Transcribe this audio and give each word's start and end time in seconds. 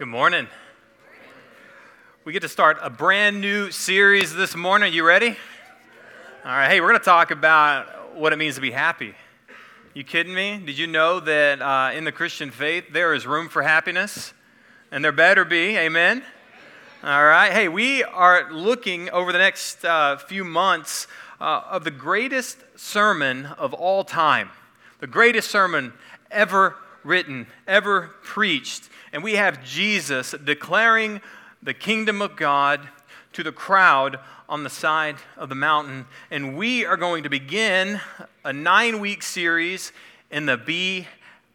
Good 0.00 0.08
morning. 0.08 0.48
We 2.24 2.32
get 2.32 2.40
to 2.40 2.48
start 2.48 2.78
a 2.80 2.88
brand 2.88 3.42
new 3.42 3.70
series 3.70 4.34
this 4.34 4.56
morning. 4.56 4.94
You 4.94 5.06
ready? 5.06 5.36
All 6.42 6.50
right. 6.50 6.70
Hey, 6.70 6.80
we're 6.80 6.88
going 6.88 7.00
to 7.00 7.04
talk 7.04 7.30
about 7.30 8.16
what 8.16 8.32
it 8.32 8.36
means 8.36 8.54
to 8.54 8.62
be 8.62 8.70
happy. 8.70 9.14
You 9.92 10.02
kidding 10.02 10.32
me? 10.32 10.56
Did 10.64 10.78
you 10.78 10.86
know 10.86 11.20
that 11.20 11.60
uh, 11.60 11.90
in 11.94 12.04
the 12.04 12.12
Christian 12.12 12.50
faith 12.50 12.86
there 12.90 13.12
is 13.12 13.26
room 13.26 13.50
for 13.50 13.60
happiness? 13.60 14.32
And 14.90 15.04
there 15.04 15.12
better 15.12 15.44
be. 15.44 15.76
Amen. 15.76 16.24
All 17.04 17.22
right. 17.22 17.52
Hey, 17.52 17.68
we 17.68 18.02
are 18.02 18.50
looking 18.50 19.10
over 19.10 19.32
the 19.32 19.38
next 19.38 19.84
uh, 19.84 20.16
few 20.16 20.44
months 20.44 21.08
uh, 21.42 21.64
of 21.68 21.84
the 21.84 21.90
greatest 21.90 22.56
sermon 22.74 23.44
of 23.44 23.74
all 23.74 24.04
time, 24.04 24.48
the 25.00 25.06
greatest 25.06 25.50
sermon 25.50 25.92
ever 26.30 26.76
written, 27.04 27.46
ever 27.66 28.10
preached. 28.22 28.88
And 29.12 29.22
we 29.22 29.34
have 29.34 29.64
Jesus 29.64 30.34
declaring 30.44 31.20
the 31.62 31.74
kingdom 31.74 32.22
of 32.22 32.36
God 32.36 32.88
to 33.32 33.42
the 33.42 33.52
crowd 33.52 34.18
on 34.48 34.64
the 34.64 34.70
side 34.70 35.16
of 35.36 35.48
the 35.48 35.54
mountain. 35.54 36.06
And 36.30 36.56
we 36.56 36.84
are 36.84 36.96
going 36.96 37.22
to 37.22 37.28
begin 37.28 38.00
a 38.44 38.52
nine 38.52 39.00
week 39.00 39.22
series 39.22 39.92
in 40.30 40.46
the 40.46 40.56
Be 40.56 41.06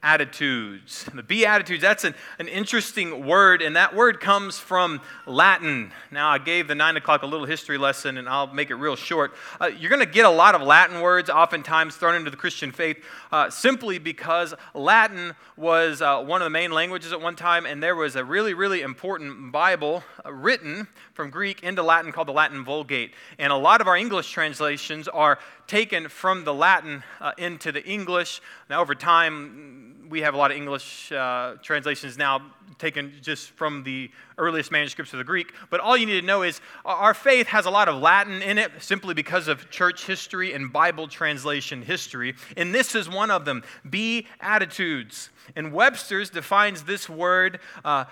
Beatitudes. 0.05 1.09
The 1.15 1.23
Beatitudes, 1.23 1.81
that's 1.81 2.03
an, 2.03 2.13
an 2.39 2.47
interesting 2.47 3.25
word, 3.25 3.61
and 3.61 3.75
that 3.75 3.95
word 3.95 4.19
comes 4.19 4.59
from 4.59 5.01
Latin. 5.25 5.91
Now, 6.11 6.29
I 6.29 6.37
gave 6.37 6.67
the 6.67 6.75
9 6.75 6.97
o'clock 6.97 7.23
a 7.23 7.25
little 7.25 7.45
history 7.45 7.77
lesson, 7.77 8.17
and 8.17 8.27
I'll 8.27 8.47
make 8.47 8.69
it 8.69 8.75
real 8.75 8.97
short. 8.97 9.33
Uh, 9.59 9.67
you're 9.67 9.89
going 9.89 10.05
to 10.05 10.11
get 10.11 10.25
a 10.25 10.29
lot 10.29 10.53
of 10.53 10.61
Latin 10.61 11.01
words 11.01 11.29
oftentimes 11.29 11.95
thrown 11.95 12.15
into 12.15 12.29
the 12.29 12.37
Christian 12.37 12.71
faith 12.71 13.03
uh, 13.31 13.49
simply 13.49 13.97
because 13.97 14.53
Latin 14.73 15.33
was 15.57 16.01
uh, 16.01 16.21
one 16.21 16.41
of 16.41 16.45
the 16.45 16.51
main 16.51 16.71
languages 16.71 17.13
at 17.13 17.21
one 17.21 17.35
time, 17.35 17.65
and 17.65 17.81
there 17.81 17.95
was 17.95 18.15
a 18.15 18.23
really, 18.23 18.53
really 18.53 18.81
important 18.81 19.53
Bible 19.53 20.03
uh, 20.25 20.31
written 20.31 20.87
from 21.13 21.29
Greek 21.29 21.63
into 21.63 21.81
Latin 21.81 22.11
called 22.11 22.27
the 22.27 22.33
Latin 22.33 22.63
Vulgate. 22.65 23.13
And 23.39 23.53
a 23.53 23.57
lot 23.57 23.79
of 23.79 23.87
our 23.87 23.95
English 23.95 24.29
translations 24.31 25.07
are 25.07 25.39
taken 25.65 26.09
from 26.09 26.43
the 26.43 26.53
Latin 26.53 27.03
uh, 27.19 27.31
into 27.37 27.71
the 27.71 27.83
English. 27.85 28.41
Now, 28.69 28.81
over 28.81 28.93
time, 28.93 29.94
we 30.15 30.21
have 30.21 30.33
a 30.33 30.37
lot 30.37 30.49
of 30.49 30.55
English 30.55 31.11
uh, 31.11 31.55
translations 31.61 32.17
now 32.17 32.41
taken 32.79 33.11
just 33.21 33.51
from 33.51 33.83
the 33.83 34.09
earliest 34.37 34.71
manuscripts 34.71 35.11
of 35.11 35.17
the 35.17 35.25
Greek. 35.25 35.51
But 35.69 35.81
all 35.81 35.97
you 35.97 36.05
need 36.05 36.21
to 36.21 36.25
know 36.25 36.41
is 36.41 36.61
our 36.85 37.13
faith 37.13 37.47
has 37.47 37.65
a 37.65 37.69
lot 37.69 37.89
of 37.89 38.01
Latin 38.01 38.41
in 38.41 38.57
it 38.57 38.71
simply 38.79 39.13
because 39.13 39.49
of 39.49 39.69
church 39.69 40.05
history 40.05 40.53
and 40.53 40.71
Bible 40.71 41.09
translation 41.09 41.81
history. 41.81 42.33
And 42.55 42.73
this 42.73 42.95
is 42.95 43.09
one 43.09 43.29
of 43.29 43.43
them 43.43 43.61
Be 43.89 44.25
attitudes. 44.39 45.31
And 45.53 45.73
Webster's 45.73 46.29
defines 46.29 46.83
this 46.83 47.09
word 47.09 47.59
uh, 47.83 48.05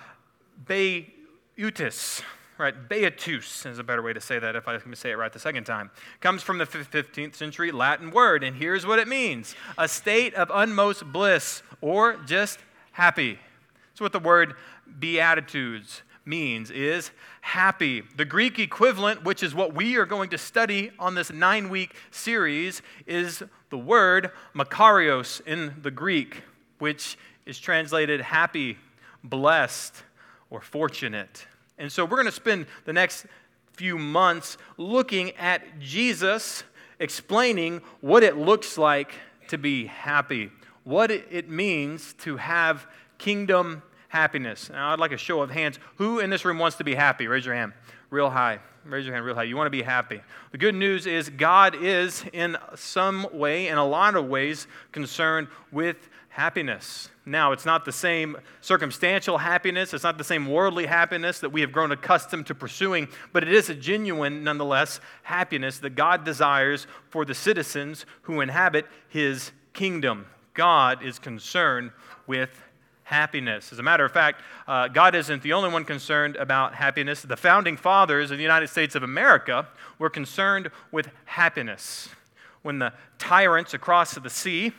beatus 0.68 2.22
right? 2.58 2.88
Beatus 2.90 3.66
is 3.66 3.80
a 3.80 3.84
better 3.84 4.02
way 4.02 4.14
to 4.14 4.22
say 4.22 4.40
that 4.40 4.56
if 4.56 4.68
I 4.68 4.78
can 4.78 4.96
say 4.96 5.12
it 5.12 5.16
right 5.16 5.32
the 5.32 5.40
second 5.40 5.66
time. 5.66 5.92
Comes 6.20 6.44
from 6.44 6.58
the 6.58 6.66
15th 6.66 7.36
century 7.36 7.72
Latin 7.72 8.12
word, 8.12 8.44
and 8.44 8.56
here's 8.56 8.86
what 8.86 9.00
it 9.00 9.08
means 9.08 9.56
a 9.78 9.88
state 9.88 10.34
of 10.36 10.52
unmost 10.54 11.06
bliss 11.12 11.64
or 11.82 12.18
just 12.26 12.60
happy. 12.92 13.40
That's 13.92 14.02
what 14.02 14.14
the 14.14 14.20
word 14.20 14.56
beatitudes 15.00 16.04
means 16.26 16.72
is 16.72 17.12
happy. 17.42 18.04
The 18.16 18.26
Greek 18.26 18.60
equivalent, 18.60 19.24
which 19.24 19.44
is 19.44 19.54
what 19.54 19.74
we 19.74 19.98
are 19.98 20.06
going 20.06 20.30
to 20.30 20.38
study 20.38 20.92
on 20.98 21.16
this 21.16 21.32
nine 21.32 21.70
week 21.70 21.96
series, 22.12 22.82
is 23.06 23.44
the 23.70 23.78
word 23.78 24.32
makarios 24.56 25.46
in 25.46 25.76
the 25.82 25.92
Greek, 25.92 26.44
which 26.80 27.18
is 27.46 27.60
translated 27.60 28.22
happy, 28.22 28.78
blessed, 29.24 30.04
or 30.50 30.62
fortunate. 30.62 31.46
And 31.78 31.92
so 31.92 32.06
we're 32.06 32.18
going 32.18 32.26
to 32.26 32.32
spend 32.32 32.68
the 32.86 32.94
next 32.94 33.26
few 33.74 33.98
months 33.98 34.58
looking 34.78 35.32
at 35.32 35.80
Jesus 35.80 36.64
explaining 37.00 37.82
what 38.02 38.24
it 38.24 38.38
looks 38.38 38.78
like 38.78 39.14
to 39.48 39.58
be 39.58 39.88
happy, 39.88 40.52
what 40.84 41.12
it 41.12 41.50
means 41.50 42.14
to 42.14 42.38
have 42.38 42.88
kingdom 43.18 43.82
happiness. 44.08 44.70
Now, 44.70 44.94
I'd 44.94 45.00
like 45.00 45.12
a 45.12 45.18
show 45.18 45.42
of 45.42 45.50
hands. 45.50 45.80
Who 45.96 46.20
in 46.20 46.30
this 46.30 46.46
room 46.46 46.60
wants 46.60 46.78
to 46.78 46.84
be 46.84 46.94
happy? 46.94 47.28
Raise 47.28 47.46
your 47.46 47.56
hand 47.56 47.74
real 48.14 48.30
high. 48.30 48.60
Raise 48.86 49.06
your 49.06 49.16
hand 49.16 49.26
real 49.26 49.34
high. 49.34 49.44
You 49.44 49.58
want 49.58 49.66
to 49.66 49.72
be 49.72 49.82
happy. 49.82 50.22
The 50.52 50.58
good 50.60 50.76
news 50.76 51.08
is 51.08 51.30
God 51.30 51.76
is, 51.76 52.24
in 52.32 52.58
some 52.76 53.28
way, 53.34 53.70
in 53.70 53.78
a 53.80 53.86
lot 53.86 54.16
of 54.16 54.28
ways, 54.28 54.68
concerned 54.92 55.48
with 55.72 56.10
happiness. 56.34 57.10
Now, 57.28 57.52
it's 57.52 57.66
not 57.66 57.86
the 57.86 57.92
same 57.92 58.38
circumstantial 58.60 59.38
happiness, 59.38 59.94
it's 59.94 60.04
not 60.04 60.18
the 60.18 60.24
same 60.24 60.48
worldly 60.48 60.88
happiness 60.88 61.40
that 61.40 61.52
we 61.52 61.62
have 61.62 61.72
grown 61.72 61.92
accustomed 61.92 62.48
to 62.48 62.56
pursuing, 62.56 63.08
but 63.32 63.44
it 63.44 63.54
is 63.54 63.70
a 63.70 63.76
genuine, 63.76 64.44
nonetheless, 64.44 65.00
happiness 65.22 65.78
that 65.80 65.92
God 65.92 66.26
desires 66.26 66.88
for 67.12 67.24
the 67.24 67.36
citizens 67.36 68.08
who 68.24 68.42
inhabit 68.42 68.88
his 69.08 69.52
kingdom. 69.74 70.26
God 70.56 71.04
is 71.04 71.20
concerned 71.20 71.92
with 72.26 72.50
happiness. 73.04 73.72
As 73.72 73.78
a 73.78 73.84
matter 73.84 74.04
of 74.04 74.12
fact, 74.12 74.42
uh, 74.68 74.88
God 74.88 75.14
isn't 75.14 75.44
the 75.44 75.54
only 75.54 75.70
one 75.70 75.86
concerned 75.86 76.36
about 76.38 76.74
happiness. 76.74 77.22
The 77.22 77.38
founding 77.38 77.78
fathers 77.78 78.32
of 78.32 78.38
the 78.38 78.44
United 78.44 78.70
States 78.70 78.96
of 78.96 79.04
America 79.04 79.68
were 80.00 80.10
concerned 80.10 80.72
with 80.92 81.12
happiness. 81.26 82.10
When 82.64 82.80
the 82.80 82.94
tyrants 83.20 83.76
across 83.76 84.16
the 84.16 84.32
sea, 84.32 84.72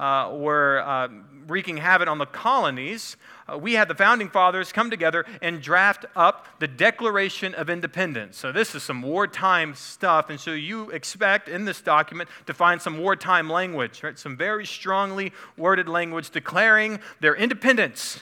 uh, 0.00 0.30
were 0.32 0.80
uh, 0.80 1.08
wreaking 1.46 1.76
havoc 1.76 2.08
on 2.08 2.16
the 2.16 2.26
colonies, 2.26 3.18
uh, 3.46 3.58
we 3.58 3.74
had 3.74 3.86
the 3.86 3.94
founding 3.94 4.30
fathers 4.30 4.72
come 4.72 4.88
together 4.88 5.26
and 5.42 5.60
draft 5.60 6.06
up 6.16 6.46
the 6.58 6.66
Declaration 6.66 7.54
of 7.54 7.68
Independence. 7.68 8.38
So, 8.38 8.50
this 8.50 8.74
is 8.74 8.82
some 8.82 9.02
wartime 9.02 9.74
stuff, 9.74 10.30
and 10.30 10.40
so 10.40 10.52
you 10.52 10.88
expect 10.90 11.50
in 11.50 11.66
this 11.66 11.82
document 11.82 12.30
to 12.46 12.54
find 12.54 12.80
some 12.80 12.98
wartime 12.98 13.50
language, 13.50 14.02
right? 14.02 14.18
Some 14.18 14.38
very 14.38 14.64
strongly 14.64 15.32
worded 15.58 15.88
language 15.88 16.30
declaring 16.30 16.98
their 17.20 17.36
independence 17.36 18.20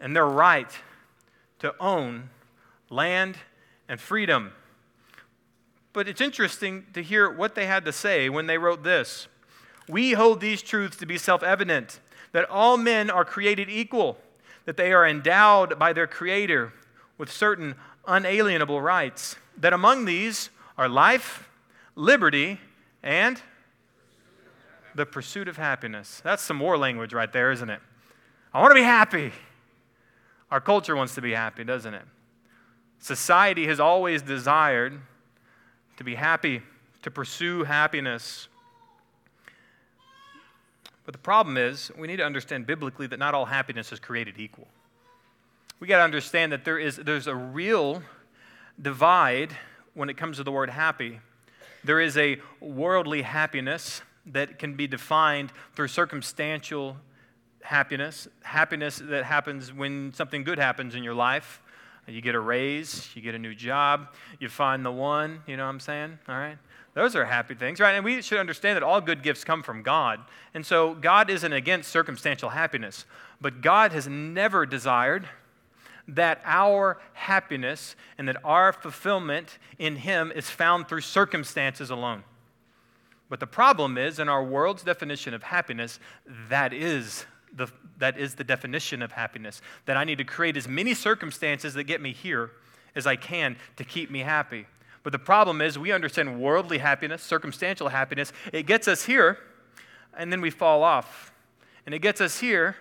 and 0.00 0.14
their 0.14 0.26
right 0.26 0.70
to 1.58 1.74
own 1.80 2.30
land 2.90 3.38
and 3.88 4.00
freedom. 4.00 4.52
But 5.92 6.06
it's 6.06 6.20
interesting 6.20 6.86
to 6.94 7.02
hear 7.02 7.28
what 7.28 7.56
they 7.56 7.66
had 7.66 7.84
to 7.86 7.92
say 7.92 8.28
when 8.28 8.46
they 8.46 8.56
wrote 8.56 8.84
this. 8.84 9.26
We 9.90 10.12
hold 10.12 10.40
these 10.40 10.62
truths 10.62 10.96
to 10.98 11.06
be 11.06 11.18
self 11.18 11.42
evident 11.42 12.00
that 12.32 12.48
all 12.48 12.76
men 12.76 13.10
are 13.10 13.24
created 13.24 13.68
equal, 13.68 14.18
that 14.64 14.76
they 14.76 14.92
are 14.92 15.06
endowed 15.06 15.78
by 15.78 15.92
their 15.92 16.06
Creator 16.06 16.72
with 17.18 17.30
certain 17.30 17.74
unalienable 18.06 18.80
rights, 18.80 19.36
that 19.56 19.72
among 19.72 20.04
these 20.04 20.50
are 20.78 20.88
life, 20.88 21.48
liberty, 21.96 22.60
and 23.02 23.40
the 24.94 25.06
pursuit 25.06 25.48
of 25.48 25.56
happiness. 25.56 26.20
That's 26.24 26.42
some 26.42 26.60
war 26.60 26.76
language 26.78 27.12
right 27.12 27.32
there, 27.32 27.50
isn't 27.52 27.70
it? 27.70 27.80
I 28.52 28.60
want 28.60 28.70
to 28.70 28.74
be 28.74 28.82
happy. 28.82 29.32
Our 30.50 30.60
culture 30.60 30.96
wants 30.96 31.14
to 31.14 31.20
be 31.20 31.32
happy, 31.32 31.64
doesn't 31.64 31.94
it? 31.94 32.04
Society 32.98 33.66
has 33.66 33.80
always 33.80 34.22
desired 34.22 35.00
to 35.96 36.04
be 36.04 36.14
happy, 36.14 36.62
to 37.02 37.10
pursue 37.10 37.64
happiness. 37.64 38.48
But 41.10 41.14
the 41.14 41.24
problem 41.24 41.56
is, 41.56 41.90
we 41.98 42.06
need 42.06 42.18
to 42.18 42.24
understand 42.24 42.68
biblically 42.68 43.08
that 43.08 43.18
not 43.18 43.34
all 43.34 43.46
happiness 43.46 43.90
is 43.90 43.98
created 43.98 44.38
equal. 44.38 44.68
We 45.80 45.88
got 45.88 45.96
to 45.96 46.04
understand 46.04 46.52
that 46.52 46.64
there 46.64 46.78
is 46.78 46.98
there's 46.98 47.26
a 47.26 47.34
real 47.34 48.04
divide 48.80 49.56
when 49.94 50.08
it 50.08 50.16
comes 50.16 50.36
to 50.36 50.44
the 50.44 50.52
word 50.52 50.70
happy. 50.70 51.18
There 51.82 52.00
is 52.00 52.16
a 52.16 52.38
worldly 52.60 53.22
happiness 53.22 54.02
that 54.26 54.60
can 54.60 54.76
be 54.76 54.86
defined 54.86 55.52
through 55.74 55.88
circumstantial 55.88 56.96
happiness, 57.60 58.28
happiness 58.44 59.02
that 59.02 59.24
happens 59.24 59.72
when 59.72 60.12
something 60.14 60.44
good 60.44 60.60
happens 60.60 60.94
in 60.94 61.02
your 61.02 61.14
life. 61.14 61.60
You 62.06 62.20
get 62.20 62.36
a 62.36 62.40
raise, 62.40 63.10
you 63.16 63.20
get 63.22 63.34
a 63.34 63.38
new 63.40 63.56
job, 63.56 64.14
you 64.38 64.48
find 64.48 64.86
the 64.86 64.92
one, 64.92 65.40
you 65.48 65.56
know 65.56 65.64
what 65.64 65.70
I'm 65.70 65.80
saying? 65.80 66.20
All 66.28 66.36
right? 66.36 66.58
Those 66.94 67.14
are 67.14 67.24
happy 67.24 67.54
things, 67.54 67.78
right? 67.78 67.94
And 67.94 68.04
we 68.04 68.20
should 68.20 68.38
understand 68.38 68.76
that 68.76 68.82
all 68.82 69.00
good 69.00 69.22
gifts 69.22 69.44
come 69.44 69.62
from 69.62 69.82
God. 69.82 70.20
And 70.54 70.66
so 70.66 70.94
God 70.94 71.30
isn't 71.30 71.52
against 71.52 71.90
circumstantial 71.90 72.50
happiness, 72.50 73.04
but 73.40 73.60
God 73.60 73.92
has 73.92 74.08
never 74.08 74.66
desired 74.66 75.28
that 76.08 76.40
our 76.44 77.00
happiness 77.12 77.94
and 78.18 78.26
that 78.26 78.36
our 78.44 78.72
fulfillment 78.72 79.58
in 79.78 79.96
Him 79.96 80.32
is 80.34 80.50
found 80.50 80.88
through 80.88 81.02
circumstances 81.02 81.90
alone. 81.90 82.24
But 83.28 83.38
the 83.38 83.46
problem 83.46 83.96
is, 83.96 84.18
in 84.18 84.28
our 84.28 84.42
world's 84.42 84.82
definition 84.82 85.34
of 85.34 85.44
happiness, 85.44 86.00
that 86.48 86.72
is 86.72 87.26
the, 87.54 87.68
that 87.98 88.18
is 88.18 88.34
the 88.34 88.42
definition 88.42 89.02
of 89.02 89.12
happiness. 89.12 89.62
That 89.86 89.96
I 89.96 90.02
need 90.02 90.18
to 90.18 90.24
create 90.24 90.56
as 90.56 90.66
many 90.66 90.94
circumstances 90.94 91.74
that 91.74 91.84
get 91.84 92.00
me 92.00 92.12
here 92.12 92.50
as 92.96 93.06
I 93.06 93.14
can 93.14 93.56
to 93.76 93.84
keep 93.84 94.10
me 94.10 94.20
happy. 94.20 94.66
But 95.02 95.12
the 95.12 95.18
problem 95.18 95.60
is, 95.60 95.78
we 95.78 95.92
understand 95.92 96.40
worldly 96.40 96.78
happiness, 96.78 97.22
circumstantial 97.22 97.88
happiness. 97.88 98.32
It 98.52 98.66
gets 98.66 98.86
us 98.86 99.04
here, 99.04 99.38
and 100.16 100.30
then 100.30 100.40
we 100.40 100.50
fall 100.50 100.82
off. 100.82 101.32
And 101.86 101.94
it 101.94 102.00
gets 102.00 102.20
us 102.20 102.40
here, 102.40 102.76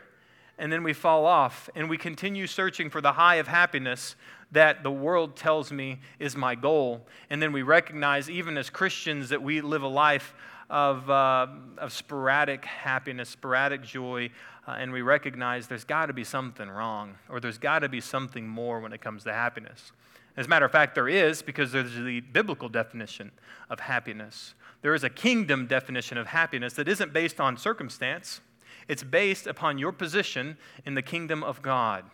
and 0.59 0.71
then 0.71 0.83
we 0.83 0.93
fall 0.93 1.25
off 1.25 1.69
and 1.73 1.89
we 1.89 1.97
continue 1.97 2.45
searching 2.45 2.89
for 2.89 3.01
the 3.01 3.13
high 3.13 3.35
of 3.35 3.47
happiness 3.47 4.15
that 4.51 4.83
the 4.83 4.91
world 4.91 5.35
tells 5.35 5.71
me 5.71 5.99
is 6.19 6.35
my 6.35 6.53
goal. 6.53 7.07
And 7.29 7.41
then 7.41 7.53
we 7.53 7.61
recognize, 7.61 8.29
even 8.29 8.57
as 8.57 8.69
Christians, 8.69 9.29
that 9.29 9.41
we 9.41 9.61
live 9.61 9.83
a 9.83 9.87
life 9.87 10.33
of, 10.69 11.09
uh, 11.09 11.47
of 11.77 11.93
sporadic 11.93 12.65
happiness, 12.65 13.29
sporadic 13.29 13.83
joy, 13.83 14.31
uh, 14.67 14.71
and 14.71 14.91
we 14.91 15.01
recognize 15.01 15.67
there's 15.67 15.83
got 15.83 16.07
to 16.07 16.13
be 16.13 16.23
something 16.23 16.67
wrong, 16.69 17.15
or 17.29 17.39
there's 17.39 17.57
got 17.57 17.79
to 17.79 17.89
be 17.89 18.01
something 18.01 18.47
more 18.47 18.79
when 18.79 18.91
it 18.91 19.01
comes 19.01 19.23
to 19.23 19.33
happiness. 19.33 19.91
As 20.39 20.45
a 20.45 20.49
matter 20.49 20.65
of 20.65 20.71
fact, 20.71 20.95
there 20.95 21.09
is, 21.09 21.41
because 21.41 21.73
there's 21.73 21.95
the 21.95 22.21
biblical 22.21 22.69
definition 22.69 23.31
of 23.69 23.81
happiness. 23.81 24.53
There 24.81 24.93
is 24.93 25.03
a 25.03 25.09
kingdom 25.09 25.67
definition 25.67 26.17
of 26.17 26.27
happiness 26.27 26.75
that 26.75 26.87
isn't 26.87 27.11
based 27.11 27.41
on 27.41 27.57
circumstance, 27.57 28.39
it's 28.87 29.03
based 29.03 29.47
upon 29.47 29.77
your 29.77 29.91
position 29.91 30.57
in 30.85 30.95
the 30.95 31.01
kingdom 31.01 31.43
of 31.43 31.61
God. 31.61 32.05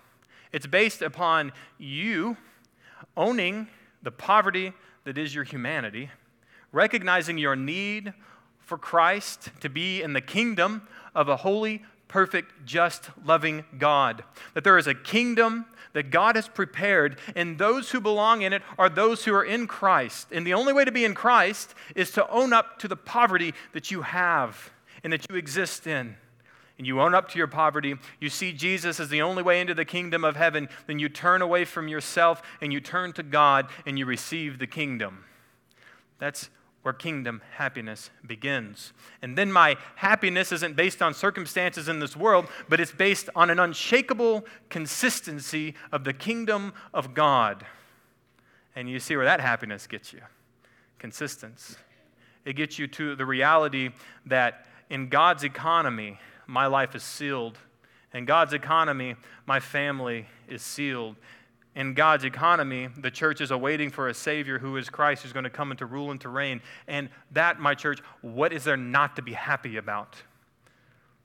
It's 0.51 0.65
based 0.65 1.03
upon 1.03 1.51
you 1.77 2.35
owning 3.15 3.67
the 4.01 4.09
poverty 4.09 4.73
that 5.03 5.19
is 5.19 5.35
your 5.35 5.43
humanity, 5.43 6.09
recognizing 6.71 7.37
your 7.37 7.55
need 7.55 8.11
for 8.59 8.79
Christ 8.79 9.51
to 9.59 9.69
be 9.69 10.01
in 10.01 10.13
the 10.13 10.21
kingdom 10.21 10.87
of 11.13 11.29
a 11.29 11.35
holy, 11.35 11.83
perfect, 12.15 12.65
just, 12.65 13.09
loving 13.25 13.65
God. 13.77 14.23
That 14.53 14.63
there 14.63 14.77
is 14.77 14.87
a 14.87 14.95
kingdom 14.95 15.65
that 15.91 16.11
God 16.11 16.37
has 16.37 16.47
prepared, 16.47 17.19
and 17.35 17.57
those 17.57 17.91
who 17.91 17.99
belong 17.99 18.41
in 18.41 18.53
it 18.53 18.61
are 18.77 18.87
those 18.87 19.25
who 19.25 19.33
are 19.33 19.43
in 19.43 19.67
Christ. 19.67 20.29
And 20.31 20.47
the 20.47 20.53
only 20.53 20.71
way 20.71 20.85
to 20.85 20.93
be 20.93 21.03
in 21.03 21.13
Christ 21.13 21.75
is 21.93 22.11
to 22.11 22.25
own 22.29 22.53
up 22.53 22.79
to 22.79 22.87
the 22.87 22.95
poverty 22.95 23.53
that 23.73 23.91
you 23.91 24.03
have 24.03 24.71
and 25.03 25.11
that 25.11 25.29
you 25.29 25.35
exist 25.35 25.87
in. 25.87 26.15
And 26.77 26.87
you 26.87 27.01
own 27.01 27.13
up 27.13 27.27
to 27.31 27.37
your 27.37 27.47
poverty, 27.47 27.95
you 28.21 28.29
see 28.29 28.53
Jesus 28.53 29.01
as 29.01 29.09
the 29.09 29.21
only 29.21 29.43
way 29.43 29.59
into 29.59 29.73
the 29.73 29.83
kingdom 29.83 30.23
of 30.23 30.37
heaven, 30.37 30.69
then 30.87 30.99
you 30.99 31.09
turn 31.09 31.41
away 31.41 31.65
from 31.65 31.89
yourself 31.89 32.41
and 32.61 32.71
you 32.71 32.79
turn 32.79 33.11
to 33.11 33.23
God 33.23 33.67
and 33.85 33.99
you 33.99 34.05
receive 34.05 34.57
the 34.57 34.67
kingdom. 34.67 35.25
That's 36.19 36.49
where 36.85 36.93
kingdom 36.93 37.41
happiness 37.53 38.11
begins. 38.27 38.93
And 39.23 39.35
then 39.35 39.51
my 39.51 39.75
happiness 39.95 40.51
isn't 40.51 40.75
based 40.75 41.01
on 41.01 41.15
circumstances 41.15 41.89
in 41.89 41.99
this 41.99 42.15
world, 42.15 42.45
but 42.69 42.79
it's 42.79 42.91
based 42.91 43.27
on 43.35 43.49
an 43.49 43.57
unshakable 43.57 44.45
consistency 44.69 45.73
of 45.91 46.03
the 46.03 46.13
kingdom 46.13 46.73
of 46.93 47.15
God. 47.15 47.65
And 48.75 48.87
you 48.87 48.99
see 48.99 49.15
where 49.15 49.25
that 49.25 49.41
happiness 49.41 49.87
gets 49.87 50.13
you 50.13 50.21
consistency. 50.99 51.75
It 52.45 52.53
gets 52.53 52.77
you 52.77 52.85
to 52.85 53.15
the 53.15 53.25
reality 53.25 53.89
that 54.27 54.67
in 54.91 55.09
God's 55.09 55.43
economy, 55.43 56.19
my 56.45 56.67
life 56.67 56.93
is 56.93 57.01
sealed. 57.01 57.57
In 58.13 58.25
God's 58.25 58.53
economy, 58.53 59.15
my 59.47 59.59
family 59.59 60.27
is 60.47 60.61
sealed 60.61 61.15
in 61.75 61.93
God's 61.93 62.23
economy, 62.23 62.87
the 62.97 63.11
church 63.11 63.41
is 63.41 63.51
awaiting 63.51 63.89
for 63.89 64.07
a 64.07 64.13
Savior 64.13 64.59
who 64.59 64.77
is 64.77 64.89
Christ, 64.89 65.23
who's 65.23 65.33
going 65.33 65.43
to 65.43 65.49
come 65.49 65.71
and 65.71 65.77
to 65.79 65.85
rule 65.85 66.11
and 66.11 66.21
to 66.21 66.29
reign. 66.29 66.61
And 66.87 67.09
that, 67.31 67.59
my 67.59 67.75
church, 67.75 67.99
what 68.21 68.53
is 68.53 68.63
there 68.63 68.77
not 68.77 69.17
to 69.17 69.21
be 69.21 69.33
happy 69.33 69.75
about? 69.75 70.15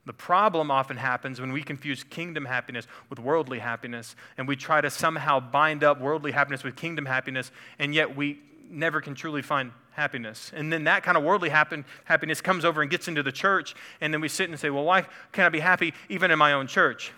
The 0.05 0.13
problem 0.13 0.69
often 0.69 0.97
happens 0.97 1.39
when 1.39 1.53
we 1.53 1.61
confuse 1.63 2.03
kingdom 2.03 2.43
happiness 2.43 2.85
with 3.09 3.19
worldly 3.19 3.59
happiness, 3.59 4.15
and 4.37 4.47
we 4.47 4.55
try 4.55 4.81
to 4.81 4.89
somehow 4.89 5.39
bind 5.39 5.83
up 5.83 6.01
worldly 6.01 6.31
happiness 6.31 6.63
with 6.63 6.75
kingdom 6.75 7.05
happiness, 7.05 7.51
and 7.79 7.93
yet 7.93 8.15
we 8.15 8.39
never 8.69 8.99
can 8.99 9.15
truly 9.15 9.41
find 9.41 9.71
happiness. 9.91 10.51
And 10.55 10.73
then 10.73 10.85
that 10.85 11.03
kind 11.03 11.17
of 11.17 11.23
worldly 11.23 11.49
happen, 11.49 11.85
happiness 12.05 12.41
comes 12.41 12.65
over 12.65 12.81
and 12.81 12.89
gets 12.89 13.07
into 13.07 13.21
the 13.23 13.31
church, 13.31 13.75
and 14.01 14.13
then 14.13 14.21
we 14.21 14.27
sit 14.27 14.49
and 14.49 14.59
say, 14.59 14.69
Well, 14.69 14.83
why 14.83 15.03
can't 15.31 15.45
I 15.45 15.49
be 15.49 15.59
happy 15.59 15.93
even 16.09 16.31
in 16.31 16.39
my 16.39 16.53
own 16.53 16.67
church? 16.67 17.13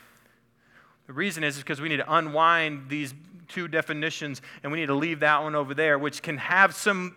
The 1.08 1.14
reason 1.14 1.44
is 1.44 1.58
because 1.58 1.82
we 1.82 1.90
need 1.90 1.98
to 1.98 2.14
unwind 2.14 2.90
these 2.90 3.14
two 3.48 3.68
definitions 3.68 4.42
and 4.64 4.72
we 4.72 4.80
need 4.80 4.88
to 4.88 4.96
leave 4.96 5.20
that 5.20 5.44
one 5.44 5.56
over 5.56 5.74
there, 5.74 6.00
which 6.00 6.22
can 6.22 6.38
have 6.38 6.74
some 6.76 7.16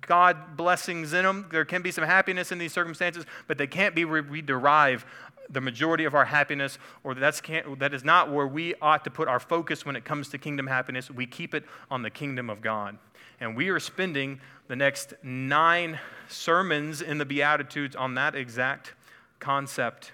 God 0.00 0.56
blessings 0.56 1.12
in 1.12 1.24
them. 1.24 1.46
There 1.50 1.64
can 1.64 1.82
be 1.82 1.90
some 1.90 2.04
happiness 2.04 2.52
in 2.52 2.58
these 2.58 2.72
circumstances, 2.72 3.26
but 3.46 3.58
they 3.58 3.66
can't 3.66 3.94
be 3.94 4.04
where 4.04 4.22
we 4.22 4.40
derive 4.40 5.04
the 5.50 5.60
majority 5.60 6.04
of 6.04 6.14
our 6.14 6.26
happiness, 6.26 6.78
or 7.04 7.14
that's 7.14 7.40
that 7.78 7.94
is 7.94 8.04
not 8.04 8.30
where 8.30 8.46
we 8.46 8.74
ought 8.82 9.04
to 9.04 9.10
put 9.10 9.28
our 9.28 9.40
focus 9.40 9.86
when 9.86 9.96
it 9.96 10.04
comes 10.04 10.28
to 10.28 10.38
kingdom 10.38 10.66
happiness. 10.66 11.10
We 11.10 11.26
keep 11.26 11.54
it 11.54 11.64
on 11.90 12.02
the 12.02 12.10
kingdom 12.10 12.50
of 12.50 12.60
God. 12.60 12.98
And 13.40 13.56
we 13.56 13.68
are 13.70 13.80
spending 13.80 14.40
the 14.66 14.76
next 14.76 15.14
nine 15.22 15.98
sermons 16.28 17.00
in 17.00 17.18
the 17.18 17.24
Beatitudes 17.24 17.96
on 17.96 18.14
that 18.14 18.34
exact 18.34 18.94
concept. 19.38 20.12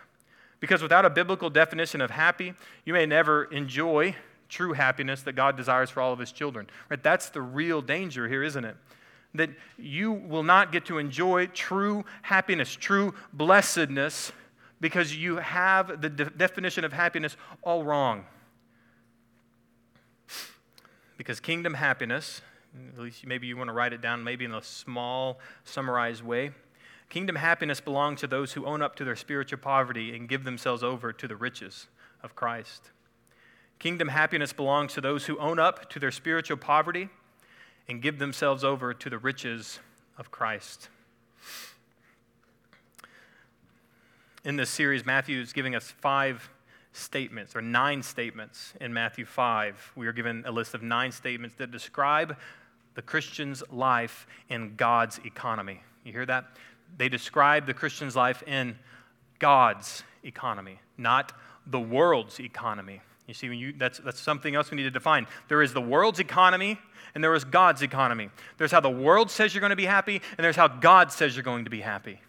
Because 0.64 0.81
without 0.81 1.05
a 1.05 1.11
biblical 1.11 1.50
definition 1.50 2.00
of 2.00 2.11
happy, 2.11 2.55
you 2.87 2.94
may 2.94 3.05
never 3.05 3.44
enjoy 3.44 4.16
true 4.49 4.72
happiness 4.72 5.20
that 5.25 5.34
God 5.34 5.58
desires 5.58 5.90
for 5.90 6.00
all 6.00 6.11
of 6.11 6.19
his 6.19 6.32
children. 6.32 6.69
Right? 6.88 7.02
That's 7.02 7.28
the 7.28 7.43
real 7.43 7.82
danger 7.82 8.26
here, 8.28 8.43
isn't 8.43 8.64
it? 8.64 8.75
That 9.34 9.50
you 9.76 10.12
will 10.12 10.43
not 10.43 10.72
get 10.72 10.87
to 10.87 10.96
enjoy 10.96 11.49
true 11.49 12.06
happiness, 12.22 12.75
true 12.75 13.12
blessedness, 13.34 14.32
because 14.81 15.14
you 15.14 15.37
have 15.37 16.00
the 16.00 16.08
de- 16.08 16.31
definition 16.31 16.82
of 16.82 16.94
happiness 16.94 17.37
all 17.62 17.84
wrong. 17.84 18.25
Because 21.19 21.40
kingdom 21.40 21.75
happiness, 21.75 22.40
at 22.94 23.02
least 23.02 23.26
maybe 23.26 23.46
you 23.46 23.58
want 23.58 23.69
to 23.69 23.75
write 23.75 23.93
it 23.93 24.00
down, 24.00 24.25
maybe 24.25 24.46
in 24.46 24.55
a 24.55 24.62
small, 24.62 25.40
summarized 25.64 26.22
way 26.22 26.52
Kingdom 27.08 27.36
happiness 27.36 27.80
belongs 27.80 28.20
to 28.20 28.26
those 28.26 28.52
who 28.52 28.66
own 28.66 28.82
up 28.82 28.96
to 28.96 29.04
their 29.04 29.16
spiritual 29.16 29.58
poverty 29.58 30.14
and 30.16 30.28
give 30.28 30.44
themselves 30.44 30.82
over 30.82 31.12
to 31.12 31.28
the 31.28 31.36
riches 31.36 31.86
of 32.22 32.34
Christ. 32.34 32.90
Kingdom 33.78 34.08
happiness 34.08 34.52
belongs 34.52 34.94
to 34.94 35.00
those 35.00 35.26
who 35.26 35.38
own 35.38 35.58
up 35.58 35.90
to 35.90 35.98
their 35.98 36.10
spiritual 36.10 36.56
poverty 36.56 37.08
and 37.88 38.00
give 38.00 38.18
themselves 38.18 38.64
over 38.64 38.94
to 38.94 39.10
the 39.10 39.18
riches 39.18 39.78
of 40.16 40.30
Christ. 40.30 40.88
In 44.44 44.56
this 44.56 44.70
series, 44.70 45.06
Matthew 45.06 45.40
is 45.40 45.52
giving 45.52 45.74
us 45.74 45.90
five 45.90 46.50
statements, 46.92 47.56
or 47.56 47.60
nine 47.60 48.02
statements 48.02 48.72
in 48.80 48.92
Matthew 48.92 49.24
5. 49.24 49.92
We 49.96 50.06
are 50.06 50.12
given 50.12 50.44
a 50.46 50.52
list 50.52 50.74
of 50.74 50.82
nine 50.82 51.12
statements 51.12 51.56
that 51.56 51.70
describe 51.70 52.36
the 52.94 53.02
Christian's 53.02 53.62
life 53.70 54.26
in 54.48 54.76
God's 54.76 55.18
economy. 55.24 55.82
You 56.04 56.12
hear 56.12 56.26
that? 56.26 56.44
They 56.96 57.08
describe 57.08 57.67
the 57.67 57.75
Christian's 57.75 58.17
life 58.17 58.43
in 58.46 58.79
God's 59.38 60.05
economy, 60.23 60.81
not 60.96 61.32
the 61.67 61.81
world's 61.81 62.41
economy. 62.41 63.00
You 63.26 63.35
see, 63.35 63.46
you, 63.46 63.75
that's, 63.76 63.99
that's 63.99 64.20
something 64.20 64.55
else 64.55 64.70
we 64.70 64.76
need 64.76 64.82
to 64.85 64.91
define. 64.91 65.26
There 65.49 65.62
is 65.62 65.73
the 65.73 65.81
world's 65.81 66.20
economy, 66.20 66.79
and 67.15 67.24
there 67.24 67.34
is 67.34 67.44
God's 67.44 67.82
economy. 67.82 68.29
There's 68.58 68.70
how 68.70 68.81
the 68.81 68.91
world 68.91 69.31
says 69.31 69.55
you're 69.55 69.60
going 69.60 69.70
to 69.70 69.77
be 69.77 69.86
happy, 69.86 70.20
and 70.36 70.44
there's 70.44 70.56
how 70.56 70.69
God 70.69 71.10
says 71.10 71.34
you're 71.34 71.43
going 71.43 71.65
to 71.65 71.70
be 71.70 71.81
happy. 71.81 72.20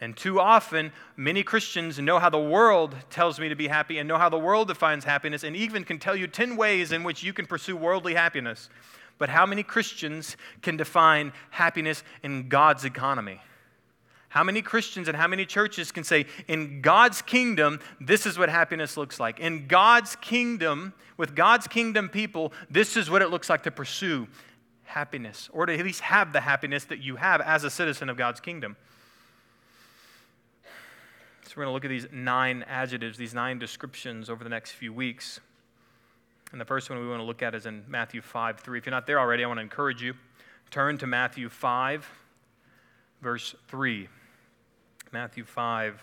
And 0.00 0.16
too 0.16 0.40
often, 0.40 0.90
many 1.16 1.42
Christians 1.42 1.98
know 1.98 2.18
how 2.18 2.30
the 2.30 2.38
world 2.38 2.96
tells 3.10 3.38
me 3.38 3.48
to 3.50 3.54
be 3.54 3.68
happy 3.68 3.98
and 3.98 4.08
know 4.08 4.18
how 4.18 4.28
the 4.28 4.38
world 4.38 4.68
defines 4.68 5.04
happiness, 5.04 5.44
and 5.44 5.54
even 5.54 5.84
can 5.84 5.98
tell 5.98 6.16
you 6.16 6.26
10 6.26 6.56
ways 6.56 6.92
in 6.92 7.04
which 7.04 7.22
you 7.22 7.32
can 7.32 7.46
pursue 7.46 7.76
worldly 7.76 8.14
happiness. 8.14 8.70
But 9.18 9.28
how 9.28 9.46
many 9.46 9.62
Christians 9.62 10.36
can 10.62 10.76
define 10.76 11.32
happiness 11.50 12.02
in 12.22 12.48
God's 12.48 12.84
economy? 12.84 13.40
How 14.32 14.42
many 14.42 14.62
Christians 14.62 15.08
and 15.08 15.16
how 15.16 15.28
many 15.28 15.44
churches 15.44 15.92
can 15.92 16.04
say, 16.04 16.24
in 16.48 16.80
God's 16.80 17.20
kingdom, 17.20 17.80
this 18.00 18.24
is 18.24 18.38
what 18.38 18.48
happiness 18.48 18.96
looks 18.96 19.20
like? 19.20 19.38
In 19.40 19.66
God's 19.66 20.16
kingdom, 20.16 20.94
with 21.18 21.36
God's 21.36 21.66
kingdom 21.66 22.08
people, 22.08 22.54
this 22.70 22.96
is 22.96 23.10
what 23.10 23.20
it 23.20 23.28
looks 23.28 23.50
like 23.50 23.64
to 23.64 23.70
pursue 23.70 24.26
happiness, 24.84 25.50
or 25.52 25.66
to 25.66 25.78
at 25.78 25.84
least 25.84 26.00
have 26.00 26.32
the 26.32 26.40
happiness 26.40 26.84
that 26.84 27.00
you 27.00 27.16
have 27.16 27.42
as 27.42 27.64
a 27.64 27.68
citizen 27.68 28.08
of 28.08 28.16
God's 28.16 28.40
kingdom. 28.40 28.74
So, 31.44 31.52
we're 31.56 31.64
going 31.64 31.68
to 31.68 31.74
look 31.74 31.84
at 31.84 31.90
these 31.90 32.06
nine 32.10 32.64
adjectives, 32.66 33.18
these 33.18 33.34
nine 33.34 33.58
descriptions 33.58 34.30
over 34.30 34.42
the 34.42 34.48
next 34.48 34.70
few 34.70 34.94
weeks. 34.94 35.40
And 36.52 36.58
the 36.58 36.64
first 36.64 36.88
one 36.88 36.98
we 36.98 37.06
want 37.06 37.20
to 37.20 37.26
look 37.26 37.42
at 37.42 37.54
is 37.54 37.66
in 37.66 37.84
Matthew 37.86 38.22
5 38.22 38.60
3. 38.60 38.78
If 38.78 38.86
you're 38.86 38.92
not 38.92 39.06
there 39.06 39.20
already, 39.20 39.44
I 39.44 39.46
want 39.46 39.58
to 39.58 39.62
encourage 39.62 40.00
you. 40.00 40.14
Turn 40.70 40.96
to 40.96 41.06
Matthew 41.06 41.50
5, 41.50 42.08
verse 43.20 43.54
3. 43.68 44.08
Matthew 45.12 45.44
5, 45.44 46.00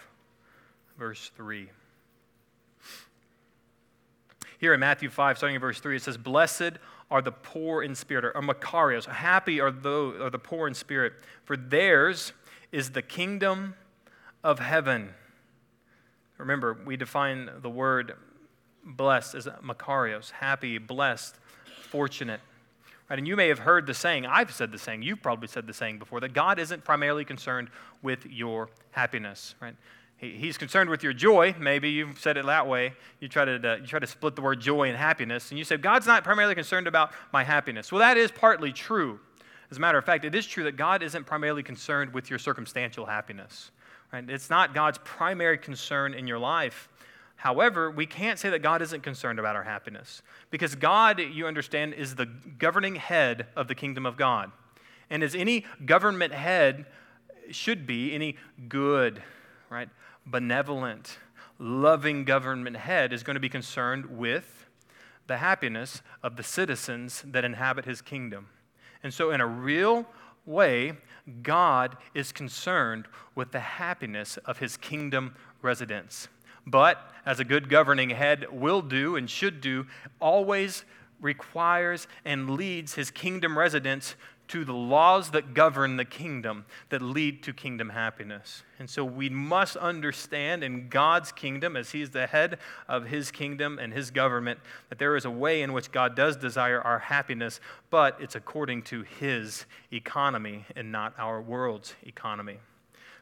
verse 1.00 1.32
3. 1.36 1.70
Here 4.60 4.74
in 4.74 4.80
Matthew 4.80 5.10
5, 5.10 5.38
starting 5.38 5.56
in 5.56 5.62
verse 5.62 5.80
3, 5.80 5.96
it 5.96 6.04
says, 6.04 6.18
Blessed 6.18 6.74
are 7.10 7.22
the 7.22 7.32
poor 7.32 7.82
in 7.82 7.96
spirit, 7.96 8.24
or 8.24 8.42
Makarios. 8.42 9.08
Happy 9.08 9.60
are, 9.60 9.72
those, 9.72 10.22
are 10.22 10.30
the 10.30 10.38
poor 10.38 10.68
in 10.68 10.76
spirit, 10.76 11.14
for 11.44 11.58
theirs 11.58 12.34
is 12.72 12.92
the 12.92 13.02
kingdom 13.02 13.74
of 14.44 14.60
heaven. 14.60 15.10
Remember, 16.38 16.78
we 16.86 16.96
define 16.96 17.50
the 17.62 17.70
word 17.70 18.14
blessed 18.86 19.34
as 19.34 19.48
Makarios, 19.64 20.32
happy, 20.32 20.78
blessed, 20.78 21.36
fortunate. 21.90 22.42
Right? 23.10 23.18
And 23.18 23.28
you 23.28 23.36
may 23.36 23.48
have 23.48 23.60
heard 23.60 23.88
the 23.88 23.94
saying, 23.94 24.26
I've 24.26 24.54
said 24.54 24.72
the 24.72 24.78
saying, 24.78 25.02
you've 25.02 25.22
probably 25.22 25.48
said 25.48 25.66
the 25.66 25.74
saying 25.74 26.00
before, 26.00 26.20
that 26.20 26.34
God 26.34 26.60
isn't 26.60 26.84
primarily 26.84 27.26
concerned 27.26 27.70
with 28.02 28.26
your 28.26 28.70
happiness. 28.92 29.56
Right? 29.60 29.76
he's 30.20 30.58
concerned 30.58 30.90
with 30.90 31.02
your 31.02 31.14
joy. 31.14 31.56
Maybe 31.58 31.90
you've 31.90 32.20
said 32.20 32.38
it 32.38 32.46
that 32.46 32.68
way. 32.68 32.94
You 33.20 33.28
try 33.28 33.46
to, 33.46 33.56
uh, 33.56 33.76
you 33.78 33.88
try 33.88 34.00
to 34.00 34.08
split 34.08 34.36
the 34.36 34.42
word 34.42 34.60
joy 34.60 34.90
and 34.90 34.98
happiness. 34.98 35.50
And 35.50 35.58
you 35.58 35.64
say, 35.64 35.78
God's 35.78 36.08
not 36.08 36.24
primarily 36.24 36.56
concerned 36.56 36.88
about 36.88 37.12
my 37.32 37.44
happiness. 37.44 37.92
Well, 37.92 38.00
that 38.00 38.18
is 38.18 38.32
partly 38.32 38.74
true. 38.74 39.20
As 39.72 39.78
a 39.78 39.80
matter 39.80 39.98
of 39.98 40.06
fact, 40.06 40.26
it 40.26 40.36
is 40.36 40.46
true 40.46 40.64
that 40.66 40.76
God 40.76 41.04
isn't 41.04 41.26
primarily 41.26 41.64
concerned 41.64 42.14
with 42.14 42.30
your 42.30 42.40
circumstantial 42.40 43.06
happiness. 43.06 43.72
Right? 44.12 44.28
It's 44.30 44.50
not 44.50 44.74
God's 44.74 44.98
primary 45.04 45.58
concern 45.58 46.14
in 46.14 46.28
your 46.28 46.40
life. 46.40 46.90
However, 47.40 47.90
we 47.90 48.06
can't 48.06 48.38
say 48.38 48.50
that 48.50 48.60
God 48.60 48.82
isn't 48.82 49.02
concerned 49.02 49.40
about 49.40 49.56
our 49.56 49.64
happiness 49.64 50.22
because 50.52 50.76
God, 50.76 51.22
you 51.22 51.48
understand, 51.48 51.94
is 51.94 52.16
the 52.16 52.26
governing 52.26 52.96
head 52.96 53.48
of 53.56 53.70
the 53.70 53.76
kingdom 53.76 54.06
of 54.06 54.18
God. 54.18 54.52
And 55.10 55.24
as 55.24 55.36
any 55.36 55.66
government 55.86 56.34
head 56.34 56.86
should 57.50 57.88
be, 57.88 58.14
any 58.14 58.36
good, 58.68 59.24
right, 59.70 59.88
benevolent, 60.26 61.18
loving 61.60 62.26
government 62.26 62.76
head 62.76 63.14
is 63.14 63.24
going 63.24 63.36
to 63.36 63.40
be 63.40 63.48
concerned 63.48 64.18
with 64.18 64.66
the 65.28 65.38
happiness 65.38 66.02
of 66.22 66.36
the 66.36 66.44
citizens 66.44 67.24
that 67.26 67.46
inhabit 67.46 67.86
his 67.86 68.02
kingdom. 68.02 68.48
And 69.02 69.14
so, 69.14 69.32
in 69.32 69.40
a 69.40 69.48
real 69.48 70.06
way, 70.46 70.92
God 71.42 71.96
is 72.14 72.34
concerned 72.34 73.08
with 73.34 73.54
the 73.54 73.62
happiness 73.62 74.36
of 74.44 74.58
his 74.58 74.76
kingdom 74.76 75.36
residents 75.62 76.28
but 76.70 77.12
as 77.26 77.40
a 77.40 77.44
good 77.44 77.70
governing 77.70 78.10
head 78.10 78.46
will 78.52 78.82
do 78.82 79.16
and 79.16 79.30
should 79.30 79.62
do, 79.62 79.88
always 80.20 80.84
requires 81.22 82.08
and 82.26 82.50
leads 82.52 82.94
his 82.96 83.12
kingdom 83.12 83.58
residents 83.58 84.16
to 84.50 84.66
the 84.66 84.74
laws 84.74 85.30
that 85.32 85.54
govern 85.54 85.96
the 85.98 86.06
kingdom 86.06 86.66
that 86.90 87.02
lead 87.02 87.44
to 87.44 87.54
kingdom 87.54 87.90
happiness. 87.90 88.64
And 88.80 88.90
so 88.90 89.06
we 89.06 89.30
must 89.30 89.78
understand 89.78 90.64
in 90.64 90.90
God's 90.90 91.32
kingdom, 91.32 91.78
as 91.78 91.92
He's 91.92 92.10
the 92.10 92.26
head 92.26 92.58
of 92.88 93.06
His 93.06 93.30
kingdom 93.32 93.78
and 93.78 93.94
His 93.94 94.10
government, 94.10 94.60
that 94.90 94.98
there 94.98 95.16
is 95.16 95.26
a 95.26 95.32
way 95.32 95.62
in 95.62 95.72
which 95.72 95.92
God 95.92 96.16
does 96.16 96.36
desire 96.36 96.82
our 96.82 97.00
happiness, 97.00 97.60
but 97.92 98.18
it's 98.20 98.36
according 98.36 98.82
to 98.84 99.04
His 99.04 99.66
economy 99.94 100.66
and 100.76 100.92
not 100.92 101.14
our 101.20 101.40
world's 101.40 101.94
economy. 102.04 102.58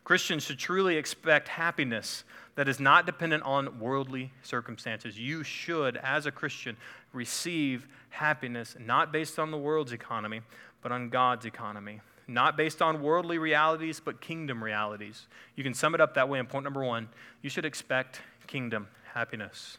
Christians 0.07 0.43
should 0.43 0.57
truly 0.57 0.95
expect 0.95 1.49
happiness 1.49 2.23
that 2.55 2.69
is 2.69 2.79
not 2.79 3.05
dependent 3.05 3.43
on 3.43 3.77
worldly 3.77 4.31
circumstances. 4.41 5.19
You 5.19 5.43
should, 5.43 5.97
as 5.97 6.25
a 6.25 6.31
Christian, 6.31 6.77
receive 7.11 7.89
happiness 8.11 8.77
not 8.79 9.11
based 9.11 9.37
on 9.37 9.51
the 9.51 9.57
world's 9.57 9.91
economy, 9.91 10.43
but 10.81 10.93
on 10.93 11.09
God's 11.09 11.45
economy. 11.45 11.99
Not 12.25 12.55
based 12.55 12.81
on 12.81 13.01
worldly 13.01 13.37
realities, 13.37 13.99
but 13.99 14.21
kingdom 14.21 14.63
realities. 14.63 15.27
You 15.57 15.63
can 15.65 15.73
sum 15.73 15.93
it 15.93 15.99
up 15.99 16.13
that 16.13 16.29
way 16.29 16.39
in 16.39 16.45
point 16.45 16.63
number 16.63 16.85
one. 16.85 17.09
You 17.41 17.49
should 17.49 17.65
expect 17.65 18.21
kingdom 18.47 18.87
happiness. 19.13 19.77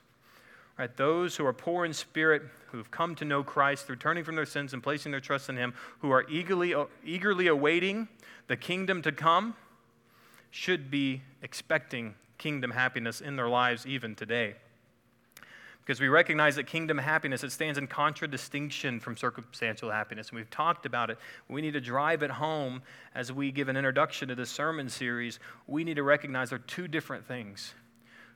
Right, 0.78 0.94
those 0.94 1.36
who 1.36 1.46
are 1.46 1.54
poor 1.54 1.86
in 1.86 1.94
spirit, 1.94 2.42
who 2.66 2.76
have 2.76 2.90
come 2.90 3.14
to 3.14 3.24
know 3.24 3.42
Christ 3.42 3.86
through 3.86 3.96
turning 3.96 4.24
from 4.24 4.36
their 4.36 4.44
sins 4.44 4.74
and 4.74 4.82
placing 4.82 5.10
their 5.10 5.22
trust 5.22 5.48
in 5.48 5.56
Him, 5.56 5.72
who 6.00 6.10
are 6.10 6.26
eagerly, 6.28 6.74
eagerly 7.02 7.46
awaiting 7.46 8.08
the 8.46 8.58
kingdom 8.58 9.00
to 9.00 9.10
come, 9.10 9.54
should 10.50 10.90
be 10.90 11.22
expecting 11.42 12.14
kingdom 12.38 12.70
happiness 12.70 13.20
in 13.20 13.36
their 13.36 13.48
lives 13.48 13.86
even 13.86 14.14
today. 14.14 14.54
Because 15.80 16.00
we 16.00 16.08
recognize 16.08 16.56
that 16.56 16.66
kingdom 16.66 16.98
happiness, 16.98 17.42
it 17.42 17.50
stands 17.50 17.78
in 17.78 17.86
contradistinction 17.86 19.00
from 19.00 19.16
circumstantial 19.16 19.90
happiness. 19.90 20.28
And 20.28 20.36
we've 20.36 20.50
talked 20.50 20.84
about 20.84 21.08
it. 21.08 21.16
We 21.48 21.62
need 21.62 21.72
to 21.72 21.80
drive 21.80 22.22
it 22.22 22.30
home 22.30 22.82
as 23.14 23.32
we 23.32 23.50
give 23.50 23.68
an 23.68 23.76
introduction 23.76 24.28
to 24.28 24.34
this 24.34 24.50
sermon 24.50 24.90
series. 24.90 25.40
We 25.66 25.84
need 25.84 25.94
to 25.94 26.02
recognize 26.02 26.50
they're 26.50 26.58
two 26.58 26.88
different 26.88 27.26
things. 27.26 27.72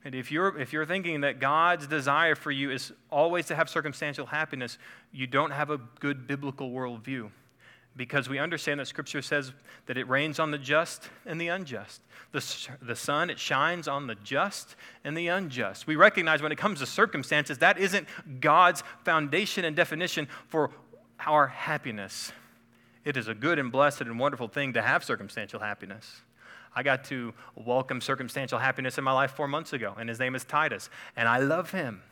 And 0.02 0.14
if 0.14 0.32
you're, 0.32 0.58
if 0.58 0.72
you're 0.72 0.86
thinking 0.86 1.20
that 1.20 1.40
God's 1.40 1.86
desire 1.86 2.34
for 2.34 2.50
you 2.50 2.70
is 2.70 2.90
always 3.10 3.46
to 3.46 3.54
have 3.54 3.68
circumstantial 3.68 4.26
happiness, 4.26 4.78
you 5.12 5.26
don't 5.26 5.50
have 5.50 5.68
a 5.68 5.78
good 6.00 6.26
biblical 6.26 6.70
worldview 6.70 7.30
because 7.96 8.28
we 8.28 8.38
understand 8.38 8.80
that 8.80 8.86
Scripture 8.86 9.22
says 9.22 9.52
that 9.86 9.96
it 9.96 10.08
rains 10.08 10.38
on 10.38 10.50
the 10.50 10.58
just 10.58 11.10
and 11.26 11.40
the 11.40 11.48
unjust. 11.48 12.00
The, 12.32 12.68
the 12.80 12.96
sun, 12.96 13.28
it 13.28 13.38
shines 13.38 13.86
on 13.86 14.06
the 14.06 14.14
just 14.14 14.76
and 15.04 15.16
the 15.16 15.28
unjust. 15.28 15.86
We 15.86 15.96
recognize 15.96 16.40
when 16.40 16.52
it 16.52 16.58
comes 16.58 16.78
to 16.78 16.86
circumstances, 16.86 17.58
that 17.58 17.78
isn't 17.78 18.08
God's 18.40 18.82
foundation 19.04 19.64
and 19.64 19.76
definition 19.76 20.28
for 20.48 20.70
our 21.26 21.48
happiness. 21.48 22.32
It 23.04 23.16
is 23.16 23.28
a 23.28 23.34
good 23.34 23.58
and 23.58 23.70
blessed 23.70 24.00
and 24.02 24.18
wonderful 24.18 24.48
thing 24.48 24.72
to 24.74 24.82
have 24.82 25.04
circumstantial 25.04 25.60
happiness. 25.60 26.22
I 26.74 26.82
got 26.82 27.04
to 27.04 27.34
welcome 27.54 28.00
circumstantial 28.00 28.58
happiness 28.58 28.96
in 28.96 29.04
my 29.04 29.12
life 29.12 29.32
four 29.32 29.48
months 29.48 29.74
ago, 29.74 29.94
and 29.98 30.08
his 30.08 30.18
name 30.18 30.34
is 30.34 30.44
Titus, 30.44 30.88
and 31.16 31.28
I 31.28 31.38
love 31.38 31.72
him. 31.72 32.02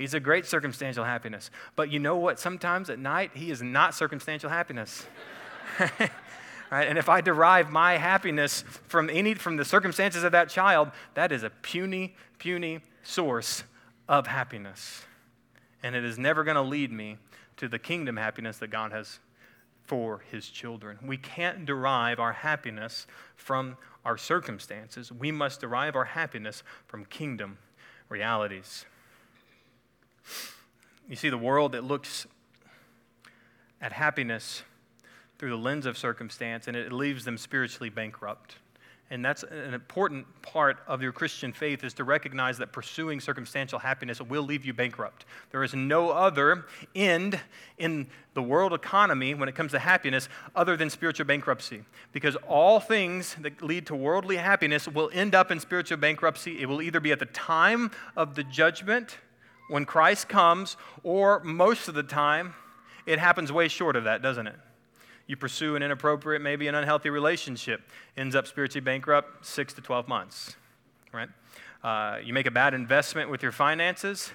He's 0.00 0.14
a 0.14 0.20
great 0.20 0.46
circumstantial 0.46 1.04
happiness. 1.04 1.50
But 1.76 1.90
you 1.90 1.98
know 1.98 2.16
what? 2.16 2.40
Sometimes 2.40 2.88
at 2.88 2.98
night, 2.98 3.32
he 3.34 3.50
is 3.50 3.60
not 3.60 3.94
circumstantial 3.94 4.48
happiness. 4.48 5.06
right? 5.78 6.88
And 6.88 6.96
if 6.96 7.10
I 7.10 7.20
derive 7.20 7.70
my 7.70 7.98
happiness 7.98 8.64
from 8.88 9.10
any 9.10 9.34
from 9.34 9.58
the 9.58 9.64
circumstances 9.64 10.24
of 10.24 10.32
that 10.32 10.48
child, 10.48 10.90
that 11.14 11.32
is 11.32 11.42
a 11.42 11.50
puny, 11.50 12.14
puny 12.38 12.80
source 13.02 13.64
of 14.08 14.26
happiness. 14.26 15.02
And 15.82 15.94
it 15.94 16.04
is 16.04 16.18
never 16.18 16.44
going 16.44 16.56
to 16.56 16.62
lead 16.62 16.90
me 16.90 17.18
to 17.58 17.68
the 17.68 17.78
kingdom 17.78 18.16
happiness 18.16 18.56
that 18.56 18.68
God 18.68 18.92
has 18.92 19.18
for 19.82 20.22
his 20.30 20.48
children. 20.48 20.98
We 21.04 21.18
can't 21.18 21.66
derive 21.66 22.18
our 22.18 22.32
happiness 22.32 23.06
from 23.36 23.76
our 24.04 24.16
circumstances. 24.16 25.12
We 25.12 25.30
must 25.30 25.60
derive 25.60 25.94
our 25.94 26.06
happiness 26.06 26.62
from 26.86 27.04
kingdom 27.04 27.58
realities. 28.08 28.86
You 31.08 31.16
see, 31.16 31.28
the 31.28 31.38
world 31.38 31.72
that 31.72 31.84
looks 31.84 32.26
at 33.80 33.92
happiness 33.92 34.62
through 35.38 35.50
the 35.50 35.56
lens 35.56 35.86
of 35.86 35.96
circumstance 35.96 36.68
and 36.68 36.76
it 36.76 36.92
leaves 36.92 37.24
them 37.24 37.38
spiritually 37.38 37.90
bankrupt. 37.90 38.56
And 39.12 39.24
that's 39.24 39.42
an 39.42 39.74
important 39.74 40.24
part 40.40 40.78
of 40.86 41.02
your 41.02 41.10
Christian 41.10 41.52
faith 41.52 41.82
is 41.82 41.94
to 41.94 42.04
recognize 42.04 42.58
that 42.58 42.72
pursuing 42.72 43.18
circumstantial 43.18 43.80
happiness 43.80 44.20
will 44.20 44.44
leave 44.44 44.64
you 44.64 44.72
bankrupt. 44.72 45.24
There 45.50 45.64
is 45.64 45.74
no 45.74 46.10
other 46.10 46.66
end 46.94 47.40
in 47.76 48.06
the 48.34 48.42
world 48.42 48.72
economy 48.72 49.34
when 49.34 49.48
it 49.48 49.56
comes 49.56 49.72
to 49.72 49.80
happiness 49.80 50.28
other 50.54 50.76
than 50.76 50.90
spiritual 50.90 51.26
bankruptcy. 51.26 51.82
Because 52.12 52.36
all 52.46 52.78
things 52.78 53.34
that 53.40 53.60
lead 53.60 53.86
to 53.86 53.96
worldly 53.96 54.36
happiness 54.36 54.86
will 54.86 55.10
end 55.12 55.34
up 55.34 55.50
in 55.50 55.58
spiritual 55.58 55.98
bankruptcy. 55.98 56.62
It 56.62 56.66
will 56.66 56.80
either 56.80 57.00
be 57.00 57.10
at 57.10 57.18
the 57.18 57.26
time 57.26 57.90
of 58.16 58.36
the 58.36 58.44
judgment 58.44 59.18
when 59.70 59.84
Christ 59.84 60.28
comes, 60.28 60.76
or 61.04 61.40
most 61.44 61.86
of 61.86 61.94
the 61.94 62.02
time, 62.02 62.54
it 63.06 63.20
happens 63.20 63.52
way 63.52 63.68
short 63.68 63.94
of 63.94 64.04
that, 64.04 64.20
doesn't 64.20 64.48
it? 64.48 64.56
You 65.28 65.36
pursue 65.36 65.76
an 65.76 65.82
inappropriate, 65.82 66.42
maybe 66.42 66.66
an 66.66 66.74
unhealthy 66.74 67.08
relationship, 67.08 67.80
ends 68.16 68.34
up 68.34 68.48
spiritually 68.48 68.84
bankrupt 68.84 69.46
six 69.46 69.72
to 69.74 69.80
12 69.80 70.08
months, 70.08 70.56
right? 71.12 71.28
Uh, 71.84 72.18
you 72.22 72.32
make 72.32 72.46
a 72.46 72.50
bad 72.50 72.74
investment 72.74 73.30
with 73.30 73.42
your 73.44 73.52
finances, 73.52 74.32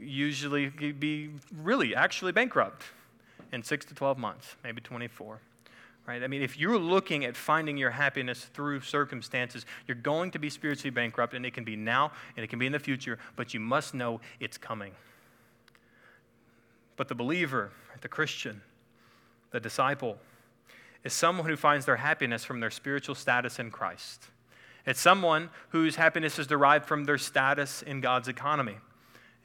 usually 0.00 0.68
be 0.68 1.30
really 1.54 1.94
actually 1.94 2.32
bankrupt 2.32 2.84
in 3.52 3.62
six 3.62 3.84
to 3.84 3.94
12 3.94 4.16
months, 4.16 4.56
maybe 4.64 4.80
24 4.80 5.38
right? 6.10 6.24
I 6.24 6.26
mean, 6.26 6.42
if 6.42 6.58
you're 6.58 6.76
looking 6.76 7.24
at 7.24 7.36
finding 7.36 7.76
your 7.76 7.90
happiness 7.90 8.44
through 8.52 8.80
circumstances, 8.80 9.64
you're 9.86 9.94
going 9.94 10.32
to 10.32 10.40
be 10.40 10.50
spiritually 10.50 10.90
bankrupt, 10.90 11.34
and 11.34 11.46
it 11.46 11.54
can 11.54 11.62
be 11.62 11.76
now 11.76 12.10
and 12.36 12.42
it 12.42 12.48
can 12.48 12.58
be 12.58 12.66
in 12.66 12.72
the 12.72 12.80
future, 12.80 13.16
but 13.36 13.54
you 13.54 13.60
must 13.60 13.94
know 13.94 14.20
it's 14.40 14.58
coming. 14.58 14.92
But 16.96 17.06
the 17.06 17.14
believer, 17.14 17.70
the 18.00 18.08
Christian, 18.08 18.60
the 19.52 19.60
disciple, 19.60 20.18
is 21.04 21.12
someone 21.12 21.46
who 21.46 21.56
finds 21.56 21.86
their 21.86 21.96
happiness 21.96 22.44
from 22.44 22.58
their 22.58 22.72
spiritual 22.72 23.14
status 23.14 23.60
in 23.60 23.70
Christ. 23.70 24.30
It's 24.84 25.00
someone 25.00 25.50
whose 25.68 25.94
happiness 25.94 26.40
is 26.40 26.48
derived 26.48 26.86
from 26.86 27.04
their 27.04 27.18
status 27.18 27.82
in 27.82 28.00
God's 28.00 28.26
economy 28.26 28.78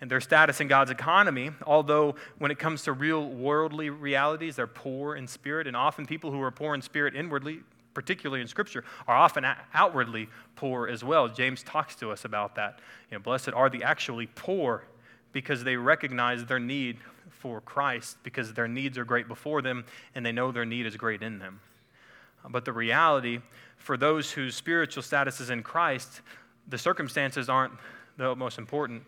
and 0.01 0.11
their 0.11 0.21
status 0.21 0.59
in 0.59 0.67
God's 0.67 0.91
economy, 0.91 1.51
although 1.65 2.15
when 2.37 2.51
it 2.51 2.59
comes 2.59 2.83
to 2.83 2.91
real 2.91 3.29
worldly 3.29 3.89
realities, 3.89 4.57
they're 4.57 4.67
poor 4.67 5.15
in 5.15 5.27
spirit. 5.27 5.67
And 5.67 5.75
often 5.75 6.05
people 6.05 6.31
who 6.31 6.41
are 6.41 6.51
poor 6.51 6.75
in 6.75 6.81
spirit 6.81 7.15
inwardly, 7.15 7.61
particularly 7.93 8.41
in 8.41 8.47
Scripture, 8.47 8.83
are 9.07 9.15
often 9.15 9.45
outwardly 9.73 10.27
poor 10.55 10.87
as 10.87 11.03
well. 11.03 11.29
James 11.29 11.63
talks 11.63 11.95
to 11.95 12.11
us 12.11 12.25
about 12.25 12.55
that. 12.55 12.79
You 13.09 13.17
know, 13.17 13.21
blessed 13.21 13.53
are 13.53 13.69
the 13.69 13.83
actually 13.83 14.27
poor 14.35 14.83
because 15.31 15.63
they 15.63 15.77
recognize 15.77 16.45
their 16.45 16.59
need 16.59 16.97
for 17.29 17.61
Christ, 17.61 18.17
because 18.23 18.53
their 18.53 18.67
needs 18.67 18.97
are 18.97 19.05
great 19.05 19.27
before 19.27 19.61
them, 19.61 19.85
and 20.13 20.25
they 20.25 20.31
know 20.31 20.51
their 20.51 20.65
need 20.65 20.85
is 20.85 20.97
great 20.97 21.21
in 21.21 21.39
them. 21.39 21.61
But 22.49 22.65
the 22.65 22.73
reality 22.73 23.39
for 23.77 23.97
those 23.97 24.31
whose 24.31 24.55
spiritual 24.55 25.03
status 25.03 25.39
is 25.39 25.49
in 25.49 25.63
Christ, 25.63 26.21
the 26.67 26.77
circumstances 26.77 27.49
aren't 27.49 27.73
the 28.17 28.35
most 28.35 28.57
important 28.57 29.03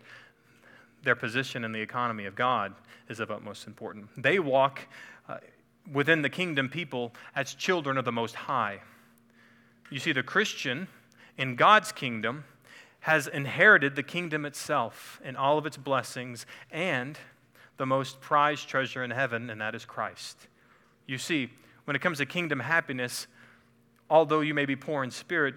their 1.02 1.14
position 1.14 1.64
in 1.64 1.72
the 1.72 1.80
economy 1.80 2.26
of 2.26 2.34
God 2.34 2.74
is 3.08 3.20
of 3.20 3.30
utmost 3.30 3.66
importance. 3.66 4.08
They 4.16 4.38
walk 4.38 4.80
uh, 5.28 5.38
within 5.92 6.22
the 6.22 6.28
kingdom 6.28 6.68
people 6.68 7.12
as 7.34 7.54
children 7.54 7.96
of 7.96 8.04
the 8.04 8.12
Most 8.12 8.34
High. 8.34 8.80
You 9.90 9.98
see, 9.98 10.12
the 10.12 10.22
Christian 10.22 10.88
in 11.36 11.56
God's 11.56 11.92
kingdom 11.92 12.44
has 13.00 13.26
inherited 13.26 13.96
the 13.96 14.02
kingdom 14.02 14.44
itself 14.44 15.20
and 15.24 15.36
all 15.36 15.56
of 15.56 15.66
its 15.66 15.76
blessings 15.76 16.46
and 16.70 17.18
the 17.76 17.86
most 17.86 18.20
prized 18.20 18.68
treasure 18.68 19.04
in 19.04 19.10
heaven, 19.10 19.48
and 19.50 19.60
that 19.60 19.74
is 19.74 19.84
Christ. 19.84 20.48
You 21.06 21.16
see, 21.16 21.50
when 21.84 21.96
it 21.96 22.00
comes 22.00 22.18
to 22.18 22.26
kingdom 22.26 22.60
happiness, 22.60 23.28
although 24.10 24.40
you 24.40 24.52
may 24.52 24.66
be 24.66 24.76
poor 24.76 25.04
in 25.04 25.10
spirit, 25.10 25.54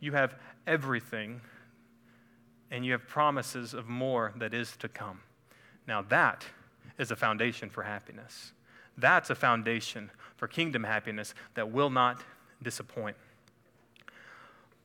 you 0.00 0.12
have 0.12 0.36
everything 0.66 1.40
and 2.70 2.84
you 2.84 2.92
have 2.92 3.06
promises 3.06 3.74
of 3.74 3.88
more 3.88 4.32
that 4.36 4.52
is 4.52 4.76
to 4.78 4.88
come. 4.88 5.20
Now, 5.86 6.02
that 6.02 6.44
is 6.98 7.10
a 7.10 7.16
foundation 7.16 7.70
for 7.70 7.82
happiness. 7.82 8.52
That's 8.98 9.30
a 9.30 9.34
foundation 9.34 10.10
for 10.36 10.48
kingdom 10.48 10.84
happiness 10.84 11.34
that 11.54 11.70
will 11.70 11.90
not 11.90 12.22
disappoint. 12.62 13.16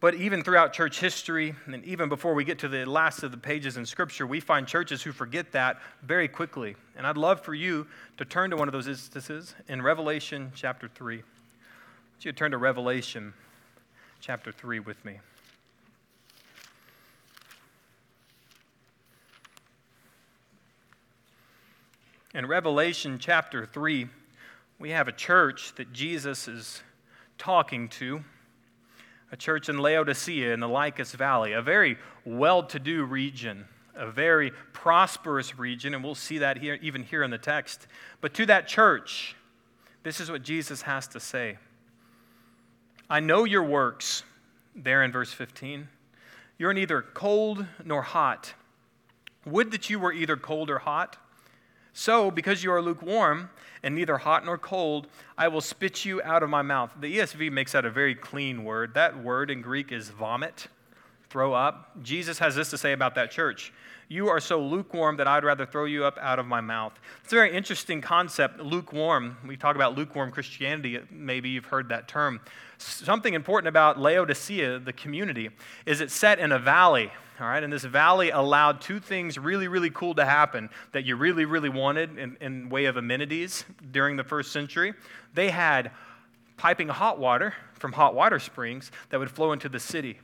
But 0.02 0.16
even 0.16 0.44
throughout 0.44 0.74
church 0.74 1.00
history, 1.00 1.54
and 1.68 1.86
even 1.86 2.10
before 2.10 2.34
we 2.34 2.44
get 2.44 2.58
to 2.60 2.68
the 2.68 2.86
last 2.86 3.22
of 3.22 3.30
the 3.30 3.38
pages 3.38 3.78
in 3.78 3.86
Scripture, 3.86 4.26
we 4.26 4.40
find 4.40 4.68
churches 4.68 5.04
who 5.04 5.12
forget 5.12 5.52
that 5.52 5.80
very 6.02 6.28
quickly. 6.28 6.76
And 6.98 7.06
I'd 7.06 7.18
love 7.18 7.42
for 7.42 7.54
you 7.54 7.86
to 8.18 8.26
turn 8.26 8.50
to 8.50 8.58
one 8.58 8.68
of 8.68 8.72
those 8.72 8.88
instances 8.88 9.54
in 9.68 9.82
Revelation 9.82 10.52
chapter 10.56 10.88
3. 10.88 11.18
I 11.18 11.20
want 11.20 12.26
you 12.26 12.32
turn 12.32 12.50
to 12.52 12.58
Revelation 12.58 13.34
chapter 14.20 14.52
3 14.52 14.80
with 14.80 15.06
me. 15.06 15.20
In 22.34 22.46
Revelation 22.46 23.20
chapter 23.20 23.66
3, 23.66 24.08
we 24.80 24.92
have 24.92 25.10
a 25.10 25.12
church 25.12 25.76
that 25.76 25.92
Jesus 25.92 26.48
is 26.48 26.82
talking 27.38 27.90
to 27.90 28.24
a 29.34 29.36
church 29.36 29.68
in 29.68 29.78
Laodicea 29.78 30.54
in 30.54 30.62
the 30.62 30.68
Lycus 30.70 31.12
Valley, 31.12 31.52
a 31.52 31.62
very 31.62 31.98
well 32.24 32.64
to 32.64 32.80
do 32.80 33.04
region, 33.04 33.66
a 33.96 34.10
very 34.10 34.52
prosperous 34.72 35.60
region, 35.60 35.94
and 35.94 36.02
we'll 36.02 36.16
see 36.16 36.38
that 36.38 36.58
here, 36.58 36.80
even 36.82 37.04
here 37.04 37.22
in 37.22 37.32
the 37.32 37.38
text. 37.38 37.88
But 38.22 38.34
to 38.36 38.46
that 38.46 38.66
church, 38.66 39.36
this 40.04 40.22
is 40.22 40.32
what 40.32 40.42
Jesus 40.42 40.84
has 40.84 41.10
to 41.10 41.20
say 41.20 41.58
I 43.10 43.20
know 43.20 43.44
your 43.44 43.64
works, 43.64 44.24
there 44.74 45.04
in 45.04 45.12
verse 45.12 45.34
15. 45.34 45.90
You're 46.58 46.72
neither 46.72 47.02
cold 47.02 47.66
nor 47.84 48.02
hot. 48.02 48.54
Would 49.46 49.72
that 49.72 49.90
you 49.90 50.00
were 50.00 50.14
either 50.14 50.38
cold 50.38 50.70
or 50.70 50.80
hot. 50.80 51.18
So, 51.94 52.32
because 52.32 52.64
you 52.64 52.72
are 52.72 52.82
lukewarm 52.82 53.50
and 53.84 53.96
neither 53.96 54.18
hot 54.18 54.46
nor 54.46 54.58
cold, 54.58 55.08
I 55.38 55.48
will 55.50 55.62
spit 55.62 56.06
you 56.06 56.22
out 56.24 56.44
of 56.44 56.50
my 56.50 56.62
mouth. 56.62 56.92
The 57.00 57.18
ESV 57.18 57.52
makes 57.52 57.74
that 57.74 57.86
a 57.86 57.90
very 57.90 58.16
clean 58.16 58.64
word. 58.64 58.94
That 58.94 59.22
word 59.22 59.52
in 59.52 59.62
Greek 59.62 59.92
is 59.92 60.10
vomit, 60.10 60.68
throw 61.32 61.54
up. 61.54 62.04
Jesus 62.04 62.38
has 62.40 62.56
this 62.56 62.70
to 62.72 62.78
say 62.78 62.92
about 62.92 63.16
that 63.16 63.32
church 63.32 63.74
You 64.10 64.28
are 64.28 64.42
so 64.42 64.62
lukewarm 64.62 65.18
that 65.18 65.28
I'd 65.28 65.46
rather 65.46 65.66
throw 65.66 65.86
you 65.86 66.04
up 66.04 66.18
out 66.20 66.38
of 66.38 66.46
my 66.46 66.60
mouth. 66.60 66.94
It's 67.24 67.32
a 67.32 67.36
very 67.36 67.56
interesting 67.56 68.02
concept, 68.02 68.60
lukewarm. 68.60 69.38
We 69.48 69.56
talk 69.56 69.76
about 69.76 69.98
lukewarm 69.98 70.32
Christianity, 70.32 71.00
maybe 71.10 71.50
you've 71.50 71.66
heard 71.66 71.90
that 71.90 72.08
term. 72.08 72.42
Something 72.78 73.34
important 73.34 73.70
about 73.70 74.00
Laodicea, 74.00 74.80
the 74.80 74.94
community, 74.94 75.50
is 75.86 76.02
it's 76.02 76.14
set 76.14 76.40
in 76.40 76.52
a 76.52 76.60
valley 76.60 77.12
all 77.40 77.48
right? 77.48 77.64
And 77.64 77.74
this 77.74 77.84
valley 77.84 78.30
allowed 78.30 78.82
two 78.82 79.00
things 79.00 79.40
really, 79.40 79.68
really 79.68 79.90
cool 79.90 80.14
to 80.14 80.26
happen 80.26 80.70
that 80.92 81.06
you 81.06 81.16
really, 81.16 81.46
really 81.46 81.70
wanted 81.70 82.16
in, 82.18 82.38
in 82.40 82.70
way 82.70 82.86
of 82.86 82.98
amenities 82.98 83.66
during 83.92 84.16
the 84.16 84.24
first 84.24 84.52
century. 84.52 84.94
They 85.34 85.50
had 85.50 85.90
piping 86.58 86.88
hot 86.88 87.18
water 87.18 87.56
from 87.74 87.94
hot 87.94 88.14
water 88.14 88.38
springs 88.38 88.92
that 89.10 89.20
would 89.20 89.32
flow 89.32 89.54
into 89.54 89.70
the 89.70 89.80
city. 89.80 90.20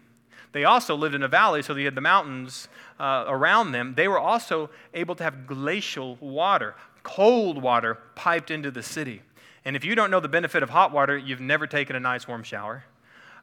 They 0.57 0.63
also 0.63 0.95
lived 0.95 1.13
in 1.13 1.21
a 1.21 1.27
valley, 1.27 1.61
so 1.61 1.75
they 1.75 1.83
had 1.83 1.93
the 1.93 2.01
mountains 2.01 2.67
uh, 2.99 3.25
around 3.27 3.73
them. 3.73 3.93
They 3.93 4.07
were 4.07 4.17
also 4.17 4.71
able 4.91 5.13
to 5.13 5.23
have 5.23 5.45
glacial 5.45 6.15
water, 6.15 6.73
cold 7.03 7.61
water 7.61 7.99
piped 8.15 8.49
into 8.49 8.71
the 8.71 8.81
city. 8.81 9.21
And 9.65 9.75
if 9.75 9.85
you 9.85 9.93
don't 9.93 10.09
know 10.09 10.19
the 10.19 10.27
benefit 10.27 10.63
of 10.63 10.71
hot 10.71 10.91
water, 10.91 11.15
you've 11.15 11.41
never 11.41 11.67
taken 11.67 11.95
a 11.95 11.99
nice 11.99 12.27
warm 12.27 12.41
shower. 12.41 12.85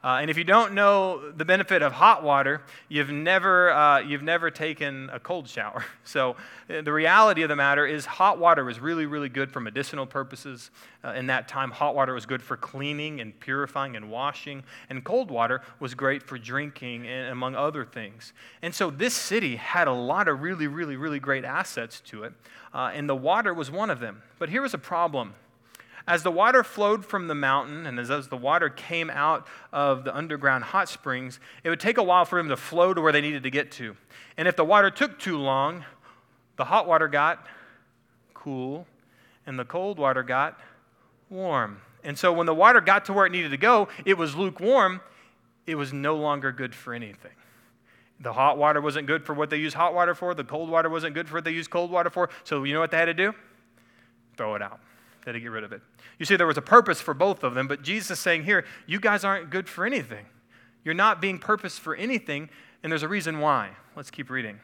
Uh, 0.05 0.19
and 0.21 0.31
if 0.31 0.37
you 0.37 0.45
don't 0.45 0.75
know 0.75 1.31
the 1.31 1.47
benefit 1.47 1.81
of 1.81 1.91
hot 1.91 2.23
water, 2.23 2.61
you've 2.91 3.09
never, 3.09 3.73
uh, 3.73 4.01
you've 4.01 4.23
never 4.23 4.51
taken 4.51 5.09
a 5.11 5.19
cold 5.19 5.49
shower. 5.49 5.85
So 6.07 6.37
uh, 6.69 6.83
the 6.83 6.93
reality 6.93 7.43
of 7.43 7.49
the 7.49 7.57
matter 7.57 7.87
is, 7.87 8.05
hot 8.05 8.39
water 8.39 8.63
was 8.63 8.79
really, 8.79 9.07
really 9.07 9.31
good 9.31 9.51
for 9.51 9.59
medicinal 9.59 10.05
purposes. 10.05 10.71
Uh, 11.03 11.15
in 11.15 11.27
that 11.29 11.49
time, 11.49 11.71
hot 11.71 11.95
water 11.95 12.13
was 12.13 12.27
good 12.27 12.43
for 12.43 12.59
cleaning 12.59 13.23
and 13.23 13.39
purifying 13.41 13.97
and 13.97 14.11
washing, 14.11 14.63
and 14.91 15.03
cold 15.03 15.31
water 15.31 15.63
was 15.81 15.95
great 15.95 16.23
for 16.23 16.37
drinking, 16.37 17.07
and, 17.07 17.33
among 17.33 17.55
other 17.55 17.87
things. 17.87 18.35
And 18.61 18.75
so 18.75 18.91
this 18.91 19.15
city 19.15 19.57
had 19.57 19.89
a 19.89 19.93
lot 19.93 20.29
of 20.29 20.43
really, 20.43 20.67
really, 20.67 20.97
really 20.97 21.19
great 21.19 21.45
assets 21.45 22.01
to 22.09 22.25
it, 22.25 22.35
uh, 22.75 22.91
and 22.93 23.09
the 23.09 23.17
water 23.17 23.55
was 23.55 23.71
one 23.71 23.89
of 23.89 23.99
them. 23.99 24.23
But 24.39 24.51
here 24.51 24.61
was 24.61 24.75
a 24.75 24.79
problem 24.79 25.33
as 26.07 26.23
the 26.23 26.31
water 26.31 26.63
flowed 26.63 27.05
from 27.05 27.29
the 27.29 27.35
mountain 27.35 27.87
and 27.87 27.99
as, 27.99 28.11
as 28.11 28.29
the 28.29 28.37
water 28.37 28.69
came 28.69 29.09
out 29.11 29.47
of 29.73 30.05
the 30.05 30.15
underground 30.15 30.65
hot 30.65 30.89
springs, 30.89 31.41
it 31.63 31.71
would 31.71 31.81
take 31.81 31.97
a 31.97 32.03
while 32.03 32.25
for 32.25 32.39
them 32.39 32.49
to 32.49 32.57
flow 32.57 32.93
to 32.93 33.01
where 33.01 33.13
they 33.13 33.23
needed 33.23 33.43
to 33.43 33.51
get 33.51 33.71
to. 33.73 33.97
And 34.37 34.47
if 34.47 34.57
the 34.57 34.65
water 34.65 34.91
took 34.91 35.19
too 35.19 35.39
long, 35.39 35.85
the 36.57 36.65
hot 36.65 36.87
water 36.87 37.09
got 37.09 37.47
cool 38.35 38.87
and 39.47 39.59
the 39.59 39.65
cold 39.65 39.99
water 39.99 40.23
got 40.23 40.61
warm. 41.31 41.81
And 42.03 42.19
so 42.19 42.33
when 42.33 42.47
the 42.47 42.55
water 42.55 42.83
got 42.83 43.07
to 43.07 43.15
where 43.15 43.25
it 43.25 43.33
needed 43.33 43.51
to 43.53 43.57
go, 43.57 43.89
it 44.05 44.19
was 44.19 44.37
lukewarm. 44.37 45.01
It 45.67 45.77
was 45.77 45.95
no 45.95 46.17
longer 46.17 46.53
good 46.53 46.75
for 46.75 46.93
anything. 46.93 47.33
The 48.21 48.35
hot 48.35 48.59
water 48.59 48.81
wasn't 48.83 49.07
good 49.07 49.25
for 49.25 49.35
what 49.35 49.49
they 49.49 49.57
used 49.57 49.75
hot 49.75 49.95
water 49.95 50.15
for. 50.15 50.35
The 50.35 50.45
cold 50.45 50.69
water 50.69 50.91
wasn't 50.91 51.15
good 51.15 51.29
for 51.29 51.37
what 51.37 51.45
they 51.45 51.51
used 51.51 51.71
cold 51.71 51.91
water 51.91 52.11
for. 52.11 52.29
So 52.45 52.65
you 52.65 52.75
know 52.75 52.81
what 52.81 52.91
they 52.91 52.99
had 52.99 53.07
to 53.07 53.15
do? 53.15 53.35
Throw 54.37 54.55
it 54.55 54.63
out. 54.63 54.81
They 55.25 55.31
had 55.31 55.35
to 55.35 55.41
get 55.41 55.51
rid 55.51 55.65
of 55.65 55.73
it. 55.73 55.81
You 56.19 56.27
see, 56.27 56.37
there 56.37 56.47
was 56.47 56.59
a 56.59 56.63
purpose 56.63 57.01
for 57.01 57.15
both 57.15 57.43
of 57.43 57.55
them, 57.55 57.67
but 57.67 57.83
Jesus 57.83 58.13
is 58.13 58.19
saying 58.19 58.45
here, 58.45 58.65
you 58.87 59.01
guys 59.01 59.25
aren't 59.25 59.51
good 59.51 59.69
for 59.69 59.87
anything. 59.87 60.27
You're 60.85 60.95
not 60.95 61.21
being 61.21 61.39
purposed 61.39 61.81
for 61.81 61.95
anything, 61.97 62.51
and 62.83 62.93
there's 62.93 63.03
a 63.03 63.09
reason 63.09 63.41
why. 63.41 63.71
Let's 63.97 64.11
keep 64.11 64.29
reading. 64.29 64.61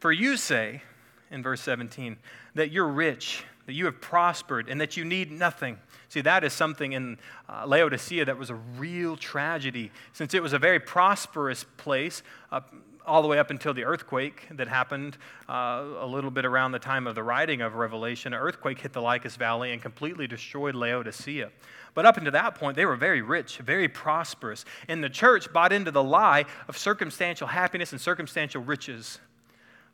For 0.00 0.10
you 0.10 0.36
say, 0.36 0.82
in 1.30 1.42
verse 1.44 1.60
17, 1.60 2.16
that 2.56 2.72
you're 2.72 2.88
rich, 2.88 3.44
that 3.66 3.74
you 3.74 3.84
have 3.84 4.00
prospered, 4.00 4.68
and 4.68 4.80
that 4.80 4.96
you 4.96 5.04
need 5.04 5.30
nothing. 5.30 5.78
See, 6.08 6.20
that 6.22 6.42
is 6.42 6.52
something 6.52 6.92
in 6.92 7.18
uh, 7.48 7.64
Laodicea 7.66 8.24
that 8.24 8.36
was 8.36 8.50
a 8.50 8.56
real 8.56 9.16
tragedy, 9.16 9.92
since 10.12 10.34
it 10.34 10.42
was 10.42 10.52
a 10.52 10.58
very 10.58 10.80
prosperous 10.80 11.64
place. 11.76 12.24
Uh, 12.50 12.60
all 13.06 13.22
the 13.22 13.28
way 13.28 13.38
up 13.38 13.50
until 13.50 13.74
the 13.74 13.84
earthquake 13.84 14.46
that 14.50 14.68
happened 14.68 15.16
uh, 15.48 15.84
a 16.00 16.06
little 16.06 16.30
bit 16.30 16.44
around 16.44 16.72
the 16.72 16.78
time 16.78 17.06
of 17.06 17.14
the 17.14 17.22
writing 17.22 17.60
of 17.60 17.74
Revelation. 17.74 18.32
An 18.32 18.40
earthquake 18.40 18.80
hit 18.80 18.92
the 18.92 19.02
Lycus 19.02 19.36
Valley 19.36 19.72
and 19.72 19.82
completely 19.82 20.26
destroyed 20.26 20.74
Laodicea. 20.74 21.50
But 21.94 22.06
up 22.06 22.16
until 22.16 22.32
that 22.32 22.54
point, 22.54 22.76
they 22.76 22.86
were 22.86 22.96
very 22.96 23.22
rich, 23.22 23.58
very 23.58 23.88
prosperous. 23.88 24.64
And 24.88 25.02
the 25.02 25.10
church 25.10 25.52
bought 25.52 25.72
into 25.72 25.90
the 25.90 26.02
lie 26.02 26.44
of 26.68 26.78
circumstantial 26.78 27.48
happiness 27.48 27.92
and 27.92 28.00
circumstantial 28.00 28.62
riches. 28.62 29.18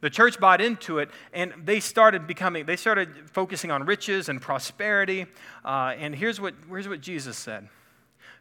The 0.01 0.11
church 0.11 0.39
bought 0.39 0.61
into 0.61 0.99
it 0.99 1.11
and 1.33 1.53
they 1.65 1.81
started 1.81 2.27
becoming, 2.27 2.67
they 2.67 2.77
started 2.77 3.29
focusing 3.31 3.71
on 3.71 3.85
riches 3.85 4.29
and 4.29 4.41
prosperity. 4.41 5.27
Uh, 5.65 5.95
and 5.99 6.15
here's 6.15 6.41
what, 6.41 6.55
here's 6.69 6.89
what 6.89 7.01
Jesus 7.01 7.37
said 7.37 7.69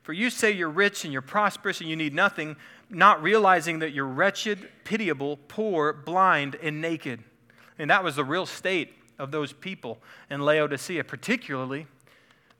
For 0.07 0.13
you 0.13 0.29
say 0.29 0.51
you're 0.51 0.69
rich 0.69 1.03
and 1.03 1.11
you're 1.11 1.21
prosperous 1.21 1.81
and 1.81 1.89
you 1.89 1.97
need 1.97 2.13
nothing, 2.13 2.55
not 2.89 3.21
realizing 3.21 3.79
that 3.79 3.91
you're 3.91 4.05
wretched, 4.05 4.69
pitiable, 4.85 5.37
poor, 5.49 5.91
blind, 5.91 6.55
and 6.63 6.79
naked. 6.79 7.21
And 7.77 7.89
that 7.89 8.05
was 8.05 8.15
the 8.15 8.23
real 8.23 8.45
state 8.45 8.93
of 9.19 9.31
those 9.31 9.51
people 9.51 9.97
in 10.29 10.39
Laodicea, 10.39 11.03
particularly 11.03 11.87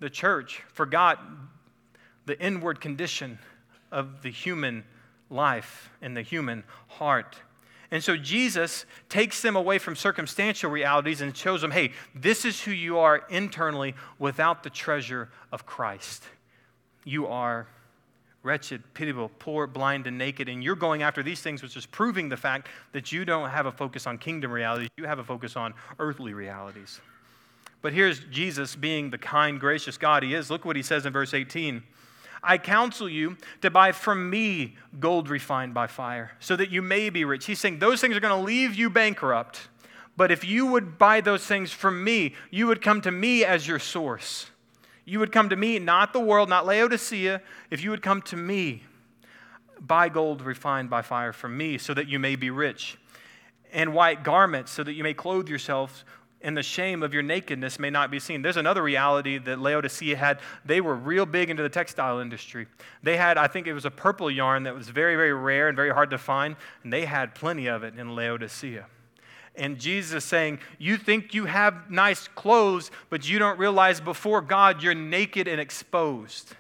the 0.01 0.09
church 0.09 0.61
forgot 0.73 1.23
the 2.25 2.37
inward 2.37 2.81
condition 2.81 3.39
of 3.93 4.23
the 4.23 4.29
human 4.29 4.83
life 5.29 5.89
and 6.01 6.17
the 6.17 6.23
human 6.23 6.65
heart. 6.89 7.37
And 7.91 8.03
so 8.03 8.17
Jesus 8.17 8.85
takes 9.07 9.41
them 9.41 9.55
away 9.55 9.77
from 9.77 9.95
circumstantial 9.95 10.69
realities 10.69 11.21
and 11.21 11.33
shows 11.33 11.61
them, 11.61 11.71
hey, 11.71 11.93
this 12.13 12.43
is 12.43 12.63
who 12.63 12.71
you 12.71 12.99
are 12.99 13.23
internally 13.29 13.95
without 14.19 14.63
the 14.63 14.69
treasure 14.69 15.29
of 15.53 15.65
Christ. 15.65 16.25
You 17.07 17.27
are 17.27 17.67
wretched, 18.43 18.83
pitiable, 18.93 19.31
poor, 19.39 19.65
blind, 19.65 20.07
and 20.07 20.17
naked. 20.17 20.49
And 20.49 20.61
you're 20.61 20.75
going 20.75 21.03
after 21.03 21.23
these 21.23 21.41
things, 21.41 21.63
which 21.63 21.77
is 21.77 21.85
proving 21.85 22.27
the 22.27 22.35
fact 22.35 22.67
that 22.91 23.11
you 23.13 23.23
don't 23.23 23.49
have 23.49 23.65
a 23.65 23.71
focus 23.71 24.05
on 24.05 24.17
kingdom 24.17 24.51
realities, 24.51 24.89
you 24.97 25.05
have 25.05 25.19
a 25.19 25.23
focus 25.23 25.55
on 25.55 25.73
earthly 25.99 26.33
realities. 26.33 26.99
But 27.81 27.93
here's 27.93 28.19
Jesus 28.25 28.75
being 28.75 29.09
the 29.09 29.17
kind, 29.17 29.57
gracious 29.59 29.97
God 29.97 30.21
he 30.21 30.33
is. 30.33 30.49
Look 30.49 30.65
what 30.65 30.75
he 30.75 30.81
says 30.81 31.05
in 31.05 31.13
verse 31.13 31.33
18. 31.33 31.81
I 32.43 32.57
counsel 32.57 33.07
you 33.07 33.37
to 33.61 33.69
buy 33.69 33.93
from 33.93 34.29
me 34.29 34.75
gold 34.99 35.29
refined 35.29 35.73
by 35.73 35.87
fire, 35.87 36.31
so 36.39 36.55
that 36.57 36.69
you 36.69 36.81
may 36.81 37.09
be 37.09 37.23
rich. 37.23 37.45
He's 37.45 37.59
saying 37.59 37.79
those 37.79 38.01
things 38.01 38.17
are 38.17 38.19
going 38.19 38.37
to 38.37 38.45
leave 38.45 38.75
you 38.75 38.89
bankrupt. 38.89 39.69
But 40.17 40.31
if 40.31 40.43
you 40.43 40.65
would 40.65 40.97
buy 40.97 41.21
those 41.21 41.45
things 41.45 41.71
from 41.71 42.03
me, 42.03 42.35
you 42.51 42.67
would 42.67 42.81
come 42.81 43.01
to 43.01 43.11
me 43.11 43.45
as 43.45 43.67
your 43.67 43.79
source. 43.79 44.47
You 45.07 45.17
would 45.19 45.31
come 45.31 45.49
to 45.49 45.55
me, 45.55 45.79
not 45.79 46.13
the 46.13 46.19
world, 46.19 46.49
not 46.49 46.67
Laodicea. 46.67 47.41
If 47.71 47.83
you 47.83 47.89
would 47.89 48.03
come 48.03 48.21
to 48.23 48.35
me, 48.35 48.83
Buy 49.79 50.09
gold 50.09 50.41
refined 50.41 50.89
by 50.89 51.01
fire 51.01 51.33
from 51.33 51.57
me, 51.57 51.77
so 51.77 51.93
that 51.93 52.07
you 52.07 52.19
may 52.19 52.35
be 52.35 52.49
rich, 52.49 52.97
and 53.71 53.93
white 53.93 54.23
garments, 54.23 54.71
so 54.71 54.83
that 54.83 54.93
you 54.93 55.03
may 55.03 55.13
clothe 55.13 55.47
yourselves 55.47 56.03
and 56.39 56.55
the 56.55 56.63
shame 56.63 57.01
of 57.01 57.15
your 57.15 57.23
nakedness 57.23 57.79
may 57.79 57.89
not 57.89 58.11
be 58.11 58.19
seen. 58.19 58.43
There's 58.43 58.57
another 58.57 58.83
reality 58.83 59.39
that 59.39 59.57
Laodicea 59.57 60.15
had. 60.15 60.39
They 60.63 60.81
were 60.81 60.93
real 60.93 61.25
big 61.25 61.49
into 61.49 61.63
the 61.63 61.69
textile 61.69 62.19
industry. 62.19 62.67
They 63.01 63.17
had, 63.17 63.39
I 63.39 63.47
think 63.47 63.65
it 63.65 63.73
was 63.73 63.85
a 63.85 63.91
purple 63.91 64.29
yarn 64.29 64.61
that 64.63 64.75
was 64.75 64.87
very, 64.87 65.15
very 65.15 65.33
rare 65.33 65.67
and 65.67 65.75
very 65.75 65.89
hard 65.89 66.11
to 66.11 66.19
find, 66.19 66.55
and 66.83 66.93
they 66.93 67.05
had 67.05 67.33
plenty 67.33 67.65
of 67.65 67.83
it 67.83 67.97
in 67.97 68.15
Laodicea. 68.15 68.85
And 69.57 69.79
Jesus 69.79 70.23
saying, 70.23 70.59
You 70.77 70.97
think 70.97 71.33
you 71.33 71.45
have 71.45 71.89
nice 71.89 72.27
clothes, 72.29 72.91
but 73.09 73.27
you 73.27 73.39
don't 73.39 73.59
realize 73.59 73.99
before 73.99 74.41
God 74.41 74.83
you're 74.83 74.93
naked 74.95 75.47
and 75.47 75.59
exposed. 75.59 76.55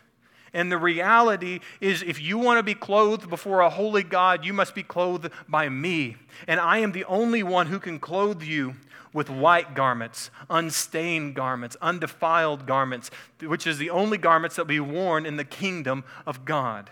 And 0.53 0.71
the 0.71 0.77
reality 0.77 1.59
is, 1.79 2.01
if 2.01 2.21
you 2.21 2.37
want 2.37 2.57
to 2.57 2.63
be 2.63 2.73
clothed 2.73 3.29
before 3.29 3.61
a 3.61 3.69
holy 3.69 4.03
God, 4.03 4.43
you 4.43 4.53
must 4.53 4.73
be 4.73 4.83
clothed 4.83 5.29
by 5.47 5.69
me. 5.69 6.15
And 6.47 6.59
I 6.59 6.79
am 6.79 6.93
the 6.93 7.05
only 7.05 7.43
one 7.43 7.67
who 7.67 7.79
can 7.79 7.99
clothe 7.99 8.41
you 8.41 8.75
with 9.13 9.29
white 9.29 9.73
garments, 9.73 10.31
unstained 10.49 11.35
garments, 11.35 11.77
undefiled 11.81 12.65
garments, 12.65 13.11
which 13.41 13.67
is 13.67 13.77
the 13.77 13.89
only 13.89 14.17
garments 14.17 14.55
that 14.55 14.63
will 14.63 14.67
be 14.67 14.79
worn 14.79 15.25
in 15.25 15.37
the 15.37 15.43
kingdom 15.43 16.03
of 16.25 16.45
God. 16.45 16.89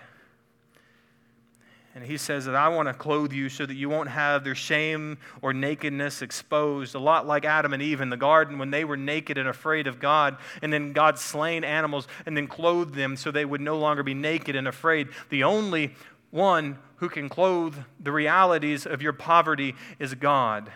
And 1.95 2.03
he 2.03 2.17
says 2.17 2.43
that 2.43 2.55
I 2.55 2.67
want 2.67 2.89
to 2.89 2.93
clothe 2.93 3.31
you 3.31 3.47
so 3.47 3.65
that 3.65 3.75
you 3.75 3.87
won't 3.87 4.09
have 4.09 4.43
their 4.43 4.53
shame 4.53 5.17
or 5.41 5.53
nakedness 5.53 6.21
exposed. 6.21 6.93
A 6.93 6.99
lot 6.99 7.25
like 7.25 7.45
Adam 7.45 7.73
and 7.73 7.81
Eve 7.81 8.01
in 8.01 8.09
the 8.09 8.17
garden 8.17 8.57
when 8.57 8.69
they 8.69 8.83
were 8.83 8.97
naked 8.97 9.37
and 9.37 9.47
afraid 9.47 9.87
of 9.87 9.97
God, 9.97 10.35
and 10.61 10.73
then 10.73 10.91
God 10.91 11.17
slain 11.17 11.63
animals 11.63 12.09
and 12.25 12.35
then 12.35 12.47
clothed 12.47 12.95
them 12.95 13.15
so 13.15 13.31
they 13.31 13.45
would 13.45 13.61
no 13.61 13.77
longer 13.77 14.03
be 14.03 14.13
naked 14.13 14.57
and 14.57 14.67
afraid. 14.67 15.07
The 15.29 15.45
only 15.45 15.95
one 16.31 16.79
who 16.97 17.07
can 17.07 17.29
clothe 17.29 17.77
the 17.97 18.11
realities 18.11 18.85
of 18.85 19.01
your 19.01 19.13
poverty 19.13 19.73
is 19.97 20.13
God. 20.15 20.69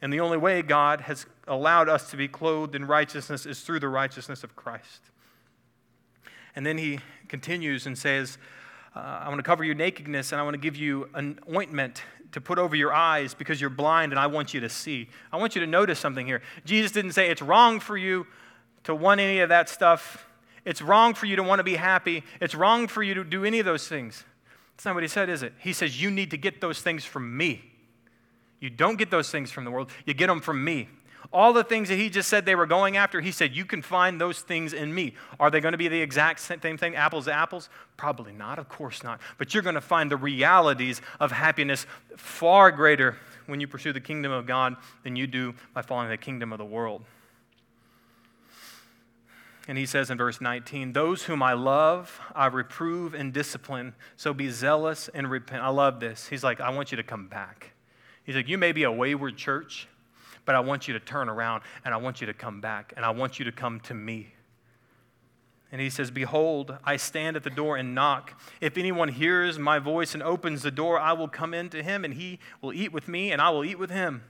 And 0.00 0.10
the 0.10 0.20
only 0.20 0.38
way 0.38 0.62
God 0.62 1.02
has 1.02 1.26
allowed 1.46 1.90
us 1.90 2.10
to 2.10 2.16
be 2.16 2.26
clothed 2.26 2.74
in 2.74 2.86
righteousness 2.86 3.44
is 3.44 3.60
through 3.60 3.80
the 3.80 3.88
righteousness 3.88 4.42
of 4.44 4.56
Christ. 4.56 5.02
And 6.56 6.64
then 6.64 6.78
he 6.78 7.00
continues 7.28 7.86
and 7.86 7.98
says, 7.98 8.38
uh, 8.94 8.98
I 8.98 9.28
want 9.28 9.38
to 9.38 9.44
cover 9.44 9.62
your 9.62 9.74
nakedness 9.74 10.32
and 10.32 10.40
I 10.40 10.44
want 10.44 10.54
to 10.54 10.60
give 10.60 10.76
you 10.76 11.08
an 11.14 11.38
ointment 11.52 12.02
to 12.32 12.40
put 12.40 12.58
over 12.58 12.74
your 12.74 12.92
eyes 12.92 13.34
because 13.34 13.60
you're 13.60 13.70
blind 13.70 14.12
and 14.12 14.18
I 14.18 14.26
want 14.26 14.54
you 14.54 14.60
to 14.60 14.68
see. 14.68 15.08
I 15.32 15.36
want 15.36 15.54
you 15.54 15.60
to 15.60 15.66
notice 15.66 15.98
something 15.98 16.26
here. 16.26 16.42
Jesus 16.64 16.92
didn't 16.92 17.12
say 17.12 17.30
it's 17.30 17.42
wrong 17.42 17.80
for 17.80 17.96
you 17.96 18.26
to 18.84 18.94
want 18.94 19.20
any 19.20 19.40
of 19.40 19.48
that 19.48 19.68
stuff. 19.68 20.26
It's 20.64 20.82
wrong 20.82 21.14
for 21.14 21.26
you 21.26 21.36
to 21.36 21.42
want 21.42 21.58
to 21.60 21.64
be 21.64 21.76
happy. 21.76 22.22
It's 22.40 22.54
wrong 22.54 22.86
for 22.86 23.02
you 23.02 23.14
to 23.14 23.24
do 23.24 23.44
any 23.44 23.58
of 23.58 23.66
those 23.66 23.88
things. 23.88 24.24
That's 24.76 24.84
not 24.84 24.94
what 24.94 25.04
he 25.04 25.08
said, 25.08 25.28
is 25.28 25.42
it? 25.42 25.52
He 25.58 25.72
says, 25.72 26.00
You 26.00 26.10
need 26.10 26.30
to 26.30 26.36
get 26.36 26.60
those 26.60 26.80
things 26.80 27.04
from 27.04 27.36
me. 27.36 27.64
You 28.60 28.70
don't 28.70 28.96
get 28.96 29.10
those 29.10 29.30
things 29.30 29.50
from 29.50 29.64
the 29.64 29.70
world, 29.70 29.90
you 30.04 30.14
get 30.14 30.26
them 30.26 30.40
from 30.40 30.62
me. 30.62 30.88
All 31.32 31.52
the 31.52 31.62
things 31.62 31.88
that 31.88 31.96
he 31.96 32.10
just 32.10 32.28
said 32.28 32.44
they 32.44 32.56
were 32.56 32.66
going 32.66 32.96
after, 32.96 33.20
he 33.20 33.30
said, 33.30 33.54
You 33.54 33.64
can 33.64 33.82
find 33.82 34.20
those 34.20 34.40
things 34.40 34.72
in 34.72 34.92
me. 34.92 35.14
Are 35.38 35.50
they 35.50 35.60
going 35.60 35.72
to 35.72 35.78
be 35.78 35.86
the 35.86 36.00
exact 36.00 36.40
same 36.40 36.76
thing, 36.76 36.96
apples 36.96 37.26
to 37.26 37.32
apples? 37.32 37.68
Probably 37.96 38.32
not, 38.32 38.58
of 38.58 38.68
course 38.68 39.04
not. 39.04 39.20
But 39.38 39.54
you're 39.54 39.62
going 39.62 39.76
to 39.76 39.80
find 39.80 40.10
the 40.10 40.16
realities 40.16 41.00
of 41.20 41.30
happiness 41.30 41.86
far 42.16 42.72
greater 42.72 43.16
when 43.46 43.60
you 43.60 43.68
pursue 43.68 43.92
the 43.92 44.00
kingdom 44.00 44.32
of 44.32 44.46
God 44.46 44.74
than 45.04 45.14
you 45.14 45.28
do 45.28 45.54
by 45.72 45.82
following 45.82 46.10
the 46.10 46.16
kingdom 46.16 46.52
of 46.52 46.58
the 46.58 46.64
world. 46.64 47.04
And 49.68 49.78
he 49.78 49.86
says 49.86 50.10
in 50.10 50.18
verse 50.18 50.40
19, 50.40 50.94
Those 50.94 51.22
whom 51.22 51.44
I 51.44 51.52
love, 51.52 52.20
I 52.34 52.46
reprove 52.46 53.14
and 53.14 53.32
discipline, 53.32 53.94
so 54.16 54.34
be 54.34 54.50
zealous 54.50 55.08
and 55.14 55.30
repent. 55.30 55.62
I 55.62 55.68
love 55.68 56.00
this. 56.00 56.26
He's 56.26 56.42
like, 56.42 56.60
I 56.60 56.70
want 56.70 56.90
you 56.90 56.96
to 56.96 57.04
come 57.04 57.28
back. 57.28 57.70
He's 58.24 58.34
like, 58.34 58.48
You 58.48 58.58
may 58.58 58.72
be 58.72 58.82
a 58.82 58.90
wayward 58.90 59.36
church 59.36 59.86
but 60.50 60.56
I 60.56 60.60
want 60.60 60.88
you 60.88 60.94
to 60.94 60.98
turn 60.98 61.28
around 61.28 61.62
and 61.84 61.94
I 61.94 61.98
want 61.98 62.20
you 62.20 62.26
to 62.26 62.34
come 62.34 62.60
back 62.60 62.92
and 62.96 63.06
I 63.06 63.10
want 63.10 63.38
you 63.38 63.44
to 63.44 63.52
come 63.52 63.78
to 63.82 63.94
me. 63.94 64.34
And 65.70 65.80
he 65.80 65.88
says, 65.88 66.10
Behold, 66.10 66.76
I 66.82 66.96
stand 66.96 67.36
at 67.36 67.44
the 67.44 67.50
door 67.50 67.76
and 67.76 67.94
knock. 67.94 68.34
If 68.60 68.76
anyone 68.76 69.06
hears 69.06 69.60
my 69.60 69.78
voice 69.78 70.12
and 70.12 70.24
opens 70.24 70.62
the 70.62 70.72
door, 70.72 70.98
I 70.98 71.12
will 71.12 71.28
come 71.28 71.54
in 71.54 71.68
to 71.68 71.84
him, 71.84 72.04
and 72.04 72.14
he 72.14 72.40
will 72.60 72.72
eat 72.72 72.92
with 72.92 73.06
me, 73.06 73.30
and 73.30 73.40
I 73.40 73.50
will 73.50 73.64
eat 73.64 73.78
with 73.78 73.90
him. 73.90 74.24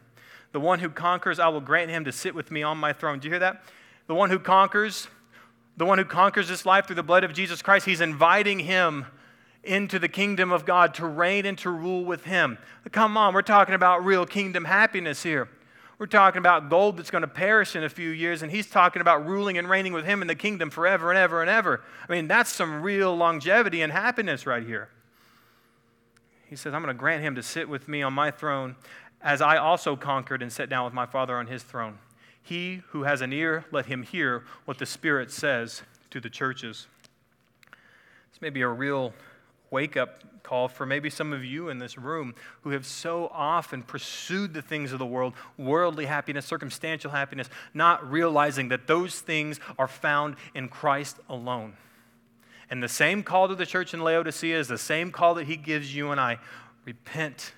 The 0.52 0.60
one 0.60 0.80
who 0.80 0.90
conquers, 0.90 1.38
I 1.38 1.48
will 1.48 1.62
grant 1.62 1.90
him 1.90 2.04
to 2.04 2.12
sit 2.12 2.34
with 2.34 2.50
me 2.50 2.62
on 2.62 2.76
my 2.76 2.92
throne. 2.92 3.18
Do 3.18 3.28
you 3.28 3.32
hear 3.32 3.40
that? 3.40 3.64
The 4.06 4.14
one 4.14 4.28
who 4.28 4.38
conquers, 4.38 5.08
the 5.78 5.86
one 5.86 5.96
who 5.96 6.04
conquers 6.04 6.48
this 6.48 6.66
life 6.66 6.86
through 6.86 6.96
the 6.96 7.02
blood 7.02 7.24
of 7.24 7.32
Jesus 7.32 7.62
Christ, 7.62 7.86
he's 7.86 8.02
inviting 8.02 8.58
him 8.58 9.06
into 9.64 9.98
the 9.98 10.08
kingdom 10.08 10.52
of 10.52 10.66
God 10.66 10.92
to 10.96 11.06
reign 11.06 11.46
and 11.46 11.56
to 11.56 11.70
rule 11.70 12.04
with 12.04 12.26
him. 12.26 12.58
Come 12.92 13.16
on, 13.16 13.32
we're 13.32 13.40
talking 13.40 13.74
about 13.74 14.04
real 14.04 14.26
kingdom 14.26 14.66
happiness 14.66 15.22
here. 15.22 15.48
We're 16.00 16.06
talking 16.06 16.38
about 16.38 16.70
gold 16.70 16.96
that's 16.96 17.10
going 17.10 17.20
to 17.20 17.28
perish 17.28 17.76
in 17.76 17.84
a 17.84 17.88
few 17.90 18.08
years, 18.08 18.40
and 18.40 18.50
he's 18.50 18.66
talking 18.66 19.02
about 19.02 19.26
ruling 19.26 19.58
and 19.58 19.68
reigning 19.68 19.92
with 19.92 20.06
him 20.06 20.22
in 20.22 20.28
the 20.28 20.34
kingdom 20.34 20.70
forever 20.70 21.10
and 21.10 21.18
ever 21.18 21.42
and 21.42 21.50
ever. 21.50 21.82
I 22.08 22.10
mean, 22.10 22.26
that's 22.26 22.50
some 22.50 22.80
real 22.80 23.14
longevity 23.14 23.82
and 23.82 23.92
happiness 23.92 24.46
right 24.46 24.64
here. 24.64 24.88
He 26.46 26.56
says, 26.56 26.72
I'm 26.72 26.80
going 26.80 26.94
to 26.94 26.98
grant 26.98 27.22
him 27.22 27.34
to 27.34 27.42
sit 27.42 27.68
with 27.68 27.86
me 27.86 28.00
on 28.00 28.14
my 28.14 28.30
throne 28.30 28.76
as 29.20 29.42
I 29.42 29.58
also 29.58 29.94
conquered 29.94 30.40
and 30.40 30.50
sat 30.50 30.70
down 30.70 30.86
with 30.86 30.94
my 30.94 31.04
Father 31.04 31.36
on 31.36 31.48
his 31.48 31.62
throne. 31.62 31.98
He 32.42 32.80
who 32.88 33.02
has 33.02 33.20
an 33.20 33.34
ear, 33.34 33.66
let 33.70 33.84
him 33.84 34.02
hear 34.02 34.44
what 34.64 34.78
the 34.78 34.86
Spirit 34.86 35.30
says 35.30 35.82
to 36.12 36.18
the 36.18 36.30
churches. 36.30 36.86
This 38.32 38.40
may 38.40 38.48
be 38.48 38.62
a 38.62 38.68
real 38.68 39.12
wake 39.70 39.96
up 39.96 40.22
call 40.42 40.68
for 40.68 40.84
maybe 40.84 41.10
some 41.10 41.32
of 41.32 41.44
you 41.44 41.68
in 41.68 41.78
this 41.78 41.96
room 41.96 42.34
who 42.62 42.70
have 42.70 42.84
so 42.84 43.30
often 43.32 43.82
pursued 43.82 44.52
the 44.52 44.62
things 44.62 44.92
of 44.92 44.98
the 44.98 45.06
world, 45.06 45.34
worldly 45.56 46.06
happiness, 46.06 46.44
circumstantial 46.46 47.10
happiness, 47.10 47.48
not 47.74 48.10
realizing 48.10 48.68
that 48.68 48.86
those 48.86 49.20
things 49.20 49.60
are 49.78 49.88
found 49.88 50.36
in 50.54 50.68
Christ 50.68 51.18
alone. 51.28 51.74
And 52.68 52.82
the 52.82 52.88
same 52.88 53.22
call 53.22 53.48
to 53.48 53.54
the 53.54 53.66
church 53.66 53.94
in 53.94 54.00
Laodicea 54.00 54.58
is 54.58 54.68
the 54.68 54.78
same 54.78 55.12
call 55.12 55.34
that 55.34 55.46
he 55.46 55.56
gives 55.56 55.94
you 55.94 56.10
and 56.10 56.20
I 56.20 56.38
repent, 56.84 57.52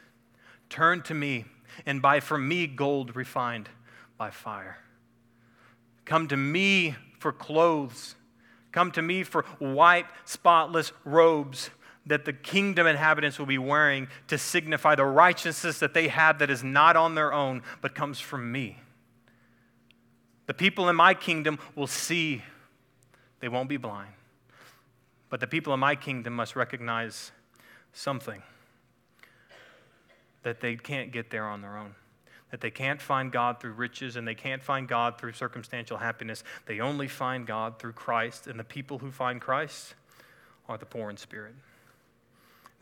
turn 0.68 1.02
to 1.02 1.14
me, 1.14 1.44
and 1.86 2.02
buy 2.02 2.20
from 2.20 2.46
me 2.46 2.66
gold 2.66 3.16
refined 3.16 3.68
by 4.18 4.30
fire. 4.30 4.78
Come 6.04 6.28
to 6.28 6.36
me 6.36 6.96
for 7.18 7.32
clothes. 7.32 8.16
Come 8.72 8.90
to 8.92 9.02
me 9.02 9.22
for 9.22 9.42
white, 9.58 10.06
spotless 10.24 10.92
robes 11.04 11.70
that 12.06 12.24
the 12.24 12.32
kingdom 12.32 12.86
inhabitants 12.86 13.38
will 13.38 13.46
be 13.46 13.58
wearing 13.58 14.08
to 14.28 14.36
signify 14.36 14.94
the 14.94 15.04
righteousness 15.04 15.78
that 15.78 15.94
they 15.94 16.08
have 16.08 16.38
that 16.40 16.50
is 16.50 16.64
not 16.64 16.96
on 16.96 17.14
their 17.14 17.32
own, 17.32 17.62
but 17.80 17.94
comes 17.94 18.18
from 18.18 18.50
me. 18.50 18.78
The 20.46 20.54
people 20.54 20.88
in 20.88 20.96
my 20.96 21.14
kingdom 21.14 21.58
will 21.76 21.86
see, 21.86 22.42
they 23.40 23.48
won't 23.48 23.68
be 23.68 23.76
blind. 23.76 24.12
But 25.30 25.40
the 25.40 25.46
people 25.46 25.72
in 25.72 25.80
my 25.80 25.94
kingdom 25.94 26.34
must 26.34 26.56
recognize 26.56 27.30
something 27.92 28.42
that 30.42 30.60
they 30.60 30.76
can't 30.76 31.12
get 31.12 31.30
there 31.30 31.46
on 31.46 31.62
their 31.62 31.78
own. 31.78 31.94
That 32.50 32.60
they 32.60 32.70
can't 32.70 33.00
find 33.00 33.32
God 33.32 33.60
through 33.60 33.72
riches 33.72 34.16
and 34.16 34.28
they 34.28 34.34
can't 34.34 34.62
find 34.62 34.86
God 34.86 35.18
through 35.18 35.32
circumstantial 35.32 35.96
happiness. 35.96 36.44
They 36.66 36.80
only 36.80 37.08
find 37.08 37.46
God 37.46 37.78
through 37.78 37.92
Christ, 37.92 38.46
and 38.46 38.58
the 38.58 38.64
people 38.64 38.98
who 38.98 39.10
find 39.10 39.40
Christ 39.40 39.94
are 40.68 40.76
the 40.76 40.84
poor 40.84 41.08
in 41.08 41.16
spirit. 41.16 41.54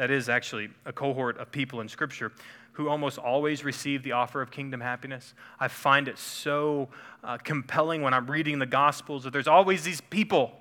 That 0.01 0.11
is 0.11 0.31
actually 0.31 0.71
a 0.87 0.95
cohort 0.95 1.37
of 1.37 1.53
people 1.53 1.83
in 1.83 1.89
Scripture 1.91 2.33
who 2.73 2.89
almost 2.89 3.19
always 3.19 3.65
receive 3.65 4.03
the 4.03 4.13
offer 4.13 4.41
of 4.41 4.51
kingdom 4.51 4.81
happiness. 4.81 5.35
I 5.61 5.69
find 5.69 6.09
it 6.09 6.17
so 6.17 6.89
uh, 7.23 7.37
compelling 7.37 8.01
when 8.01 8.15
I'm 8.15 8.27
reading 8.31 8.59
the 8.59 8.65
Gospels 8.65 9.25
that 9.25 9.35
there's 9.35 9.47
always 9.47 9.85
these 9.85 10.01
people, 10.01 10.53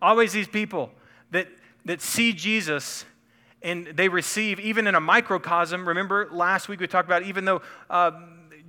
always 0.00 0.32
these 0.32 0.48
people 0.48 0.92
that, 1.30 1.46
that 1.84 2.00
see 2.00 2.32
Jesus 2.32 3.04
and 3.60 3.88
they 3.88 4.08
receive, 4.08 4.58
even 4.60 4.86
in 4.86 4.94
a 4.94 5.00
microcosm. 5.00 5.86
Remember 5.86 6.30
last 6.32 6.70
week 6.70 6.80
we 6.80 6.86
talked 6.86 7.06
about, 7.06 7.22
even 7.24 7.44
though. 7.44 7.60
Uh, 7.90 8.12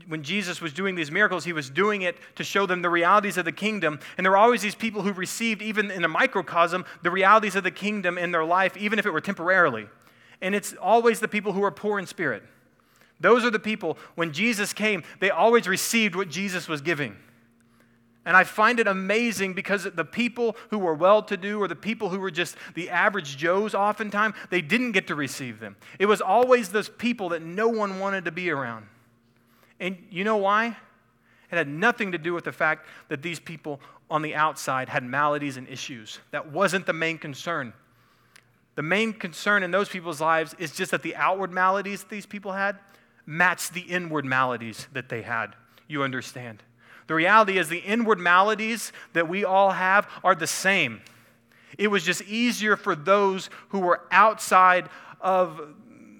when 0.09 0.23
Jesus 0.23 0.61
was 0.61 0.71
doing 0.71 0.95
these 0.95 1.11
miracles, 1.11 1.43
he 1.43 1.51
was 1.51 1.69
doing 1.69 2.03
it 2.03 2.15
to 2.35 2.43
show 2.43 2.65
them 2.65 2.81
the 2.81 2.89
realities 2.89 3.35
of 3.35 3.43
the 3.43 3.51
kingdom. 3.51 3.99
And 4.15 4.25
there 4.25 4.31
were 4.31 4.37
always 4.37 4.61
these 4.61 4.73
people 4.73 5.01
who 5.01 5.11
received, 5.11 5.61
even 5.61 5.91
in 5.91 6.05
a 6.05 6.07
microcosm, 6.07 6.85
the 7.03 7.11
realities 7.11 7.57
of 7.57 7.65
the 7.65 7.71
kingdom 7.71 8.17
in 8.17 8.31
their 8.31 8.45
life, 8.45 8.77
even 8.77 8.99
if 8.99 9.05
it 9.05 9.11
were 9.11 9.19
temporarily 9.19 9.89
and 10.41 10.53
it's 10.53 10.73
always 10.81 11.19
the 11.19 11.27
people 11.27 11.53
who 11.53 11.63
are 11.63 11.71
poor 11.71 11.99
in 11.99 12.05
spirit. 12.05 12.43
Those 13.19 13.43
are 13.43 13.49
the 13.49 13.59
people, 13.59 13.97
when 14.15 14.31
Jesus 14.31 14.73
came, 14.73 15.03
they 15.19 15.29
always 15.29 15.67
received 15.67 16.15
what 16.15 16.29
Jesus 16.29 16.67
was 16.67 16.81
giving. 16.81 17.15
And 18.25 18.35
I 18.35 18.43
find 18.43 18.79
it 18.79 18.87
amazing 18.87 19.53
because 19.53 19.85
the 19.85 20.03
people 20.03 20.57
who 20.69 20.77
were 20.77 20.93
well 20.93 21.23
to 21.23 21.37
do 21.37 21.61
or 21.61 21.67
the 21.69 21.77
people 21.77 22.09
who 22.09 22.19
were 22.19 22.29
just 22.29 22.57
the 22.75 22.89
average 22.89 23.37
Joes, 23.37 23.73
oftentimes, 23.73 24.35
they 24.49 24.61
didn't 24.61 24.91
get 24.91 25.07
to 25.07 25.15
receive 25.15 25.61
them. 25.61 25.77
It 25.97 26.07
was 26.07 26.19
always 26.19 26.69
those 26.69 26.89
people 26.89 27.29
that 27.29 27.41
no 27.41 27.69
one 27.69 27.99
wanted 27.99 28.25
to 28.25 28.31
be 28.31 28.51
around. 28.51 28.85
And 29.79 29.97
you 30.11 30.25
know 30.25 30.37
why? 30.37 30.75
It 31.49 31.55
had 31.55 31.69
nothing 31.69 32.11
to 32.11 32.17
do 32.17 32.33
with 32.33 32.43
the 32.43 32.51
fact 32.51 32.87
that 33.07 33.21
these 33.21 33.39
people 33.39 33.79
on 34.09 34.21
the 34.21 34.35
outside 34.35 34.89
had 34.89 35.03
maladies 35.03 35.55
and 35.55 35.67
issues. 35.69 36.19
That 36.31 36.51
wasn't 36.51 36.85
the 36.85 36.93
main 36.93 37.17
concern. 37.17 37.71
The 38.77 38.83
main 38.83 39.11
concern 39.11 39.63
in 39.63 39.71
those 39.71 39.89
people's 39.89 40.21
lives 40.21 40.55
is 40.59 40.71
just 40.71 40.91
that 40.91 41.01
the 41.01 41.15
outward 41.15 41.51
maladies 41.51 42.01
that 42.01 42.09
these 42.09 42.27
people 42.27 42.51
had 42.51 42.77
matched 43.25 43.73
the 43.73 43.81
inward 43.81 44.23
maladies 44.23 44.87
that 44.93 45.09
they 45.09 45.23
had. 45.23 45.55
You 45.87 46.03
understand? 46.03 46.61
The 47.07 47.15
reality 47.15 47.57
is, 47.57 47.69
the 47.69 47.79
inward 47.79 48.19
maladies 48.19 48.93
that 49.13 49.27
we 49.27 49.43
all 49.43 49.71
have 49.71 50.07
are 50.23 50.35
the 50.35 50.45
same. 50.45 51.01
It 51.79 51.87
was 51.87 52.03
just 52.03 52.21
easier 52.25 52.77
for 52.77 52.95
those 52.95 53.49
who 53.69 53.79
were 53.79 54.01
outside 54.11 54.89
of 55.19 55.59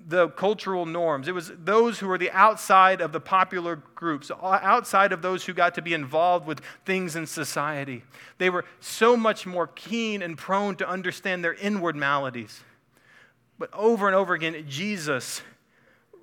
the 0.07 0.29
cultural 0.29 0.85
norms. 0.85 1.27
It 1.27 1.35
was 1.35 1.51
those 1.57 1.99
who 1.99 2.07
were 2.07 2.17
the 2.17 2.31
outside 2.31 3.01
of 3.01 3.11
the 3.11 3.19
popular 3.19 3.75
groups, 3.75 4.31
outside 4.41 5.11
of 5.11 5.21
those 5.21 5.45
who 5.45 5.53
got 5.53 5.75
to 5.75 5.81
be 5.81 5.93
involved 5.93 6.47
with 6.47 6.61
things 6.85 7.17
in 7.17 7.27
society. 7.27 8.03
They 8.37 8.49
were 8.49 8.63
so 8.79 9.17
much 9.17 9.45
more 9.45 9.67
keen 9.67 10.21
and 10.21 10.37
prone 10.37 10.77
to 10.77 10.87
understand 10.87 11.43
their 11.43 11.55
inward 11.55 11.97
maladies. 11.97 12.61
But 13.59 13.69
over 13.73 14.07
and 14.07 14.15
over 14.15 14.33
again, 14.33 14.65
Jesus 14.69 15.41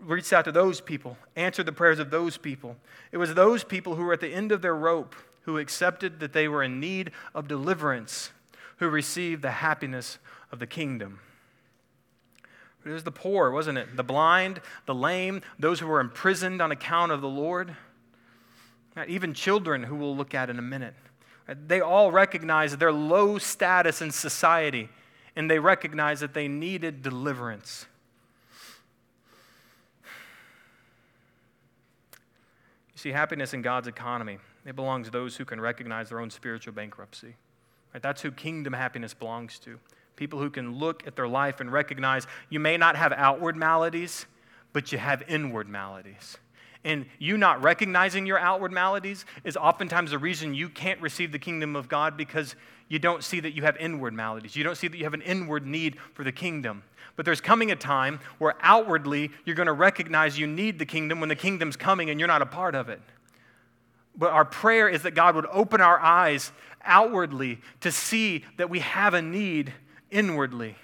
reached 0.00 0.32
out 0.32 0.46
to 0.46 0.52
those 0.52 0.80
people, 0.80 1.18
answered 1.36 1.66
the 1.66 1.72
prayers 1.72 1.98
of 1.98 2.10
those 2.10 2.38
people. 2.38 2.76
It 3.12 3.18
was 3.18 3.34
those 3.34 3.64
people 3.64 3.96
who 3.96 4.04
were 4.04 4.14
at 4.14 4.20
the 4.20 4.32
end 4.32 4.50
of 4.50 4.62
their 4.62 4.74
rope 4.74 5.14
who 5.42 5.58
accepted 5.58 6.20
that 6.20 6.32
they 6.32 6.48
were 6.48 6.62
in 6.62 6.80
need 6.80 7.10
of 7.34 7.48
deliverance, 7.48 8.30
who 8.78 8.88
received 8.88 9.42
the 9.42 9.50
happiness 9.50 10.18
of 10.50 10.58
the 10.58 10.66
kingdom. 10.66 11.20
It 12.84 12.90
was 12.90 13.04
the 13.04 13.10
poor, 13.10 13.50
wasn't 13.50 13.78
it? 13.78 13.96
The 13.96 14.04
blind, 14.04 14.60
the 14.86 14.94
lame, 14.94 15.40
those 15.58 15.80
who 15.80 15.86
were 15.86 16.00
imprisoned 16.00 16.60
on 16.60 16.70
account 16.70 17.12
of 17.12 17.20
the 17.20 17.28
Lord. 17.28 17.74
Even 19.08 19.34
children, 19.34 19.82
who 19.82 19.96
we'll 19.96 20.16
look 20.16 20.34
at 20.34 20.50
in 20.50 20.58
a 20.58 20.62
minute. 20.62 20.94
They 21.66 21.80
all 21.80 22.12
recognized 22.12 22.78
their 22.78 22.92
low 22.92 23.38
status 23.38 24.00
in 24.00 24.10
society, 24.10 24.88
and 25.34 25.50
they 25.50 25.58
recognized 25.58 26.22
that 26.22 26.34
they 26.34 26.46
needed 26.46 27.02
deliverance. 27.02 27.86
You 32.92 32.98
see, 32.98 33.10
happiness 33.10 33.52
in 33.52 33.62
God's 33.62 33.88
economy, 33.88 34.38
it 34.64 34.76
belongs 34.76 35.06
to 35.08 35.10
those 35.10 35.36
who 35.36 35.44
can 35.44 35.60
recognize 35.60 36.08
their 36.08 36.20
own 36.20 36.30
spiritual 36.30 36.72
bankruptcy. 36.72 37.34
Right? 37.92 38.02
That's 38.02 38.22
who 38.22 38.30
kingdom 38.30 38.72
happiness 38.72 39.12
belongs 39.12 39.58
to. 39.60 39.78
People 40.16 40.38
who 40.38 40.50
can 40.50 40.78
look 40.78 41.06
at 41.06 41.16
their 41.16 41.28
life 41.28 41.60
and 41.60 41.72
recognize 41.72 42.26
you 42.48 42.60
may 42.60 42.76
not 42.76 42.96
have 42.96 43.12
outward 43.12 43.56
maladies, 43.56 44.26
but 44.72 44.92
you 44.92 44.98
have 44.98 45.22
inward 45.28 45.68
maladies. 45.68 46.36
And 46.84 47.06
you 47.18 47.38
not 47.38 47.62
recognizing 47.62 48.26
your 48.26 48.38
outward 48.38 48.70
maladies 48.70 49.24
is 49.42 49.56
oftentimes 49.56 50.10
the 50.10 50.18
reason 50.18 50.54
you 50.54 50.68
can't 50.68 51.00
receive 51.00 51.32
the 51.32 51.38
kingdom 51.38 51.76
of 51.76 51.88
God 51.88 52.16
because 52.16 52.54
you 52.88 52.98
don't 52.98 53.24
see 53.24 53.40
that 53.40 53.52
you 53.52 53.62
have 53.62 53.76
inward 53.78 54.12
maladies. 54.12 54.54
You 54.54 54.64
don't 54.64 54.76
see 54.76 54.88
that 54.88 54.98
you 54.98 55.04
have 55.04 55.14
an 55.14 55.22
inward 55.22 55.66
need 55.66 55.96
for 56.12 56.24
the 56.24 56.32
kingdom. 56.32 56.82
But 57.16 57.24
there's 57.24 57.40
coming 57.40 57.70
a 57.70 57.76
time 57.76 58.20
where 58.38 58.54
outwardly 58.60 59.30
you're 59.44 59.56
going 59.56 59.66
to 59.66 59.72
recognize 59.72 60.38
you 60.38 60.46
need 60.46 60.78
the 60.78 60.84
kingdom 60.84 61.20
when 61.20 61.30
the 61.30 61.36
kingdom's 61.36 61.76
coming 61.76 62.10
and 62.10 62.20
you're 62.20 62.26
not 62.26 62.42
a 62.42 62.46
part 62.46 62.74
of 62.74 62.90
it. 62.90 63.00
But 64.16 64.32
our 64.32 64.44
prayer 64.44 64.88
is 64.88 65.02
that 65.02 65.12
God 65.12 65.34
would 65.34 65.46
open 65.50 65.80
our 65.80 65.98
eyes 65.98 66.52
outwardly 66.84 67.60
to 67.80 67.90
see 67.90 68.44
that 68.58 68.68
we 68.68 68.80
have 68.80 69.14
a 69.14 69.22
need 69.22 69.72
inwardly. 70.10 70.76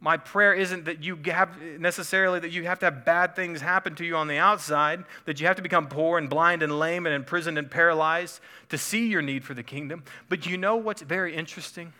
My 0.00 0.18
prayer 0.18 0.52
isn't 0.52 0.84
that 0.84 1.02
you 1.02 1.18
have 1.26 1.58
necessarily 1.78 2.38
that 2.40 2.50
you 2.50 2.64
have 2.64 2.78
to 2.80 2.86
have 2.86 3.06
bad 3.06 3.34
things 3.34 3.62
happen 3.62 3.94
to 3.94 4.04
you 4.04 4.16
on 4.16 4.28
the 4.28 4.36
outside, 4.36 5.04
that 5.24 5.40
you 5.40 5.46
have 5.46 5.56
to 5.56 5.62
become 5.62 5.88
poor 5.88 6.18
and 6.18 6.28
blind 6.28 6.62
and 6.62 6.78
lame 6.78 7.06
and 7.06 7.14
imprisoned 7.14 7.56
and 7.56 7.70
paralyzed 7.70 8.40
to 8.68 8.76
see 8.76 9.06
your 9.06 9.22
need 9.22 9.44
for 9.44 9.54
the 9.54 9.62
kingdom. 9.62 10.04
But 10.28 10.44
you 10.44 10.58
know 10.58 10.76
what's 10.76 11.00
very 11.00 11.34
interesting? 11.34 11.94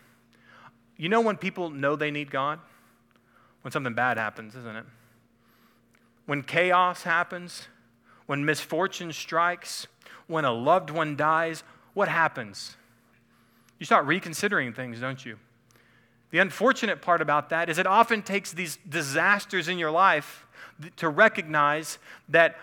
You 0.97 1.09
know 1.09 1.21
when 1.21 1.35
people 1.35 1.71
know 1.71 1.95
they 1.95 2.11
need 2.11 2.29
God? 2.29 2.59
When 3.63 3.71
something 3.71 3.95
bad 3.95 4.17
happens, 4.17 4.55
isn't 4.55 4.75
it? 4.75 4.85
When 6.27 6.43
chaos 6.43 7.01
happens, 7.01 7.67
when 8.27 8.45
misfortune 8.45 9.13
strikes, 9.13 9.87
when 10.27 10.45
a 10.45 10.51
loved 10.51 10.91
one 10.91 11.15
dies, 11.15 11.63
what 11.95 12.07
happens? 12.07 12.77
You 13.79 13.87
start 13.87 14.05
reconsidering 14.05 14.73
things, 14.73 14.99
don't 14.99 15.25
you? 15.25 15.37
The 16.35 16.41
unfortunate 16.41 17.01
part 17.01 17.21
about 17.21 17.51
that 17.51 17.69
is 17.69 17.77
it 17.77 17.87
often 17.87 18.21
takes 18.21 18.51
these 18.51 18.77
disasters 18.89 19.69
in 19.69 19.77
your 19.77 19.89
life 19.89 20.45
to 20.97 21.07
recognize 21.07 21.97
that 22.27 22.57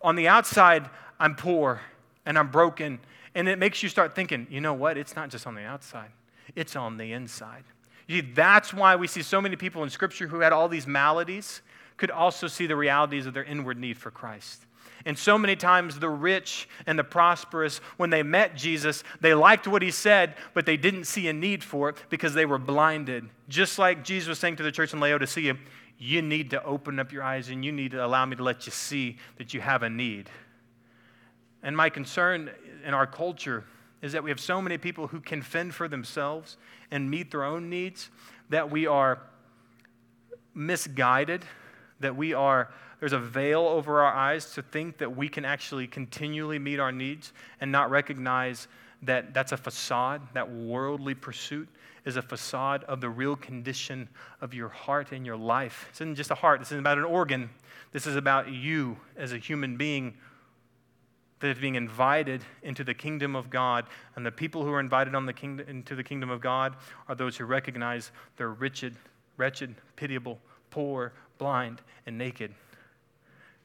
on 0.00 0.14
the 0.14 0.28
outside, 0.28 0.88
I'm 1.18 1.34
poor 1.34 1.80
and 2.24 2.38
I'm 2.38 2.52
broken. 2.52 3.00
And 3.34 3.48
it 3.48 3.58
makes 3.58 3.82
you 3.82 3.88
start 3.88 4.14
thinking, 4.14 4.46
you 4.48 4.60
know 4.60 4.72
what? 4.72 4.96
It's 4.96 5.16
not 5.16 5.30
just 5.30 5.48
on 5.48 5.56
the 5.56 5.64
outside, 5.64 6.12
it's 6.54 6.76
on 6.76 6.96
the 6.96 7.12
inside. 7.12 7.64
You 8.06 8.20
see, 8.20 8.28
that's 8.34 8.72
why 8.72 8.94
we 8.94 9.08
see 9.08 9.22
so 9.22 9.40
many 9.40 9.56
people 9.56 9.82
in 9.82 9.90
Scripture 9.90 10.28
who 10.28 10.38
had 10.38 10.52
all 10.52 10.68
these 10.68 10.86
maladies 10.86 11.60
could 11.96 12.12
also 12.12 12.46
see 12.46 12.68
the 12.68 12.76
realities 12.76 13.26
of 13.26 13.34
their 13.34 13.42
inward 13.42 13.78
need 13.78 13.98
for 13.98 14.12
Christ. 14.12 14.64
And 15.04 15.18
so 15.18 15.38
many 15.38 15.56
times, 15.56 15.98
the 15.98 16.08
rich 16.08 16.68
and 16.86 16.98
the 16.98 17.04
prosperous, 17.04 17.78
when 17.96 18.10
they 18.10 18.22
met 18.22 18.56
Jesus, 18.56 19.04
they 19.20 19.34
liked 19.34 19.68
what 19.68 19.82
he 19.82 19.90
said, 19.90 20.34
but 20.54 20.66
they 20.66 20.76
didn't 20.76 21.04
see 21.04 21.28
a 21.28 21.32
need 21.32 21.62
for 21.62 21.88
it 21.88 21.96
because 22.10 22.34
they 22.34 22.46
were 22.46 22.58
blinded. 22.58 23.28
Just 23.48 23.78
like 23.78 24.04
Jesus 24.04 24.28
was 24.28 24.38
saying 24.38 24.56
to 24.56 24.62
the 24.62 24.72
church 24.72 24.92
in 24.92 25.00
Laodicea, 25.00 25.56
you 25.98 26.22
need 26.22 26.50
to 26.50 26.62
open 26.64 26.98
up 26.98 27.12
your 27.12 27.22
eyes 27.22 27.48
and 27.48 27.64
you 27.64 27.72
need 27.72 27.90
to 27.92 28.04
allow 28.04 28.24
me 28.24 28.36
to 28.36 28.42
let 28.42 28.66
you 28.66 28.72
see 28.72 29.18
that 29.36 29.54
you 29.54 29.60
have 29.60 29.82
a 29.82 29.90
need. 29.90 30.30
And 31.62 31.76
my 31.76 31.90
concern 31.90 32.50
in 32.84 32.94
our 32.94 33.06
culture 33.06 33.64
is 34.00 34.12
that 34.12 34.22
we 34.22 34.30
have 34.30 34.38
so 34.38 34.62
many 34.62 34.78
people 34.78 35.08
who 35.08 35.20
can 35.20 35.42
fend 35.42 35.74
for 35.74 35.88
themselves 35.88 36.56
and 36.90 37.10
meet 37.10 37.30
their 37.30 37.44
own 37.44 37.68
needs 37.68 38.10
that 38.48 38.70
we 38.70 38.86
are 38.86 39.18
misguided, 40.54 41.44
that 42.00 42.16
we 42.16 42.34
are 42.34 42.70
there's 43.00 43.12
a 43.12 43.18
veil 43.18 43.60
over 43.60 44.00
our 44.00 44.12
eyes 44.12 44.52
to 44.54 44.62
think 44.62 44.98
that 44.98 45.16
we 45.16 45.28
can 45.28 45.44
actually 45.44 45.86
continually 45.86 46.58
meet 46.58 46.80
our 46.80 46.90
needs 46.90 47.32
and 47.60 47.70
not 47.70 47.90
recognize 47.90 48.66
that 49.02 49.32
that's 49.32 49.52
a 49.52 49.56
facade, 49.56 50.20
that 50.34 50.50
worldly 50.50 51.14
pursuit 51.14 51.68
is 52.04 52.16
a 52.16 52.22
facade 52.22 52.82
of 52.84 53.00
the 53.00 53.08
real 53.08 53.36
condition 53.36 54.08
of 54.40 54.52
your 54.52 54.68
heart 54.68 55.12
and 55.12 55.24
your 55.24 55.36
life. 55.36 55.86
This 55.90 56.00
isn't 56.00 56.16
just 56.16 56.30
a 56.30 56.34
heart, 56.34 56.58
this 56.58 56.68
isn't 56.68 56.80
about 56.80 56.98
an 56.98 57.04
organ. 57.04 57.50
This 57.92 58.06
is 58.06 58.16
about 58.16 58.50
you 58.50 58.98
as 59.16 59.32
a 59.32 59.38
human 59.38 59.76
being 59.76 60.14
that 61.40 61.48
is 61.48 61.58
being 61.58 61.76
invited 61.76 62.42
into 62.62 62.82
the 62.82 62.94
kingdom 62.94 63.36
of 63.36 63.48
God. 63.48 63.86
And 64.16 64.26
the 64.26 64.32
people 64.32 64.64
who 64.64 64.72
are 64.72 64.80
invited 64.80 65.12
the 65.12 65.64
into 65.68 65.94
the 65.94 66.02
kingdom 66.02 66.30
of 66.30 66.40
God 66.40 66.74
are 67.06 67.14
those 67.14 67.36
who 67.36 67.44
recognize 67.44 68.10
they're 68.36 68.50
wretched, 68.50 68.96
wretched, 69.36 69.74
pitiable, 69.94 70.40
poor, 70.70 71.12
blind, 71.38 71.80
and 72.06 72.18
naked. 72.18 72.52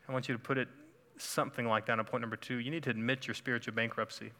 I 0.07 0.11
want 0.11 0.27
you 0.27 0.33
to 0.33 0.39
put 0.39 0.57
it 0.57 0.67
something 1.17 1.67
like 1.67 1.85
that 1.87 1.99
on 1.99 2.05
point 2.05 2.21
number 2.21 2.35
two. 2.35 2.57
You 2.57 2.71
need 2.71 2.83
to 2.83 2.89
admit 2.89 3.27
your 3.27 3.33
spiritual 3.33 3.73
bankruptcy. 3.73 4.31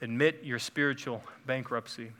Admit 0.00 0.40
your 0.42 0.58
spiritual 0.58 1.22
bankruptcy. 1.46 2.12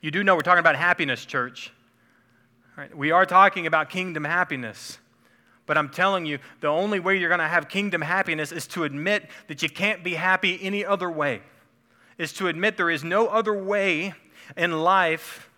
You 0.00 0.10
do 0.10 0.22
know 0.22 0.34
we're 0.34 0.42
talking 0.42 0.60
about 0.60 0.76
happiness, 0.76 1.24
church. 1.24 1.72
Right? 2.76 2.94
We 2.94 3.10
are 3.10 3.24
talking 3.24 3.66
about 3.66 3.88
kingdom 3.88 4.24
happiness. 4.24 4.98
But 5.66 5.78
I'm 5.78 5.88
telling 5.88 6.26
you, 6.26 6.40
the 6.60 6.68
only 6.68 7.00
way 7.00 7.16
you're 7.16 7.30
going 7.30 7.38
to 7.38 7.48
have 7.48 7.68
kingdom 7.68 8.02
happiness 8.02 8.52
is 8.52 8.66
to 8.68 8.84
admit 8.84 9.30
that 9.48 9.62
you 9.62 9.68
can't 9.70 10.04
be 10.04 10.14
happy 10.14 10.58
any 10.60 10.84
other 10.84 11.10
way. 11.10 11.40
Is 12.18 12.32
to 12.34 12.48
admit 12.48 12.76
there 12.76 12.90
is 12.90 13.02
no 13.02 13.28
other 13.28 13.54
way 13.54 14.12
in 14.56 14.72
life 14.82 15.48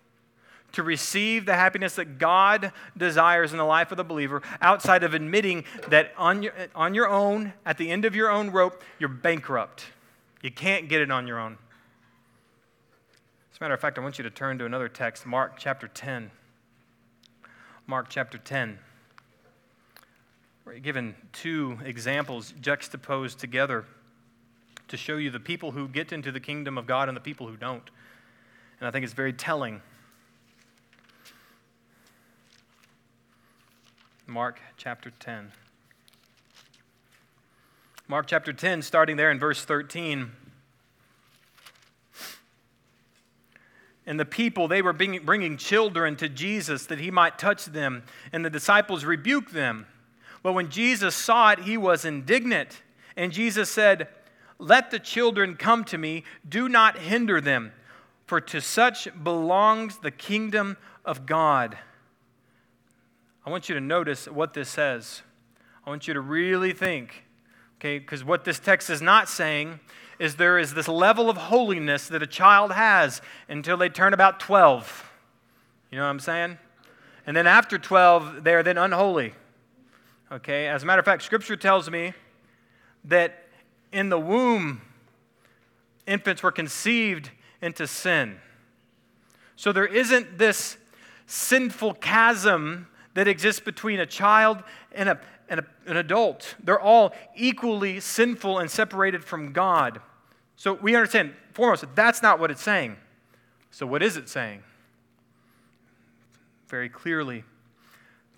to 0.72 0.83
receive 0.83 1.46
the 1.46 1.55
happiness 1.55 1.94
that 1.94 2.18
God 2.18 2.72
desires 2.96 3.52
in 3.52 3.59
the 3.59 3.64
life 3.64 3.90
of 3.90 3.96
the 3.96 4.05
believer 4.05 4.42
outside 4.61 5.02
of 5.02 5.14
admitting 5.14 5.64
that 5.88 6.12
on 6.18 6.42
your, 6.42 6.52
on 6.74 6.94
your 6.94 7.09
own, 7.09 7.52
at 7.64 7.79
the 7.79 7.90
end 7.90 8.05
of 8.05 8.14
your 8.14 8.31
own 8.31 8.50
rope, 8.50 8.83
you're 8.98 9.09
bankrupt. 9.09 9.87
You 10.42 10.50
can't 10.50 10.88
get 10.88 11.00
it 11.00 11.11
on 11.11 11.26
your 11.26 11.38
own. 11.38 11.57
As 13.52 13.61
a 13.61 13.64
matter 13.64 13.74
of 13.74 13.81
fact, 13.81 13.98
I 13.98 14.02
want 14.02 14.18
you 14.18 14.24
to 14.24 14.31
turn 14.31 14.59
to 14.59 14.66
another 14.66 14.88
text, 14.88 15.24
Mark 15.24 15.55
chapter 15.59 15.88
10. 15.88 16.31
Mark 17.87 18.09
chapter 18.11 18.37
10. 18.37 18.79
We're 20.66 20.79
given 20.81 21.14
two 21.33 21.79
examples 21.85 22.52
juxtaposed 22.61 23.38
together 23.38 23.85
to 24.88 24.96
show 24.96 25.16
you 25.16 25.31
the 25.31 25.40
people 25.40 25.70
who 25.70 25.88
get 25.88 26.12
into 26.12 26.31
the 26.33 26.40
kingdom 26.40 26.76
of 26.76 26.87
God 26.87 27.09
and 27.09 27.16
the 27.16 27.20
people 27.20 27.46
who 27.46 27.57
don't. 27.57 27.88
And 28.81 28.87
I 28.87 28.90
think 28.90 29.05
it's 29.05 29.14
very 29.14 29.33
telling. 29.33 29.81
Mark 34.28 34.60
chapter 34.76 35.12
10. 35.20 35.52
Mark 38.08 38.26
chapter 38.26 38.52
10, 38.52 38.82
starting 38.82 39.16
there 39.16 39.30
in 39.30 39.38
verse 39.38 39.64
13. 39.64 40.32
And 44.04 44.18
the 44.18 44.24
people, 44.24 44.66
they 44.66 44.82
were 44.82 44.92
bringing 44.92 45.56
children 45.56 46.16
to 46.16 46.28
Jesus 46.28 46.86
that 46.86 46.98
he 46.98 47.10
might 47.10 47.38
touch 47.38 47.66
them, 47.66 48.02
and 48.32 48.44
the 48.44 48.50
disciples 48.50 49.04
rebuked 49.04 49.52
them. 49.52 49.86
But 50.42 50.54
when 50.54 50.70
Jesus 50.70 51.14
saw 51.14 51.50
it, 51.50 51.60
he 51.60 51.76
was 51.76 52.04
indignant. 52.04 52.82
And 53.16 53.32
Jesus 53.32 53.70
said, 53.70 54.08
Let 54.58 54.90
the 54.90 54.98
children 54.98 55.54
come 55.54 55.84
to 55.84 55.98
me, 55.98 56.24
do 56.48 56.68
not 56.68 56.98
hinder 56.98 57.40
them, 57.40 57.72
For 58.26 58.40
to 58.40 58.60
such 58.60 59.08
belongs 59.22 59.98
the 59.98 60.10
kingdom 60.10 60.76
of 61.04 61.26
God. 61.26 61.78
I 63.46 63.50
want 63.50 63.68
you 63.68 63.76
to 63.76 63.80
notice 63.80 64.26
what 64.26 64.54
this 64.54 64.68
says. 64.68 65.22
I 65.87 65.90
want 65.90 66.09
you 66.09 66.14
to 66.14 66.20
really 66.20 66.72
think, 66.72 67.24
okay, 67.78 68.00
because 68.00 68.24
what 68.24 68.44
this 68.44 68.59
text 68.59 68.90
is 68.90 69.00
not 69.00 69.28
saying 69.28 69.78
is 70.18 70.35
there 70.35 70.59
is 70.59 70.74
this 70.74 70.88
level 70.88 71.30
of 71.30 71.37
holiness 71.37 72.09
that 72.09 72.24
a 72.24 72.26
child 72.26 72.72
has 72.72 73.22
until 73.48 73.76
they 73.76 73.88
turn 73.88 74.12
about 74.12 74.40
12. 74.40 75.09
You 75.92 75.98
know 75.98 76.04
what 76.04 76.11
I'm 76.11 76.18
saying? 76.18 76.59
And 77.24 77.37
then 77.37 77.46
after 77.46 77.78
12, 77.78 78.42
they 78.42 78.52
are 78.52 78.64
then 78.64 78.78
unholy. 78.78 79.35
Okay, 80.32 80.66
as 80.66 80.82
a 80.82 80.87
matter 80.87 80.98
of 80.98 81.04
fact, 81.04 81.22
Scripture 81.22 81.54
tells 81.56 81.88
me 81.88 82.14
that 83.04 83.44
in 83.92 84.09
the 84.09 84.18
womb, 84.18 84.80
infants 86.04 86.42
were 86.42 86.50
conceived 86.50 87.30
into 87.62 87.87
sin. 87.87 88.38
So 89.54 89.70
there 89.70 89.87
isn't 89.87 90.37
this 90.37 90.78
sinful 91.26 91.94
chasm 91.94 92.88
that 93.16 93.26
exists 93.26 93.61
between 93.61 93.98
a 93.98 94.07
child 94.07 94.62
and, 94.92 95.09
a, 95.09 95.18
and 95.48 95.61
a, 95.61 95.66
an 95.87 95.96
adult. 95.96 96.55
They're 96.62 96.79
all 96.79 97.14
equally 97.35 97.98
sinful 97.98 98.59
and 98.59 98.70
separated 98.70 99.24
from 99.24 99.52
God. 99.52 100.00
So 100.55 100.74
we 100.74 100.94
understand, 100.94 101.33
foremost, 101.52 101.81
that 101.81 101.96
that's 101.96 102.22
not 102.22 102.38
what 102.38 102.50
it's 102.50 102.62
saying. 102.62 102.96
So 103.70 103.87
what 103.87 104.02
is 104.02 104.18
it 104.18 104.29
saying? 104.29 104.62
Very 106.68 106.90
clearly, 106.90 107.44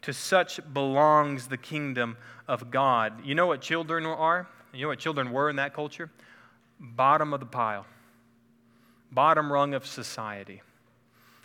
to 0.02 0.12
such 0.12 0.60
belongs 0.72 1.48
the 1.48 1.56
kingdom 1.56 2.16
of 2.46 2.70
God. 2.70 3.24
You 3.24 3.34
know 3.34 3.48
what 3.48 3.60
children 3.60 4.06
are? 4.06 4.46
You 4.72 4.82
know 4.82 4.88
what 4.88 5.00
children 5.00 5.32
were 5.32 5.50
in 5.50 5.56
that 5.56 5.74
culture? 5.74 6.08
Bottom 6.78 7.34
of 7.34 7.40
the 7.40 7.46
pile, 7.46 7.84
bottom 9.10 9.52
rung 9.52 9.74
of 9.74 9.84
society. 9.84 10.62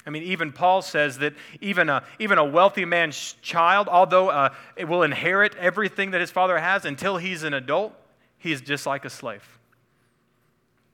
I 0.06 0.10
mean, 0.10 0.24
even 0.24 0.52
Paul 0.52 0.82
says 0.82 1.20
that 1.20 1.34
even 1.62 1.90
a, 1.90 2.04
even 2.20 2.38
a 2.38 2.44
wealthy 2.44 2.84
man's 2.84 3.36
child, 3.42 3.88
although 3.88 4.30
uh, 4.30 4.54
it 4.76 4.86
will 4.86 5.04
inherit 5.04 5.56
everything 5.56 6.12
that 6.12 6.22
his 6.22 6.30
father 6.30 6.58
has 6.58 6.84
until 6.84 7.18
he's 7.18 7.44
an 7.44 7.54
adult, 7.54 7.94
he 8.38 8.52
is 8.52 8.60
just 8.60 8.86
like 8.86 9.06
a 9.06 9.10
slave. 9.10 9.48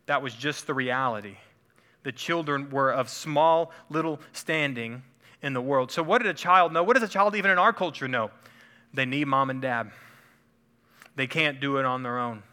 That 0.05 0.21
was 0.21 0.35
just 0.35 0.67
the 0.67 0.73
reality. 0.73 1.37
The 2.03 2.11
children 2.11 2.69
were 2.69 2.91
of 2.91 3.09
small, 3.09 3.71
little 3.89 4.19
standing 4.31 5.03
in 5.41 5.53
the 5.53 5.61
world. 5.61 5.91
So, 5.91 6.03
what 6.03 6.21
did 6.21 6.27
a 6.27 6.33
child 6.33 6.71
know? 6.71 6.83
What 6.83 6.93
does 6.93 7.03
a 7.03 7.07
child, 7.07 7.35
even 7.35 7.51
in 7.51 7.57
our 7.57 7.73
culture, 7.73 8.07
know? 8.07 8.31
They 8.93 9.05
need 9.05 9.25
mom 9.25 9.49
and 9.49 9.61
dad. 9.61 9.91
They 11.15 11.27
can't 11.27 11.59
do 11.59 11.77
it 11.77 11.85
on 11.85 12.03
their 12.03 12.19
own. 12.19 12.43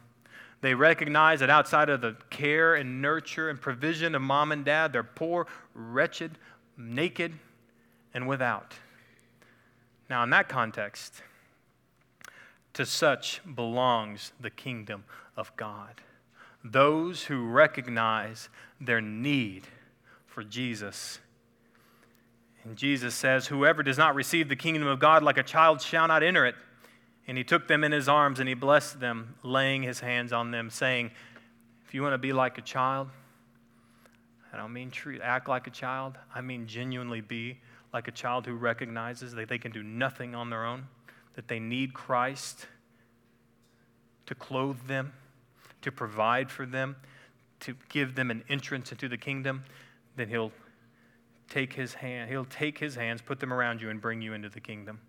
They 0.61 0.75
recognize 0.75 1.41
that 1.41 1.51
outside 1.51 1.91
of 1.91 2.01
the 2.01 2.17
care 2.31 2.75
and 2.75 3.03
nurture 3.03 3.51
and 3.51 3.61
provision 3.61 4.15
of 4.15 4.23
mom 4.23 4.53
and 4.53 4.65
dad, 4.65 4.93
they're 4.93 5.03
poor, 5.03 5.47
wretched, 5.75 6.39
naked, 6.77 7.33
and 8.15 8.27
without. 8.27 8.75
Now, 10.09 10.23
in 10.23 10.31
that 10.31 10.49
context, 10.49 11.23
to 12.73 12.87
such 12.87 13.41
belongs 13.55 14.33
the 14.41 14.51
kingdom 14.51 15.05
of 15.37 15.55
God. 15.57 16.01
Those 16.65 17.25
who 17.25 17.47
recognize 17.47 18.49
their 18.81 19.01
need 19.01 19.67
for 20.27 20.43
Jesus. 20.43 21.21
And 22.65 22.77
Jesus 22.77 23.15
says, 23.15 23.47
Whoever 23.47 23.83
does 23.83 23.97
not 23.97 24.15
receive 24.15 24.49
the 24.49 24.57
kingdom 24.57 24.87
of 24.87 24.99
God 24.99 25.23
like 25.23 25.39
a 25.39 25.43
child 25.43 25.81
shall 25.81 26.09
not 26.09 26.23
enter 26.23 26.45
it. 26.45 26.55
And 27.29 27.37
he 27.37 27.45
took 27.45 27.67
them 27.67 27.83
in 27.83 27.93
his 27.93 28.09
arms 28.09 28.39
and 28.39 28.49
he 28.49 28.55
blessed 28.55 29.01
them, 29.01 29.37
laying 29.43 29.83
his 29.83 30.01
hands 30.01 30.33
on 30.33 30.51
them, 30.51 30.71
saying, 30.71 31.11
If 31.87 31.95
you 31.95 32.03
want 32.03 32.15
to 32.15 32.19
be 32.19 32.33
like 32.33 32.59
a 32.59 32.63
child, 32.63 33.09
I 34.53 34.57
don't 34.57 34.73
mean 34.73 34.91
treat, 34.91 35.21
act 35.21 35.49
like 35.49 35.67
a 35.67 35.71
child, 35.71 36.17
I 36.35 36.41
mean 36.41 36.67
genuinely 36.67 37.21
be 37.21 37.59
like 37.93 38.09
a 38.09 38.13
child 38.13 38.47
who 38.47 38.55
recognizes 38.55 39.33
that 39.35 39.49
they 39.49 39.59
can 39.59 39.73
do 39.73 39.83
nothing 39.83 40.35
on 40.35 40.51
their 40.51 40.65
own, 40.65 40.87
that 41.35 41.49
they 41.49 41.59
need 41.59 41.95
Christ 41.95 42.67
to 44.27 44.35
clothe 44.35 44.87
them, 44.87 45.13
to 45.83 45.91
provide 45.91 46.51
for 46.51 46.67
them, 46.67 46.97
to 47.61 47.75
give 47.89 48.15
them 48.15 48.31
an 48.31 48.45
entrance 48.49 48.93
into 48.93 49.09
the 49.09 49.17
kingdom, 49.17 49.65
then 50.17 50.29
he'll 50.29 50.53
take 51.49 51.73
his 51.73 51.95
hand, 51.95 52.29
he'll 52.31 52.45
take 52.45 52.79
his 52.79 52.95
hands, 52.97 53.23
put 53.23 53.41
them 53.41 53.53
around 53.53 53.81
you, 53.81 53.91
and 53.91 54.01
bring 54.01 54.21
you 54.21 54.33
into 54.33 54.49
the 54.49 54.61
kingdom. 54.61 55.01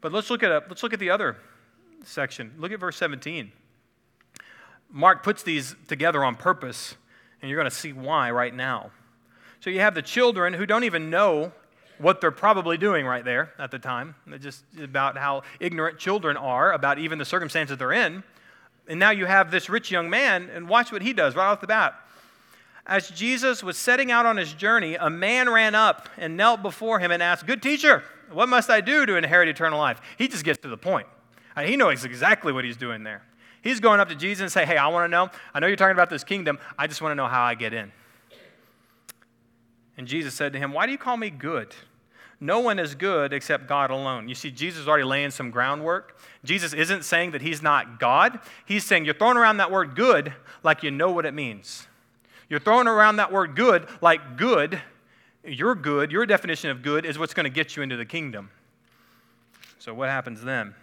But 0.00 0.12
let's 0.12 0.30
look 0.30 0.42
at, 0.42 0.50
a, 0.50 0.62
let's 0.68 0.82
look 0.82 0.92
at 0.92 1.00
the 1.00 1.10
other 1.10 1.36
section. 2.04 2.52
Look 2.58 2.72
at 2.72 2.80
verse 2.80 2.96
17. 2.96 3.52
Mark 4.90 5.22
puts 5.22 5.42
these 5.42 5.74
together 5.88 6.24
on 6.24 6.36
purpose, 6.36 6.94
and 7.40 7.50
you're 7.50 7.58
going 7.58 7.70
to 7.70 7.76
see 7.76 7.92
why 7.92 8.30
right 8.30 8.54
now. 8.54 8.90
So 9.60 9.70
you 9.70 9.80
have 9.80 9.94
the 9.94 10.02
children 10.02 10.54
who 10.54 10.66
don't 10.66 10.84
even 10.84 11.10
know 11.10 11.52
what 11.98 12.20
they're 12.20 12.30
probably 12.30 12.76
doing 12.76 13.06
right 13.06 13.24
there 13.24 13.52
at 13.58 13.70
the 13.70 13.78
time. 13.78 14.14
It's 14.28 14.44
just 14.44 14.64
about 14.80 15.16
how 15.16 15.42
ignorant 15.60 15.98
children 15.98 16.36
are 16.36 16.72
about 16.72 16.98
even 16.98 17.18
the 17.18 17.24
circumstances 17.24 17.78
they're 17.78 17.92
in. 17.92 18.22
And 18.86 19.00
now 19.00 19.10
you 19.10 19.26
have 19.26 19.50
this 19.50 19.68
rich 19.68 19.90
young 19.90 20.08
man, 20.08 20.48
and 20.54 20.68
watch 20.68 20.92
what 20.92 21.02
he 21.02 21.12
does 21.12 21.34
right 21.34 21.46
off 21.46 21.60
the 21.60 21.66
bat. 21.66 21.94
As 22.86 23.08
Jesus 23.10 23.64
was 23.64 23.76
setting 23.76 24.12
out 24.12 24.26
on 24.26 24.36
his 24.36 24.52
journey, 24.52 24.94
a 24.94 25.10
man 25.10 25.50
ran 25.50 25.74
up 25.74 26.08
and 26.16 26.36
knelt 26.36 26.62
before 26.62 27.00
him 27.00 27.10
and 27.10 27.22
asked, 27.22 27.46
Good 27.46 27.62
teacher, 27.62 28.04
what 28.30 28.48
must 28.48 28.70
I 28.70 28.80
do 28.80 29.04
to 29.06 29.16
inherit 29.16 29.48
eternal 29.48 29.78
life? 29.78 30.00
He 30.16 30.28
just 30.28 30.44
gets 30.44 30.62
to 30.62 30.68
the 30.68 30.76
point. 30.76 31.06
He 31.64 31.76
knows 31.76 32.04
exactly 32.04 32.52
what 32.52 32.64
he's 32.64 32.76
doing 32.76 33.02
there. 33.02 33.22
He's 33.62 33.80
going 33.80 33.98
up 33.98 34.08
to 34.10 34.14
Jesus 34.14 34.42
and 34.42 34.52
say, 34.52 34.64
Hey, 34.64 34.76
I 34.76 34.86
want 34.88 35.04
to 35.04 35.08
know. 35.08 35.30
I 35.52 35.58
know 35.58 35.66
you're 35.66 35.76
talking 35.76 35.94
about 35.94 36.10
this 36.10 36.22
kingdom. 36.22 36.58
I 36.78 36.86
just 36.86 37.02
want 37.02 37.10
to 37.10 37.16
know 37.16 37.26
how 37.26 37.42
I 37.42 37.54
get 37.54 37.72
in. 37.72 37.90
And 39.96 40.06
Jesus 40.06 40.34
said 40.34 40.52
to 40.52 40.58
him, 40.58 40.72
Why 40.72 40.86
do 40.86 40.92
you 40.92 40.98
call 40.98 41.16
me 41.16 41.30
good? 41.30 41.74
No 42.38 42.60
one 42.60 42.78
is 42.78 42.94
good 42.94 43.32
except 43.32 43.66
God 43.66 43.90
alone. 43.90 44.28
You 44.28 44.34
see, 44.34 44.50
Jesus 44.50 44.82
is 44.82 44.88
already 44.88 45.04
laying 45.04 45.30
some 45.30 45.50
groundwork. 45.50 46.18
Jesus 46.44 46.74
isn't 46.74 47.04
saying 47.04 47.30
that 47.30 47.40
he's 47.40 47.62
not 47.62 47.98
God. 47.98 48.38
He's 48.66 48.84
saying 48.84 49.06
you're 49.06 49.14
throwing 49.14 49.38
around 49.38 49.56
that 49.56 49.72
word 49.72 49.96
good 49.96 50.34
like 50.62 50.82
you 50.82 50.90
know 50.90 51.10
what 51.10 51.24
it 51.24 51.32
means. 51.32 51.86
You're 52.48 52.60
throwing 52.60 52.86
around 52.86 53.16
that 53.16 53.32
word 53.32 53.56
good 53.56 53.88
like 54.00 54.36
good 54.36 54.80
your 55.46 55.74
good, 55.74 56.10
your 56.10 56.26
definition 56.26 56.70
of 56.70 56.82
good, 56.82 57.04
is 57.06 57.18
what's 57.18 57.34
going 57.34 57.44
to 57.44 57.50
get 57.50 57.76
you 57.76 57.82
into 57.82 57.96
the 57.96 58.04
kingdom. 58.04 58.50
So, 59.78 59.94
what 59.94 60.08
happens 60.08 60.42
then? 60.42 60.74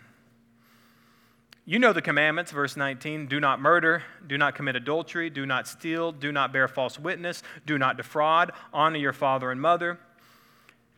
You 1.66 1.80
know 1.80 1.94
the 1.94 2.02
commandments, 2.02 2.52
verse 2.52 2.76
19 2.76 3.28
do 3.28 3.40
not 3.40 3.62
murder, 3.62 4.04
do 4.28 4.38
not 4.38 4.56
commit 4.56 4.76
adultery, 4.76 5.30
do 5.30 5.46
not 5.46 5.68
steal, 5.68 6.12
do 6.12 6.32
not 6.32 6.52
bear 6.52 6.68
false 6.68 7.00
witness, 7.00 7.42
do 7.66 7.78
not 7.78 7.96
defraud, 7.96 8.52
honor 8.74 8.98
your 8.98 9.14
father 9.14 9.50
and 9.50 9.62
mother. 9.62 9.98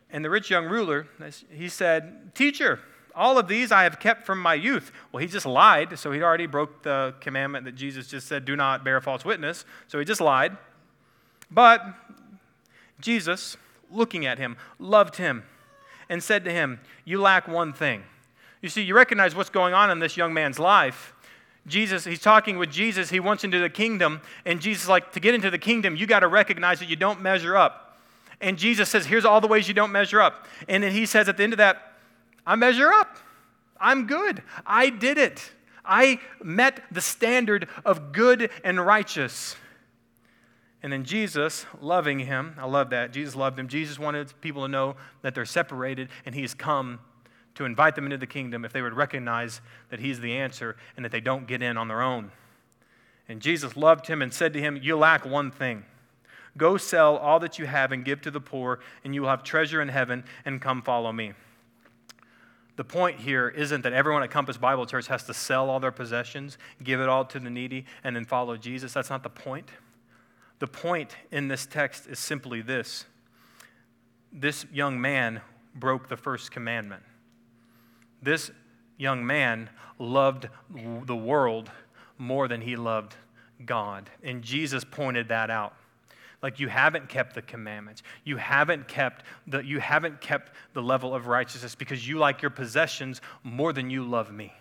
And 0.09 0.23
the 0.23 0.29
rich 0.29 0.49
young 0.49 0.65
ruler, 0.65 1.07
he 1.51 1.69
said, 1.69 2.33
Teacher, 2.35 2.79
all 3.15 3.37
of 3.37 3.47
these 3.47 3.71
I 3.71 3.83
have 3.83 3.99
kept 3.99 4.25
from 4.25 4.39
my 4.39 4.53
youth. 4.53 4.91
Well, 5.11 5.21
he 5.21 5.27
just 5.27 5.45
lied, 5.45 5.97
so 5.97 6.11
he 6.11 6.21
already 6.21 6.47
broke 6.47 6.83
the 6.83 7.15
commandment 7.21 7.65
that 7.65 7.75
Jesus 7.75 8.07
just 8.07 8.27
said, 8.27 8.45
do 8.45 8.55
not 8.55 8.83
bear 8.83 8.99
false 9.01 9.23
witness. 9.23 9.65
So 9.87 9.99
he 9.99 10.05
just 10.05 10.21
lied. 10.21 10.57
But 11.49 11.85
Jesus, 12.99 13.57
looking 13.91 14.25
at 14.25 14.37
him, 14.37 14.57
loved 14.79 15.15
him 15.15 15.43
and 16.09 16.23
said 16.23 16.43
to 16.45 16.51
him, 16.51 16.79
You 17.03 17.21
lack 17.21 17.47
one 17.47 17.73
thing. 17.73 18.03
You 18.61 18.69
see, 18.69 18.81
you 18.81 18.95
recognize 18.95 19.35
what's 19.35 19.49
going 19.49 19.73
on 19.73 19.91
in 19.91 19.99
this 19.99 20.17
young 20.17 20.33
man's 20.33 20.59
life. 20.59 21.13
Jesus, 21.67 22.05
he's 22.05 22.19
talking 22.19 22.57
with 22.57 22.71
Jesus. 22.71 23.09
He 23.09 23.19
wants 23.19 23.43
into 23.43 23.59
the 23.59 23.69
kingdom. 23.69 24.21
And 24.45 24.61
Jesus, 24.61 24.87
like, 24.87 25.11
to 25.13 25.19
get 25.19 25.33
into 25.33 25.49
the 25.49 25.57
kingdom, 25.57 25.95
you 25.95 26.05
got 26.05 26.19
to 26.19 26.27
recognize 26.27 26.79
that 26.79 26.89
you 26.89 26.95
don't 26.95 27.21
measure 27.21 27.55
up. 27.55 27.99
And 28.41 28.57
Jesus 28.57 28.89
says, 28.89 29.05
Here's 29.05 29.25
all 29.25 29.41
the 29.41 29.47
ways 29.47 29.67
you 29.67 29.73
don't 29.73 29.91
measure 29.91 30.21
up. 30.21 30.47
And 30.67 30.83
then 30.83 30.91
he 30.91 31.05
says 31.05 31.29
at 31.29 31.37
the 31.37 31.43
end 31.43 31.53
of 31.53 31.57
that, 31.57 31.94
I 32.45 32.55
measure 32.55 32.91
up. 32.91 33.17
I'm 33.79 34.07
good. 34.07 34.43
I 34.65 34.89
did 34.89 35.17
it. 35.17 35.51
I 35.83 36.19
met 36.43 36.83
the 36.91 37.01
standard 37.01 37.67
of 37.83 38.11
good 38.11 38.49
and 38.63 38.83
righteous. 38.83 39.55
And 40.81 40.93
then 40.93 41.03
Jesus, 41.03 41.65
loving 41.81 42.19
him, 42.19 42.55
I 42.59 42.65
love 42.65 42.91
that. 42.91 43.11
Jesus 43.11 43.35
loved 43.35 43.57
him. 43.57 43.67
Jesus 43.67 43.97
wanted 43.97 44.33
people 44.41 44.61
to 44.63 44.67
know 44.67 44.95
that 45.23 45.33
they're 45.33 45.45
separated, 45.45 46.09
and 46.25 46.35
he's 46.35 46.53
come 46.53 46.99
to 47.55 47.65
invite 47.65 47.95
them 47.95 48.05
into 48.05 48.17
the 48.17 48.27
kingdom 48.27 48.65
if 48.65 48.73
they 48.73 48.81
would 48.81 48.93
recognize 48.93 49.61
that 49.89 49.99
he's 49.99 50.19
the 50.19 50.33
answer 50.33 50.75
and 50.95 51.03
that 51.03 51.11
they 51.11 51.21
don't 51.21 51.47
get 51.47 51.61
in 51.61 51.77
on 51.77 51.87
their 51.87 52.01
own. 52.01 52.31
And 53.27 53.41
Jesus 53.41 53.75
loved 53.75 54.07
him 54.07 54.21
and 54.21 54.31
said 54.31 54.53
to 54.53 54.61
him, 54.61 54.77
You 54.81 54.97
lack 54.97 55.25
one 55.25 55.49
thing. 55.49 55.85
Go 56.57 56.77
sell 56.77 57.17
all 57.17 57.39
that 57.39 57.57
you 57.57 57.65
have 57.65 57.91
and 57.91 58.05
give 58.05 58.21
to 58.21 58.31
the 58.31 58.39
poor, 58.39 58.79
and 59.03 59.15
you 59.15 59.21
will 59.21 59.29
have 59.29 59.43
treasure 59.43 59.81
in 59.81 59.89
heaven, 59.89 60.23
and 60.45 60.61
come 60.61 60.81
follow 60.81 61.11
me. 61.11 61.33
The 62.75 62.83
point 62.83 63.19
here 63.19 63.47
isn't 63.49 63.81
that 63.83 63.93
everyone 63.93 64.23
at 64.23 64.31
Compass 64.31 64.57
Bible 64.57 64.85
Church 64.85 65.07
has 65.07 65.23
to 65.23 65.33
sell 65.33 65.69
all 65.69 65.79
their 65.79 65.91
possessions, 65.91 66.57
give 66.83 66.99
it 66.99 67.07
all 67.07 67.23
to 67.25 67.39
the 67.39 67.49
needy, 67.49 67.85
and 68.03 68.15
then 68.15 68.25
follow 68.25 68.57
Jesus. 68.57 68.93
That's 68.93 69.09
not 69.09 69.23
the 69.23 69.29
point. 69.29 69.69
The 70.59 70.67
point 70.67 71.15
in 71.31 71.47
this 71.47 71.65
text 71.65 72.07
is 72.07 72.19
simply 72.19 72.61
this 72.61 73.05
this 74.37 74.65
young 74.73 74.99
man 74.99 75.41
broke 75.73 76.09
the 76.09 76.17
first 76.17 76.51
commandment. 76.51 77.03
This 78.21 78.51
young 78.97 79.25
man 79.25 79.69
loved 79.97 80.49
the 81.05 81.15
world 81.15 81.71
more 82.17 82.47
than 82.49 82.61
he 82.61 82.75
loved 82.75 83.15
God. 83.65 84.09
And 84.23 84.41
Jesus 84.41 84.83
pointed 84.83 85.29
that 85.29 85.49
out. 85.49 85.73
Like 86.45 86.59
you 86.59 86.67
haven't 86.67 87.09
kept 87.09 87.33
the 87.33 87.41
commandments. 87.41 88.03
You 88.23 88.37
haven't 88.37 88.87
kept 88.87 89.23
the, 89.47 89.65
you 89.65 89.79
haven't 89.79 90.21
kept 90.21 90.51
the 90.73 90.81
level 90.83 91.15
of 91.15 91.25
righteousness 91.25 91.73
because 91.73 92.07
you 92.07 92.19
like 92.19 92.43
your 92.43 92.51
possessions 92.51 93.19
more 93.41 93.73
than 93.73 93.89
you 93.89 94.03
love 94.03 94.31
me. 94.31 94.53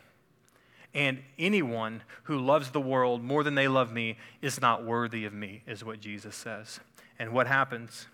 And 0.95 1.19
anyone 1.39 2.03
who 2.23 2.39
loves 2.39 2.71
the 2.71 2.81
world 2.81 3.23
more 3.23 3.45
than 3.45 3.55
they 3.55 3.69
love 3.69 3.93
me 3.93 4.17
is 4.41 4.63
not 4.63 4.87
worthy 4.87 5.27
of 5.27 5.35
me, 5.35 5.63
is 5.67 5.85
what 5.85 6.01
Jesus 6.01 6.35
says. 6.35 6.81
And 7.19 7.35
what 7.35 7.47
happens? 7.47 8.07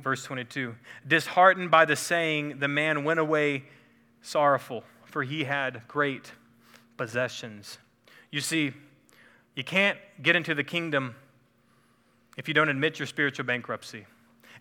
verse 0.00 0.22
22 0.22 0.76
Disheartened 1.08 1.72
by 1.72 1.86
the 1.86 1.96
saying, 1.96 2.60
the 2.60 2.68
man 2.68 3.02
went 3.02 3.18
away 3.18 3.64
sorrowful, 4.22 4.84
for 5.06 5.24
he 5.24 5.42
had 5.42 5.82
great 5.88 6.30
possessions. 6.96 7.78
You 8.30 8.42
see, 8.42 8.74
you 9.56 9.64
can't 9.64 9.98
get 10.22 10.36
into 10.36 10.54
the 10.54 10.62
kingdom 10.62 11.16
if 12.38 12.48
you 12.48 12.54
don't 12.54 12.70
admit 12.70 12.98
your 12.98 13.06
spiritual 13.06 13.44
bankruptcy. 13.44 14.06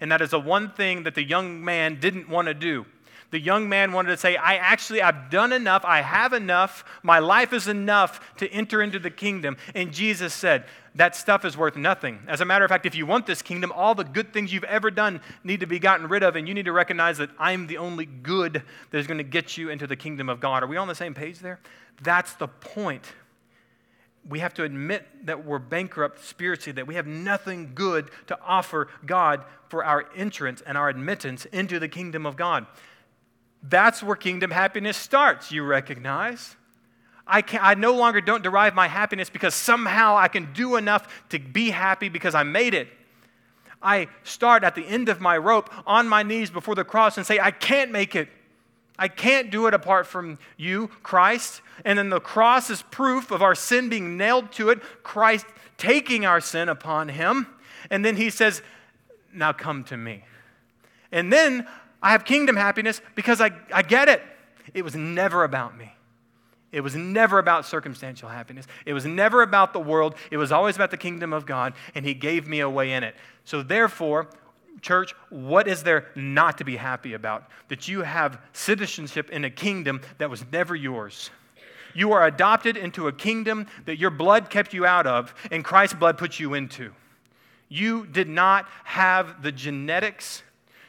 And 0.01 0.11
that 0.11 0.21
is 0.21 0.31
the 0.31 0.39
one 0.39 0.71
thing 0.71 1.03
that 1.03 1.15
the 1.15 1.23
young 1.23 1.63
man 1.63 2.01
didn't 2.01 2.27
want 2.27 2.49
to 2.49 2.53
do 2.53 2.85
the 3.31 3.39
young 3.39 3.67
man 3.67 3.91
wanted 3.91 4.09
to 4.09 4.17
say, 4.17 4.37
I 4.37 4.55
actually, 4.55 5.01
I've 5.01 5.29
done 5.29 5.51
enough, 5.51 5.83
I 5.83 6.01
have 6.01 6.33
enough, 6.33 6.85
my 7.03 7.19
life 7.19 7.51
is 7.51 7.67
enough 7.67 8.35
to 8.37 8.49
enter 8.49 8.81
into 8.81 8.99
the 8.99 9.09
kingdom. 9.09 9.57
And 9.75 9.93
Jesus 9.93 10.33
said, 10.33 10.65
that 10.95 11.15
stuff 11.15 11.45
is 11.45 11.57
worth 11.57 11.75
nothing. 11.75 12.19
As 12.27 12.41
a 12.41 12.45
matter 12.45 12.65
of 12.65 12.69
fact, 12.69 12.85
if 12.85 12.95
you 12.95 13.05
want 13.05 13.27
this 13.27 13.41
kingdom, 13.41 13.71
all 13.75 13.93
the 13.93 14.03
good 14.03 14.33
things 14.33 14.51
you've 14.51 14.63
ever 14.63 14.89
done 14.89 15.21
need 15.43 15.59
to 15.59 15.67
be 15.67 15.77
gotten 15.77 16.07
rid 16.07 16.23
of, 16.23 16.35
and 16.35 16.47
you 16.47 16.53
need 16.53 16.65
to 16.65 16.71
recognize 16.71 17.17
that 17.17 17.29
I'm 17.37 17.67
the 17.67 17.77
only 17.77 18.05
good 18.05 18.63
that 18.91 18.97
is 18.97 19.05
going 19.05 19.19
to 19.19 19.23
get 19.23 19.57
you 19.57 19.69
into 19.69 19.85
the 19.85 19.95
kingdom 19.95 20.29
of 20.29 20.39
God. 20.39 20.63
Are 20.63 20.67
we 20.67 20.77
on 20.77 20.87
the 20.87 20.95
same 20.95 21.13
page 21.13 21.39
there? 21.39 21.59
That's 22.01 22.33
the 22.33 22.47
point. 22.47 23.03
We 24.29 24.39
have 24.39 24.53
to 24.55 24.63
admit 24.63 25.05
that 25.25 25.45
we're 25.45 25.59
bankrupt 25.59 26.23
spiritually, 26.23 26.73
that 26.73 26.87
we 26.87 26.95
have 26.95 27.07
nothing 27.07 27.71
good 27.73 28.11
to 28.27 28.37
offer 28.41 28.89
God 29.05 29.43
for 29.69 29.83
our 29.83 30.05
entrance 30.15 30.61
and 30.61 30.77
our 30.77 30.89
admittance 30.89 31.45
into 31.45 31.79
the 31.79 31.87
kingdom 31.87 32.25
of 32.25 32.35
God. 32.35 32.65
That's 33.63 34.03
where 34.03 34.15
kingdom 34.15 34.51
happiness 34.51 34.97
starts, 34.97 35.51
you 35.51 35.63
recognize. 35.63 36.55
I, 37.25 37.41
can, 37.41 37.59
I 37.61 37.73
no 37.73 37.93
longer 37.93 38.21
don't 38.21 38.43
derive 38.43 38.73
my 38.73 38.87
happiness 38.87 39.29
because 39.29 39.53
somehow 39.53 40.15
I 40.15 40.27
can 40.27 40.53
do 40.53 40.77
enough 40.77 41.25
to 41.29 41.39
be 41.39 41.69
happy 41.71 42.09
because 42.09 42.35
I 42.35 42.43
made 42.43 42.73
it. 42.73 42.87
I 43.81 44.07
start 44.23 44.63
at 44.63 44.75
the 44.75 44.85
end 44.85 45.09
of 45.09 45.21
my 45.21 45.37
rope 45.37 45.69
on 45.85 46.07
my 46.07 46.23
knees 46.23 46.49
before 46.49 46.75
the 46.75 46.83
cross 46.83 47.17
and 47.17 47.25
say, 47.25 47.39
I 47.39 47.51
can't 47.51 47.91
make 47.91 48.15
it. 48.15 48.29
I 48.99 49.07
can't 49.07 49.51
do 49.51 49.67
it 49.67 49.73
apart 49.73 50.07
from 50.07 50.39
you, 50.57 50.89
Christ. 51.03 51.61
And 51.85 51.99
then 51.99 52.09
the 52.09 52.19
cross 52.19 52.69
is 52.69 52.81
proof 52.81 53.31
of 53.31 53.41
our 53.41 53.55
sin 53.55 53.89
being 53.89 54.17
nailed 54.17 54.51
to 54.53 54.69
it, 54.69 54.81
Christ 55.03 55.45
taking 55.77 56.25
our 56.25 56.41
sin 56.41 56.69
upon 56.69 57.09
him. 57.09 57.47
And 57.89 58.03
then 58.03 58.15
he 58.15 58.29
says, 58.29 58.61
Now 59.33 59.53
come 59.53 59.83
to 59.85 59.97
me. 59.97 60.23
And 61.11 61.31
then 61.31 61.67
I 62.01 62.11
have 62.11 62.25
kingdom 62.25 62.55
happiness 62.55 63.01
because 63.15 63.39
I, 63.39 63.51
I 63.73 63.81
get 63.81 64.09
it. 64.09 64.21
It 64.73 64.83
was 64.83 64.95
never 64.95 65.43
about 65.43 65.77
me. 65.77 65.93
It 66.71 66.81
was 66.81 66.95
never 66.95 67.39
about 67.39 67.65
circumstantial 67.65 68.27
happiness. 68.27 68.67
It 68.85 68.93
was 68.93 69.05
never 69.05 69.41
about 69.41 69.71
the 69.71 69.79
world. 69.79 70.15
It 70.31 70.37
was 70.37 70.51
always 70.51 70.75
about 70.75 70.91
the 70.91 70.97
kingdom 70.97 71.31
of 71.31 71.45
God, 71.45 71.73
and 71.95 72.05
He 72.05 72.13
gave 72.13 72.47
me 72.47 72.59
a 72.59 72.69
way 72.69 72.91
in 72.91 73.03
it. 73.03 73.15
So, 73.45 73.63
therefore, 73.63 74.27
church, 74.81 75.13
what 75.29 75.67
is 75.67 75.83
there 75.83 76.07
not 76.15 76.57
to 76.59 76.63
be 76.63 76.75
happy 76.75 77.13
about? 77.13 77.49
That 77.69 77.87
you 77.87 78.01
have 78.01 78.39
citizenship 78.53 79.29
in 79.29 79.45
a 79.45 79.49
kingdom 79.49 80.01
that 80.17 80.29
was 80.29 80.43
never 80.51 80.75
yours. 80.75 81.29
You 81.93 82.11
are 82.13 82.25
adopted 82.25 82.77
into 82.77 83.07
a 83.07 83.11
kingdom 83.11 83.67
that 83.85 83.97
your 83.97 84.11
blood 84.11 84.49
kept 84.49 84.73
you 84.73 84.85
out 84.85 85.07
of, 85.07 85.33
and 85.51 85.63
Christ's 85.63 85.95
blood 85.95 86.17
put 86.17 86.39
you 86.39 86.53
into. 86.53 86.91
You 87.69 88.05
did 88.05 88.29
not 88.29 88.67
have 88.83 89.41
the 89.41 89.51
genetics 89.51 90.43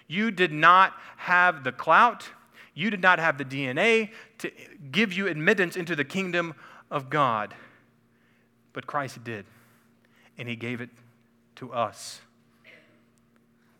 you 0.08 0.30
did 0.30 0.52
not 0.52 0.94
have 1.18 1.62
the 1.62 1.72
clout, 1.72 2.30
you 2.74 2.90
did 2.90 3.02
not 3.02 3.18
have 3.18 3.36
the 3.36 3.44
DNA 3.44 4.10
to 4.38 4.50
give 4.90 5.12
you 5.12 5.28
admittance 5.28 5.76
into 5.76 5.94
the 5.94 6.04
kingdom 6.04 6.54
of 6.90 7.10
God. 7.10 7.54
But 8.72 8.86
Christ 8.86 9.22
did, 9.22 9.44
and 10.38 10.48
He 10.48 10.56
gave 10.56 10.80
it 10.80 10.88
to 11.56 11.72
us. 11.72 12.22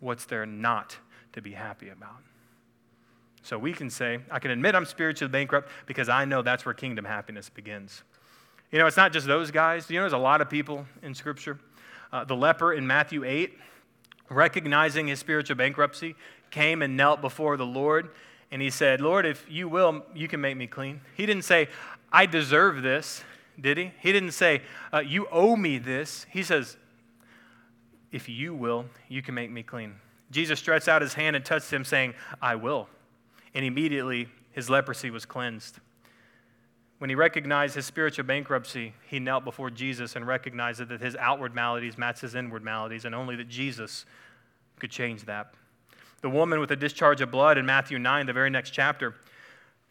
What's 0.00 0.24
there 0.24 0.46
not 0.46 0.96
to 1.32 1.42
be 1.42 1.52
happy 1.52 1.88
about? 1.88 2.22
So 3.42 3.58
we 3.58 3.72
can 3.72 3.88
say, 3.88 4.18
I 4.30 4.38
can 4.38 4.50
admit 4.50 4.74
I'm 4.74 4.84
spiritually 4.84 5.30
bankrupt 5.30 5.70
because 5.86 6.08
I 6.08 6.24
know 6.24 6.42
that's 6.42 6.64
where 6.64 6.74
kingdom 6.74 7.04
happiness 7.04 7.48
begins. 7.48 8.02
You 8.70 8.78
know, 8.78 8.86
it's 8.86 8.96
not 8.96 9.12
just 9.12 9.26
those 9.26 9.50
guys. 9.50 9.88
You 9.88 9.96
know, 9.96 10.02
there's 10.02 10.12
a 10.12 10.18
lot 10.18 10.40
of 10.40 10.50
people 10.50 10.86
in 11.02 11.14
Scripture. 11.14 11.58
Uh, 12.12 12.24
the 12.24 12.36
leper 12.36 12.74
in 12.74 12.86
Matthew 12.86 13.24
8, 13.24 13.56
recognizing 14.28 15.08
his 15.08 15.18
spiritual 15.18 15.56
bankruptcy, 15.56 16.14
came 16.50 16.82
and 16.82 16.96
knelt 16.96 17.20
before 17.20 17.56
the 17.56 17.66
Lord 17.66 18.10
and 18.50 18.62
he 18.62 18.70
said, 18.70 19.00
Lord, 19.00 19.26
if 19.26 19.44
you 19.48 19.68
will, 19.68 20.04
you 20.14 20.28
can 20.28 20.40
make 20.40 20.56
me 20.56 20.66
clean. 20.66 21.00
He 21.14 21.26
didn't 21.26 21.44
say, 21.44 21.68
I 22.10 22.26
deserve 22.26 22.82
this, 22.82 23.22
did 23.60 23.76
he? 23.76 23.92
He 24.00 24.12
didn't 24.12 24.32
say, 24.32 24.62
uh, 24.92 25.00
You 25.00 25.26
owe 25.30 25.56
me 25.56 25.78
this. 25.78 26.26
He 26.30 26.42
says, 26.42 26.76
If 28.12 28.28
you 28.28 28.54
will, 28.54 28.86
you 29.08 29.22
can 29.22 29.34
make 29.34 29.50
me 29.50 29.62
clean. 29.62 29.94
Jesus 30.30 30.58
stretched 30.58 30.88
out 30.88 31.02
his 31.02 31.14
hand 31.14 31.36
and 31.36 31.44
touched 31.44 31.72
him, 31.72 31.84
saying, 31.84 32.14
I 32.40 32.54
will. 32.54 32.88
And 33.54 33.64
immediately 33.64 34.28
his 34.52 34.68
leprosy 34.68 35.10
was 35.10 35.24
cleansed. 35.24 35.78
When 36.98 37.10
he 37.10 37.16
recognized 37.16 37.76
his 37.76 37.86
spiritual 37.86 38.24
bankruptcy, 38.24 38.92
he 39.06 39.20
knelt 39.20 39.44
before 39.44 39.70
Jesus 39.70 40.16
and 40.16 40.26
recognized 40.26 40.86
that 40.86 41.00
his 41.00 41.14
outward 41.16 41.54
maladies 41.54 41.96
matched 41.96 42.22
his 42.22 42.34
inward 42.34 42.64
maladies, 42.64 43.04
and 43.04 43.14
only 43.14 43.36
that 43.36 43.48
Jesus 43.48 44.04
could 44.80 44.90
change 44.90 45.24
that. 45.26 45.54
The 46.20 46.28
woman 46.28 46.58
with 46.58 46.70
the 46.70 46.76
discharge 46.76 47.20
of 47.20 47.30
blood 47.30 47.56
in 47.56 47.66
Matthew 47.66 47.98
9, 47.98 48.26
the 48.26 48.32
very 48.32 48.50
next 48.50 48.70
chapter. 48.70 49.14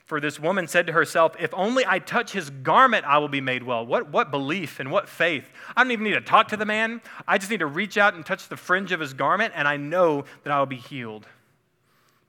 For 0.08 0.22
this 0.22 0.40
woman 0.40 0.70
said 0.70 0.88
to 0.88 0.94
herself, 0.94 1.36
If 1.38 1.54
only 1.54 1.86
I 1.86 2.00
touch 2.00 2.32
his 2.32 2.50
garment, 2.50 3.06
I 3.06 3.18
will 3.18 3.28
be 3.28 3.42
made 3.42 3.64
well. 3.64 3.86
What, 3.86 4.10
what 4.10 4.32
belief 4.32 4.80
and 4.80 4.90
what 4.90 5.10
faith? 5.10 5.50
I 5.76 5.84
don't 5.84 5.92
even 5.92 6.06
need 6.06 6.14
to 6.14 6.22
talk 6.22 6.48
to 6.48 6.58
the 6.58 6.66
man. 6.66 7.02
I 7.28 7.38
just 7.38 7.52
need 7.52 7.60
to 7.60 7.66
reach 7.66 7.98
out 7.98 8.14
and 8.14 8.26
touch 8.26 8.48
the 8.48 8.56
fringe 8.56 8.94
of 8.94 9.02
his 9.02 9.14
garment, 9.14 9.52
and 9.54 9.68
I 9.68 9.76
know 9.76 10.24
that 10.46 10.54
I 10.54 10.60
will 10.60 10.66
be 10.66 10.78
healed. 10.78 11.28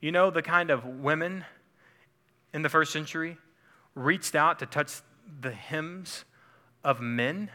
You 0.01 0.11
know 0.11 0.29
the 0.29 0.43
kind 0.43 0.73
of 0.73 0.85
women 0.85 1.45
in 2.53 2.63
the 2.63 2.69
first 2.69 2.93
century 2.93 3.39
reached 3.95 4.35
out 4.35 4.59
to 4.59 4.67
touch 4.67 5.01
the 5.41 5.53
hems 5.53 6.25
of 6.83 7.01
men, 7.01 7.49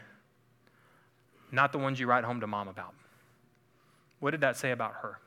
not 1.52 1.70
the 1.70 1.78
ones 1.78 2.00
you 2.00 2.06
write 2.06 2.24
home 2.24 2.40
to 2.40 2.46
mom 2.46 2.68
about. 2.68 2.94
What 4.20 4.30
did 4.30 4.40
that 4.40 4.56
say 4.56 4.70
about 4.70 4.94
her? 5.02 5.18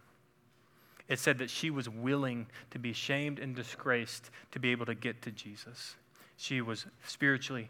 It 1.07 1.19
said 1.19 1.37
that 1.37 1.49
she 1.49 1.69
was 1.69 1.87
willing 1.87 2.47
to 2.71 2.79
be 2.79 2.93
shamed 2.93 3.39
and 3.39 3.55
disgraced 3.55 4.29
to 4.51 4.59
be 4.59 4.71
able 4.71 4.85
to 4.87 4.95
get 4.95 5.21
to 5.23 5.31
Jesus. 5.31 5.95
She 6.35 6.61
was 6.61 6.85
spiritually 7.05 7.69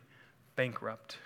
bankrupt. 0.55 1.17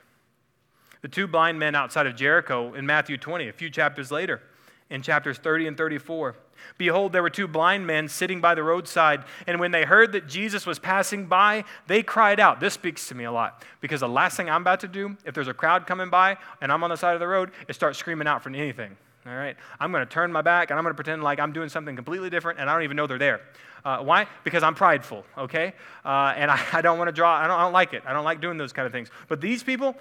The 1.02 1.08
two 1.08 1.26
blind 1.28 1.58
men 1.58 1.74
outside 1.74 2.06
of 2.06 2.16
Jericho 2.16 2.74
in 2.74 2.86
Matthew 2.86 3.18
20, 3.18 3.48
a 3.48 3.54
few 3.54 3.70
chapters 3.70 4.12
later, 4.12 4.42
in 4.90 5.02
chapters 5.02 5.38
30 5.38 5.68
and 5.68 5.78
34. 5.78 6.36
Behold, 6.78 7.12
there 7.12 7.24
were 7.24 7.30
two 7.30 7.48
blind 7.48 7.88
men 7.88 8.08
sitting 8.08 8.40
by 8.40 8.54
the 8.54 8.62
roadside, 8.62 9.24
and 9.48 9.60
when 9.60 9.72
they 9.72 9.84
heard 9.84 10.12
that 10.12 10.28
Jesus 10.28 10.66
was 10.66 10.78
passing 10.78 11.26
by, 11.26 11.64
they 11.88 12.04
cried 12.04 12.40
out. 12.40 12.60
This 12.60 12.76
speaks 12.76 13.08
to 13.08 13.16
me 13.16 13.24
a 13.24 13.32
lot 13.32 13.64
because 13.80 14.02
the 14.02 14.10
last 14.10 14.38
thing 14.38 14.50
I'm 14.50 14.62
about 14.62 14.82
to 14.82 14.88
do, 14.88 15.18
if 15.26 15.34
there's 15.34 15.48
a 15.48 15.54
crowd 15.54 15.88
coming 15.88 16.10
by 16.10 16.38
and 16.62 16.72
I'm 16.72 16.84
on 16.84 16.92
the 16.92 16.98
side 16.98 17.16
of 17.16 17.20
the 17.20 17.28
road, 17.28 17.52
is 17.68 17.76
start 17.76 17.96
screaming 17.96 18.28
out 18.28 18.44
for 18.44 18.50
anything. 18.50 18.96
All 19.26 19.36
right? 19.36 19.56
I'm 19.80 19.92
going 19.92 20.06
to 20.06 20.12
turn 20.12 20.32
my 20.32 20.42
back 20.42 20.72
and 20.72 20.80
I'm 20.80 20.84
going 20.84 20.94
to 20.94 20.96
pretend 20.96 21.24
like 21.24 21.40
I'm 21.40 21.54
doing 21.54 21.70
something 21.70 21.96
completely 21.96 22.30
different 22.30 22.60
and 22.60 22.70
I 22.70 22.74
don't 22.74 22.84
even 22.84 22.98
know 22.98 23.08
they're 23.08 23.20
there. 23.20 23.42
Uh, 23.86 24.00
why? 24.00 24.28
Because 24.44 24.64
I'm 24.64 24.76
prideful, 24.76 25.26
okay? 25.38 25.74
Uh, 26.04 26.34
and 26.36 26.50
I, 26.52 26.60
I 26.74 26.82
don't 26.82 26.98
want 26.98 27.08
to 27.08 27.12
draw, 27.12 27.34
I 27.34 27.48
don't, 27.48 27.58
I 27.58 27.64
don't 27.64 27.74
like 27.74 27.94
it. 27.94 28.04
I 28.06 28.14
don't 28.14 28.26
like 28.26 28.42
doing 28.42 28.58
those 28.58 28.74
kind 28.74 28.86
of 28.86 28.92
things. 28.92 29.10
But 29.28 29.42
these 29.42 29.64
people, 29.64 29.96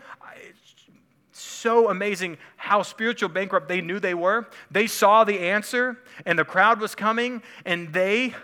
so 1.32 1.90
amazing 1.90 2.38
how 2.56 2.82
spiritual 2.82 3.28
bankrupt 3.28 3.68
they 3.68 3.80
knew 3.80 4.00
they 4.00 4.14
were. 4.14 4.48
They 4.70 4.86
saw 4.86 5.24
the 5.24 5.38
answer, 5.38 5.98
and 6.26 6.38
the 6.38 6.44
crowd 6.44 6.80
was 6.80 6.94
coming, 6.94 7.42
and 7.64 7.92
they 7.92 8.34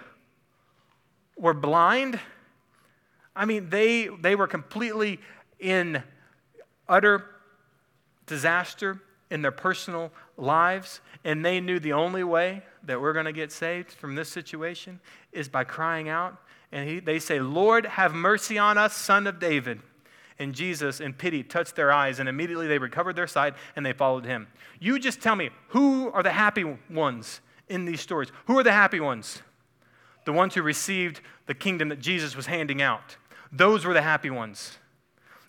were 1.37 1.55
blind. 1.55 2.19
I 3.35 3.45
mean, 3.45 3.71
they, 3.71 4.09
they 4.09 4.35
were 4.35 4.47
completely 4.47 5.21
in 5.59 6.03
utter 6.89 7.25
disaster 8.27 9.01
in 9.31 9.43
their 9.43 9.53
personal 9.53 10.13
lives, 10.37 11.01
and 11.25 11.45
they 11.45 11.61
knew 11.61 11.79
the 11.79 11.93
only 11.93 12.25
way 12.25 12.63
that 12.85 13.01
we're 13.01 13.13
going 13.13 13.27
to 13.27 13.33
get 13.33 13.53
saved 13.53 13.91
from 13.93 14.15
this 14.15 14.29
situation 14.29 15.01
is 15.33 15.49
by 15.49 15.65
crying 15.65 16.09
out. 16.09 16.37
And 16.73 16.89
he, 16.89 17.01
they 17.01 17.19
say, 17.19 17.41
Lord, 17.41 17.87
have 17.87 18.15
mercy 18.15 18.59
on 18.59 18.79
us, 18.79 18.95
son 18.95 19.27
of 19.27 19.39
David. 19.39 19.81
And 20.39 20.55
Jesus, 20.55 21.01
in 21.01 21.15
pity, 21.15 21.43
touched 21.43 21.77
their 21.77 21.91
eyes, 21.91 22.19
and 22.19 22.29
immediately 22.29 22.67
they 22.67 22.79
recovered 22.79 23.17
their 23.17 23.27
sight 23.27 23.55
and 23.75 23.87
they 23.87 23.93
followed 23.93 24.27
him. 24.27 24.49
You 24.79 24.99
just 24.99 25.23
tell 25.23 25.37
me, 25.37 25.51
who 25.69 26.11
are 26.11 26.23
the 26.23 26.33
happy 26.33 26.65
ones 26.91 27.41
in 27.69 27.87
these 27.87 28.01
stories? 28.01 28.31
Who 28.47 28.59
are 28.59 28.63
the 28.63 28.73
happy 28.73 29.01
ones? 29.01 29.43
The 30.27 30.33
ones 30.33 30.55
who 30.55 30.63
received 30.63 31.21
the 31.47 31.55
kingdom 31.55 31.89
that 31.89 32.01
Jesus 32.01 32.37
was 32.37 32.47
handing 32.47 32.83
out. 32.83 33.17
Those 33.51 33.87
were 33.87 33.95
the 33.95 34.03
happy 34.03 34.29
ones. 34.29 34.79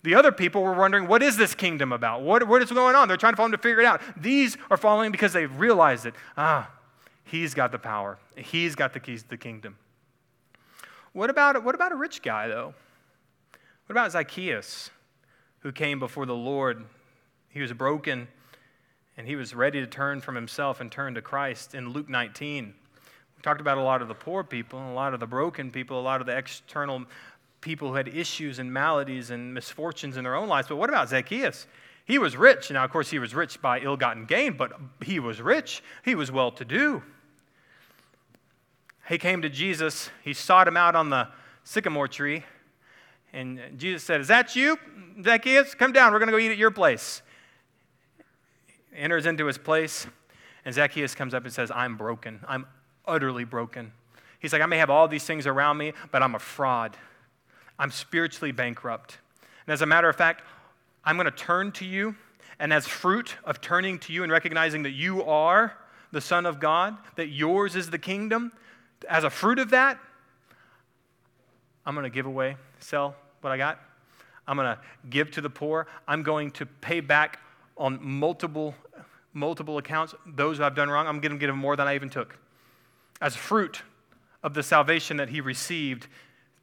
The 0.02 0.14
other 0.14 0.32
people 0.32 0.62
were 0.62 0.74
wondering, 0.74 1.08
what 1.08 1.22
is 1.22 1.36
this 1.36 1.54
kingdom 1.54 1.92
about? 1.92 2.22
What, 2.22 2.46
what 2.46 2.62
is 2.62 2.70
going 2.70 2.94
on? 2.94 3.08
They're 3.08 3.16
trying 3.16 3.32
to 3.32 3.36
follow 3.36 3.46
him 3.46 3.52
to 3.52 3.58
figure 3.58 3.80
it 3.80 3.86
out. 3.86 4.00
These 4.16 4.56
are 4.70 4.76
following 4.76 5.10
because 5.10 5.32
they've 5.32 5.54
realized 5.58 6.06
it. 6.06 6.14
Ah, 6.36 6.70
he's 7.24 7.54
got 7.54 7.72
the 7.72 7.78
power, 7.78 8.18
he's 8.36 8.74
got 8.74 8.92
the 8.92 9.00
keys 9.00 9.22
to 9.22 9.28
the 9.28 9.36
kingdom. 9.36 9.76
What 11.12 11.30
about, 11.30 11.64
what 11.64 11.74
about 11.74 11.92
a 11.92 11.96
rich 11.96 12.22
guy, 12.22 12.48
though? 12.48 12.74
What 13.86 13.92
about 13.92 14.12
Zacchaeus, 14.12 14.90
who 15.60 15.72
came 15.72 15.98
before 15.98 16.26
the 16.26 16.34
Lord? 16.34 16.84
He 17.48 17.60
was 17.60 17.72
broken 17.72 18.28
and 19.16 19.26
he 19.26 19.34
was 19.34 19.54
ready 19.54 19.80
to 19.80 19.86
turn 19.86 20.20
from 20.20 20.36
himself 20.36 20.80
and 20.80 20.92
turn 20.92 21.14
to 21.14 21.22
Christ 21.22 21.74
in 21.74 21.88
Luke 21.88 22.08
19. 22.08 22.74
We 23.36 23.42
talked 23.42 23.60
about 23.60 23.78
a 23.78 23.82
lot 23.82 24.00
of 24.00 24.08
the 24.08 24.14
poor 24.14 24.44
people, 24.44 24.78
a 24.78 24.92
lot 24.92 25.12
of 25.12 25.20
the 25.20 25.26
broken 25.26 25.70
people, 25.70 25.98
a 25.98 26.02
lot 26.02 26.20
of 26.20 26.26
the 26.26 26.36
external 26.36 27.04
people 27.68 27.88
who 27.88 27.96
had 27.96 28.08
issues 28.08 28.58
and 28.58 28.72
maladies 28.72 29.28
and 29.28 29.52
misfortunes 29.52 30.16
in 30.16 30.24
their 30.24 30.34
own 30.34 30.48
lives. 30.48 30.68
But 30.68 30.76
what 30.76 30.88
about 30.88 31.10
Zacchaeus? 31.10 31.66
He 32.06 32.18
was 32.18 32.34
rich. 32.34 32.70
Now, 32.70 32.82
of 32.82 32.90
course, 32.90 33.10
he 33.10 33.18
was 33.18 33.34
rich 33.34 33.60
by 33.60 33.80
ill 33.80 33.98
gotten 33.98 34.24
gain, 34.24 34.54
but 34.54 34.72
he 35.04 35.20
was 35.20 35.42
rich. 35.42 35.82
He 36.02 36.14
was 36.14 36.32
well 36.32 36.50
to 36.52 36.64
do. 36.64 37.02
He 39.06 39.18
came 39.18 39.42
to 39.42 39.50
Jesus. 39.50 40.08
He 40.24 40.32
sought 40.32 40.66
him 40.66 40.78
out 40.78 40.96
on 40.96 41.10
the 41.10 41.28
sycamore 41.62 42.08
tree. 42.08 42.42
And 43.34 43.60
Jesus 43.76 44.02
said, 44.02 44.22
Is 44.22 44.28
that 44.28 44.56
you, 44.56 44.78
Zacchaeus? 45.22 45.74
Come 45.74 45.92
down. 45.92 46.10
We're 46.10 46.20
going 46.20 46.28
to 46.28 46.32
go 46.32 46.38
eat 46.38 46.50
at 46.50 46.56
your 46.56 46.70
place. 46.70 47.20
Enters 48.96 49.26
into 49.26 49.44
his 49.44 49.58
place. 49.58 50.06
And 50.64 50.74
Zacchaeus 50.74 51.14
comes 51.14 51.34
up 51.34 51.44
and 51.44 51.52
says, 51.52 51.70
I'm 51.70 51.98
broken. 51.98 52.40
I'm 52.48 52.64
utterly 53.06 53.44
broken. 53.44 53.92
He's 54.38 54.54
like, 54.54 54.62
I 54.62 54.66
may 54.66 54.78
have 54.78 54.88
all 54.88 55.06
these 55.06 55.24
things 55.24 55.46
around 55.46 55.76
me, 55.76 55.92
but 56.10 56.22
I'm 56.22 56.34
a 56.34 56.38
fraud. 56.38 56.96
I'm 57.78 57.90
spiritually 57.90 58.52
bankrupt. 58.52 59.18
And 59.66 59.72
as 59.72 59.82
a 59.82 59.86
matter 59.86 60.08
of 60.08 60.16
fact, 60.16 60.42
I'm 61.04 61.16
going 61.16 61.26
to 61.26 61.30
turn 61.30 61.72
to 61.72 61.84
you. 61.84 62.16
And 62.58 62.72
as 62.72 62.86
fruit 62.86 63.36
of 63.44 63.60
turning 63.60 63.98
to 64.00 64.12
you 64.12 64.24
and 64.24 64.32
recognizing 64.32 64.82
that 64.82 64.90
you 64.90 65.22
are 65.24 65.74
the 66.10 66.20
Son 66.20 66.46
of 66.46 66.58
God, 66.58 66.96
that 67.16 67.28
yours 67.28 67.76
is 67.76 67.90
the 67.90 67.98
kingdom, 67.98 68.52
as 69.08 69.24
a 69.24 69.30
fruit 69.30 69.58
of 69.58 69.70
that, 69.70 69.98
I'm 71.86 71.94
going 71.94 72.04
to 72.04 72.10
give 72.10 72.26
away, 72.26 72.56
sell 72.80 73.14
what 73.40 73.52
I 73.52 73.56
got. 73.56 73.80
I'm 74.46 74.56
going 74.56 74.74
to 74.74 74.80
give 75.08 75.30
to 75.32 75.40
the 75.40 75.50
poor. 75.50 75.86
I'm 76.06 76.22
going 76.22 76.50
to 76.52 76.66
pay 76.66 77.00
back 77.00 77.38
on 77.76 77.98
multiple, 78.02 78.74
multiple 79.32 79.78
accounts 79.78 80.14
those 80.26 80.60
I've 80.60 80.74
done 80.74 80.90
wrong. 80.90 81.06
I'm 81.06 81.20
going 81.20 81.32
to 81.32 81.38
give 81.38 81.48
them 81.48 81.58
more 81.58 81.76
than 81.76 81.86
I 81.86 81.94
even 81.94 82.10
took. 82.10 82.36
As 83.20 83.36
fruit 83.36 83.82
of 84.42 84.54
the 84.54 84.62
salvation 84.62 85.18
that 85.18 85.28
he 85.28 85.40
received 85.40 86.08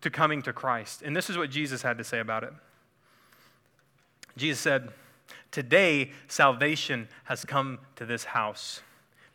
to 0.05 0.11
coming 0.11 0.43
to 0.43 0.53
Christ. 0.53 1.01
And 1.01 1.17
this 1.17 1.31
is 1.31 1.37
what 1.37 1.49
Jesus 1.49 1.81
had 1.81 1.97
to 1.97 2.03
say 2.03 2.19
about 2.19 2.43
it. 2.43 2.53
Jesus 4.37 4.59
said, 4.59 4.89
Today, 5.49 6.11
salvation 6.27 7.07
has 7.23 7.43
come 7.43 7.79
to 7.95 8.05
this 8.05 8.25
house 8.25 8.81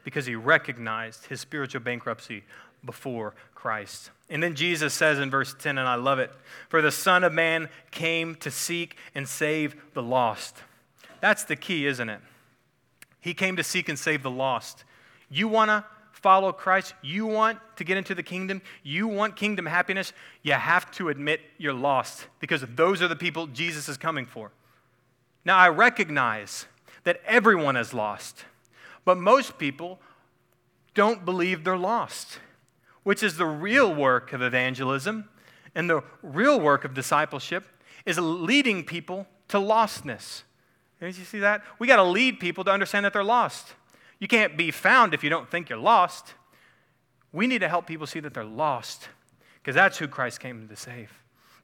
because 0.04 0.26
he 0.26 0.36
recognized 0.36 1.26
his 1.26 1.40
spiritual 1.40 1.80
bankruptcy 1.80 2.44
before 2.84 3.34
Christ. 3.52 4.10
And 4.28 4.40
then 4.40 4.54
Jesus 4.54 4.94
says 4.94 5.18
in 5.18 5.28
verse 5.28 5.56
10, 5.58 5.76
and 5.76 5.88
I 5.88 5.96
love 5.96 6.20
it 6.20 6.30
For 6.68 6.80
the 6.80 6.92
Son 6.92 7.24
of 7.24 7.32
Man 7.32 7.68
came 7.90 8.36
to 8.36 8.50
seek 8.52 8.96
and 9.12 9.28
save 9.28 9.74
the 9.92 10.04
lost. 10.04 10.56
That's 11.20 11.42
the 11.42 11.56
key, 11.56 11.84
isn't 11.86 12.08
it? 12.08 12.20
He 13.20 13.34
came 13.34 13.56
to 13.56 13.64
seek 13.64 13.88
and 13.88 13.98
save 13.98 14.22
the 14.22 14.30
lost. 14.30 14.84
You 15.28 15.48
want 15.48 15.70
to 15.70 15.84
follow 16.22 16.52
Christ, 16.52 16.94
you 17.02 17.26
want 17.26 17.58
to 17.76 17.84
get 17.84 17.96
into 17.96 18.14
the 18.14 18.22
kingdom, 18.22 18.62
you 18.82 19.08
want 19.08 19.36
kingdom 19.36 19.66
happiness, 19.66 20.12
you 20.42 20.52
have 20.52 20.90
to 20.92 21.08
admit 21.08 21.40
you're 21.58 21.72
lost 21.72 22.26
because 22.40 22.64
those 22.74 23.02
are 23.02 23.08
the 23.08 23.16
people 23.16 23.46
Jesus 23.46 23.88
is 23.88 23.96
coming 23.96 24.26
for. 24.26 24.52
Now, 25.44 25.56
I 25.56 25.68
recognize 25.68 26.66
that 27.04 27.20
everyone 27.24 27.76
is 27.76 27.94
lost, 27.94 28.44
but 29.04 29.16
most 29.16 29.58
people 29.58 30.00
don't 30.94 31.24
believe 31.24 31.64
they're 31.64 31.78
lost, 31.78 32.40
which 33.02 33.22
is 33.22 33.36
the 33.36 33.46
real 33.46 33.94
work 33.94 34.32
of 34.32 34.42
evangelism 34.42 35.28
and 35.74 35.88
the 35.88 36.02
real 36.22 36.60
work 36.60 36.84
of 36.84 36.94
discipleship 36.94 37.64
is 38.04 38.18
leading 38.18 38.84
people 38.84 39.26
to 39.48 39.58
lostness. 39.58 40.42
Did 41.00 41.16
you 41.16 41.24
see 41.24 41.38
that? 41.38 41.62
We 41.78 41.86
got 41.86 41.96
to 41.96 42.04
lead 42.04 42.40
people 42.40 42.64
to 42.64 42.70
understand 42.70 43.06
that 43.06 43.12
they're 43.12 43.24
lost. 43.24 43.74
You 44.20 44.28
can't 44.28 44.56
be 44.56 44.70
found 44.70 45.14
if 45.14 45.24
you 45.24 45.30
don't 45.30 45.50
think 45.50 45.68
you're 45.68 45.78
lost. 45.78 46.34
We 47.32 47.46
need 47.46 47.60
to 47.60 47.68
help 47.68 47.86
people 47.86 48.06
see 48.06 48.20
that 48.20 48.34
they're 48.34 48.44
lost 48.44 49.08
because 49.54 49.74
that's 49.74 49.98
who 49.98 50.06
Christ 50.06 50.40
came 50.40 50.68
to 50.68 50.76
save. 50.76 51.10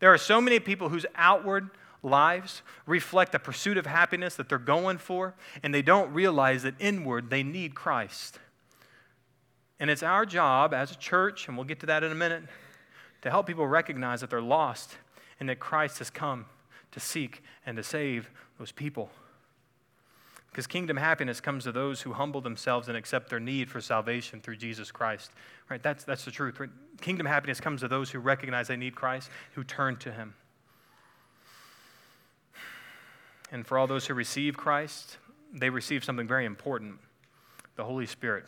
There 0.00 0.12
are 0.12 0.18
so 0.18 0.40
many 0.40 0.58
people 0.58 0.88
whose 0.88 1.06
outward 1.14 1.70
lives 2.02 2.62
reflect 2.86 3.34
a 3.34 3.38
pursuit 3.38 3.76
of 3.76 3.86
happiness 3.86 4.36
that 4.36 4.48
they're 4.48 4.58
going 4.58 4.98
for, 4.98 5.34
and 5.62 5.74
they 5.74 5.82
don't 5.82 6.12
realize 6.12 6.62
that 6.62 6.74
inward 6.78 7.30
they 7.30 7.42
need 7.42 7.74
Christ. 7.74 8.38
And 9.78 9.90
it's 9.90 10.02
our 10.02 10.24
job 10.24 10.72
as 10.72 10.90
a 10.90 10.96
church, 10.96 11.48
and 11.48 11.56
we'll 11.56 11.66
get 11.66 11.80
to 11.80 11.86
that 11.86 12.04
in 12.04 12.12
a 12.12 12.14
minute, 12.14 12.44
to 13.22 13.30
help 13.30 13.46
people 13.46 13.66
recognize 13.66 14.20
that 14.20 14.30
they're 14.30 14.40
lost 14.40 14.96
and 15.40 15.48
that 15.48 15.58
Christ 15.58 15.98
has 15.98 16.10
come 16.10 16.46
to 16.92 17.00
seek 17.00 17.42
and 17.66 17.76
to 17.76 17.82
save 17.82 18.30
those 18.58 18.72
people. 18.72 19.10
Because 20.56 20.66
kingdom 20.66 20.96
happiness 20.96 21.38
comes 21.38 21.64
to 21.64 21.72
those 21.72 22.00
who 22.00 22.14
humble 22.14 22.40
themselves 22.40 22.88
and 22.88 22.96
accept 22.96 23.28
their 23.28 23.38
need 23.38 23.70
for 23.70 23.78
salvation 23.82 24.40
through 24.40 24.56
Jesus 24.56 24.90
Christ. 24.90 25.30
Right? 25.68 25.82
That's, 25.82 26.02
that's 26.02 26.24
the 26.24 26.30
truth. 26.30 26.58
Right? 26.58 26.70
Kingdom 27.02 27.26
happiness 27.26 27.60
comes 27.60 27.82
to 27.82 27.88
those 27.88 28.08
who 28.08 28.20
recognize 28.20 28.68
they 28.68 28.76
need 28.78 28.94
Christ, 28.94 29.28
who 29.52 29.64
turn 29.64 29.96
to 29.96 30.10
Him. 30.10 30.32
And 33.52 33.66
for 33.66 33.76
all 33.76 33.86
those 33.86 34.06
who 34.06 34.14
receive 34.14 34.56
Christ, 34.56 35.18
they 35.52 35.68
receive 35.68 36.02
something 36.02 36.26
very 36.26 36.46
important 36.46 37.00
the 37.76 37.84
Holy 37.84 38.06
Spirit. 38.06 38.46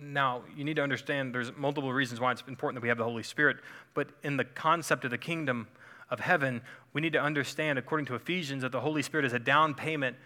Now, 0.00 0.42
you 0.56 0.62
need 0.62 0.76
to 0.76 0.84
understand 0.84 1.34
there's 1.34 1.50
multiple 1.56 1.92
reasons 1.92 2.20
why 2.20 2.30
it's 2.30 2.44
important 2.46 2.76
that 2.76 2.82
we 2.84 2.90
have 2.90 2.98
the 2.98 3.02
Holy 3.02 3.24
Spirit, 3.24 3.56
but 3.94 4.06
in 4.22 4.36
the 4.36 4.44
concept 4.44 5.04
of 5.04 5.10
the 5.10 5.18
kingdom 5.18 5.66
of 6.10 6.20
heaven, 6.20 6.60
we 6.92 7.00
need 7.00 7.14
to 7.14 7.20
understand, 7.20 7.76
according 7.76 8.06
to 8.06 8.14
Ephesians, 8.14 8.62
that 8.62 8.70
the 8.70 8.82
Holy 8.82 9.02
Spirit 9.02 9.26
is 9.26 9.32
a 9.32 9.40
down 9.40 9.74
payment 9.74 10.16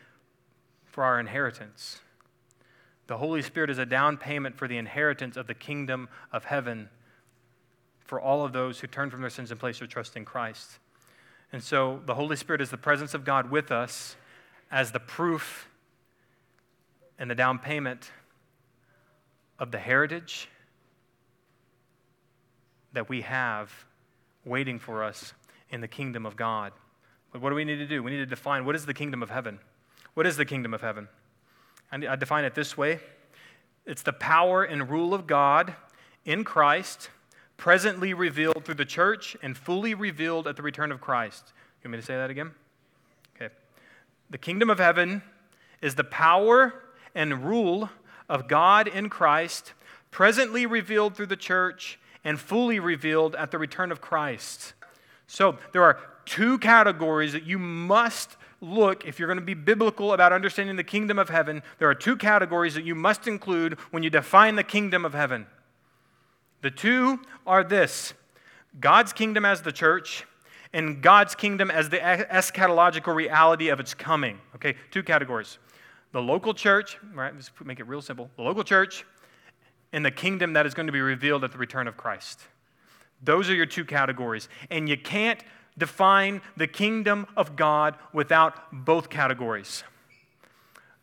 for 0.96 1.04
our 1.04 1.20
inheritance. 1.20 2.00
The 3.06 3.18
Holy 3.18 3.42
Spirit 3.42 3.68
is 3.68 3.76
a 3.76 3.84
down 3.84 4.16
payment 4.16 4.56
for 4.56 4.66
the 4.66 4.78
inheritance 4.78 5.36
of 5.36 5.46
the 5.46 5.52
kingdom 5.52 6.08
of 6.32 6.44
heaven 6.44 6.88
for 8.00 8.18
all 8.18 8.46
of 8.46 8.54
those 8.54 8.80
who 8.80 8.86
turn 8.86 9.10
from 9.10 9.20
their 9.20 9.28
sins 9.28 9.50
and 9.50 9.60
place 9.60 9.78
their 9.78 9.86
trust 9.86 10.16
in 10.16 10.24
Christ. 10.24 10.78
And 11.52 11.62
so 11.62 12.00
the 12.06 12.14
Holy 12.14 12.34
Spirit 12.34 12.62
is 12.62 12.70
the 12.70 12.78
presence 12.78 13.12
of 13.12 13.26
God 13.26 13.50
with 13.50 13.70
us 13.70 14.16
as 14.70 14.90
the 14.90 14.98
proof 14.98 15.68
and 17.18 17.30
the 17.30 17.34
down 17.34 17.58
payment 17.58 18.10
of 19.58 19.72
the 19.72 19.78
heritage 19.78 20.48
that 22.94 23.06
we 23.06 23.20
have 23.20 23.70
waiting 24.46 24.78
for 24.78 25.04
us 25.04 25.34
in 25.68 25.82
the 25.82 25.88
kingdom 25.88 26.24
of 26.24 26.36
God. 26.36 26.72
But 27.32 27.42
what 27.42 27.50
do 27.50 27.54
we 27.54 27.66
need 27.66 27.76
to 27.76 27.86
do? 27.86 28.02
We 28.02 28.12
need 28.12 28.16
to 28.16 28.24
define 28.24 28.64
what 28.64 28.74
is 28.74 28.86
the 28.86 28.94
kingdom 28.94 29.22
of 29.22 29.28
heaven? 29.28 29.58
What 30.16 30.26
is 30.26 30.38
the 30.38 30.46
kingdom 30.46 30.72
of 30.72 30.80
heaven? 30.80 31.08
I 31.92 32.16
define 32.16 32.46
it 32.46 32.54
this 32.54 32.74
way 32.74 33.00
it's 33.84 34.00
the 34.00 34.14
power 34.14 34.64
and 34.64 34.88
rule 34.88 35.12
of 35.12 35.26
God 35.26 35.74
in 36.24 36.42
Christ, 36.42 37.10
presently 37.58 38.14
revealed 38.14 38.64
through 38.64 38.76
the 38.76 38.86
church 38.86 39.36
and 39.42 39.54
fully 39.54 39.92
revealed 39.92 40.48
at 40.48 40.56
the 40.56 40.62
return 40.62 40.90
of 40.90 41.02
Christ. 41.02 41.52
You 41.82 41.90
want 41.90 41.98
me 41.98 42.00
to 42.00 42.06
say 42.06 42.16
that 42.16 42.30
again? 42.30 42.52
Okay. 43.36 43.52
The 44.30 44.38
kingdom 44.38 44.70
of 44.70 44.78
heaven 44.78 45.20
is 45.82 45.96
the 45.96 46.04
power 46.04 46.72
and 47.14 47.44
rule 47.44 47.90
of 48.26 48.48
God 48.48 48.88
in 48.88 49.10
Christ, 49.10 49.74
presently 50.10 50.64
revealed 50.64 51.14
through 51.14 51.26
the 51.26 51.36
church 51.36 51.98
and 52.24 52.40
fully 52.40 52.80
revealed 52.80 53.36
at 53.36 53.50
the 53.50 53.58
return 53.58 53.92
of 53.92 54.00
Christ. 54.00 54.72
So 55.26 55.58
there 55.72 55.82
are 55.82 55.98
two 56.26 56.58
categories 56.58 57.32
that 57.32 57.44
you 57.44 57.58
must 57.58 58.36
look, 58.60 59.06
if 59.06 59.18
you're 59.18 59.28
going 59.28 59.38
to 59.38 59.44
be 59.44 59.54
biblical 59.54 60.12
about 60.12 60.32
understanding 60.32 60.76
the 60.76 60.84
kingdom 60.84 61.18
of 61.18 61.28
heaven, 61.28 61.62
there 61.78 61.88
are 61.88 61.94
two 61.94 62.16
categories 62.16 62.74
that 62.74 62.84
you 62.84 62.94
must 62.94 63.26
include 63.26 63.78
when 63.90 64.02
you 64.02 64.10
define 64.10 64.56
the 64.56 64.64
kingdom 64.64 65.04
of 65.04 65.14
heaven. 65.14 65.46
The 66.62 66.70
two 66.70 67.20
are 67.46 67.62
this 67.62 68.12
God's 68.80 69.12
kingdom 69.12 69.44
as 69.44 69.62
the 69.62 69.72
church, 69.72 70.26
and 70.72 71.00
God's 71.00 71.34
kingdom 71.34 71.70
as 71.70 71.88
the 71.88 71.98
eschatological 71.98 73.14
reality 73.14 73.68
of 73.68 73.80
its 73.80 73.94
coming. 73.94 74.38
Okay, 74.56 74.74
two 74.90 75.02
categories. 75.02 75.58
The 76.12 76.20
local 76.20 76.54
church, 76.54 76.98
right, 77.14 77.34
let's 77.34 77.50
make 77.64 77.80
it 77.80 77.86
real 77.86 78.02
simple. 78.02 78.30
The 78.36 78.42
local 78.42 78.64
church 78.64 79.04
and 79.92 80.04
the 80.04 80.10
kingdom 80.10 80.52
that 80.54 80.66
is 80.66 80.74
going 80.74 80.86
to 80.86 80.92
be 80.92 81.00
revealed 81.00 81.44
at 81.44 81.52
the 81.52 81.58
return 81.58 81.86
of 81.86 81.96
Christ. 81.96 82.40
Those 83.22 83.48
are 83.48 83.54
your 83.54 83.66
two 83.66 83.84
categories. 83.84 84.48
And 84.70 84.88
you 84.88 84.96
can't 84.96 85.42
define 85.78 86.40
the 86.56 86.66
kingdom 86.66 87.26
of 87.36 87.56
God 87.56 87.96
without 88.12 88.54
both 88.72 89.10
categories. 89.10 89.84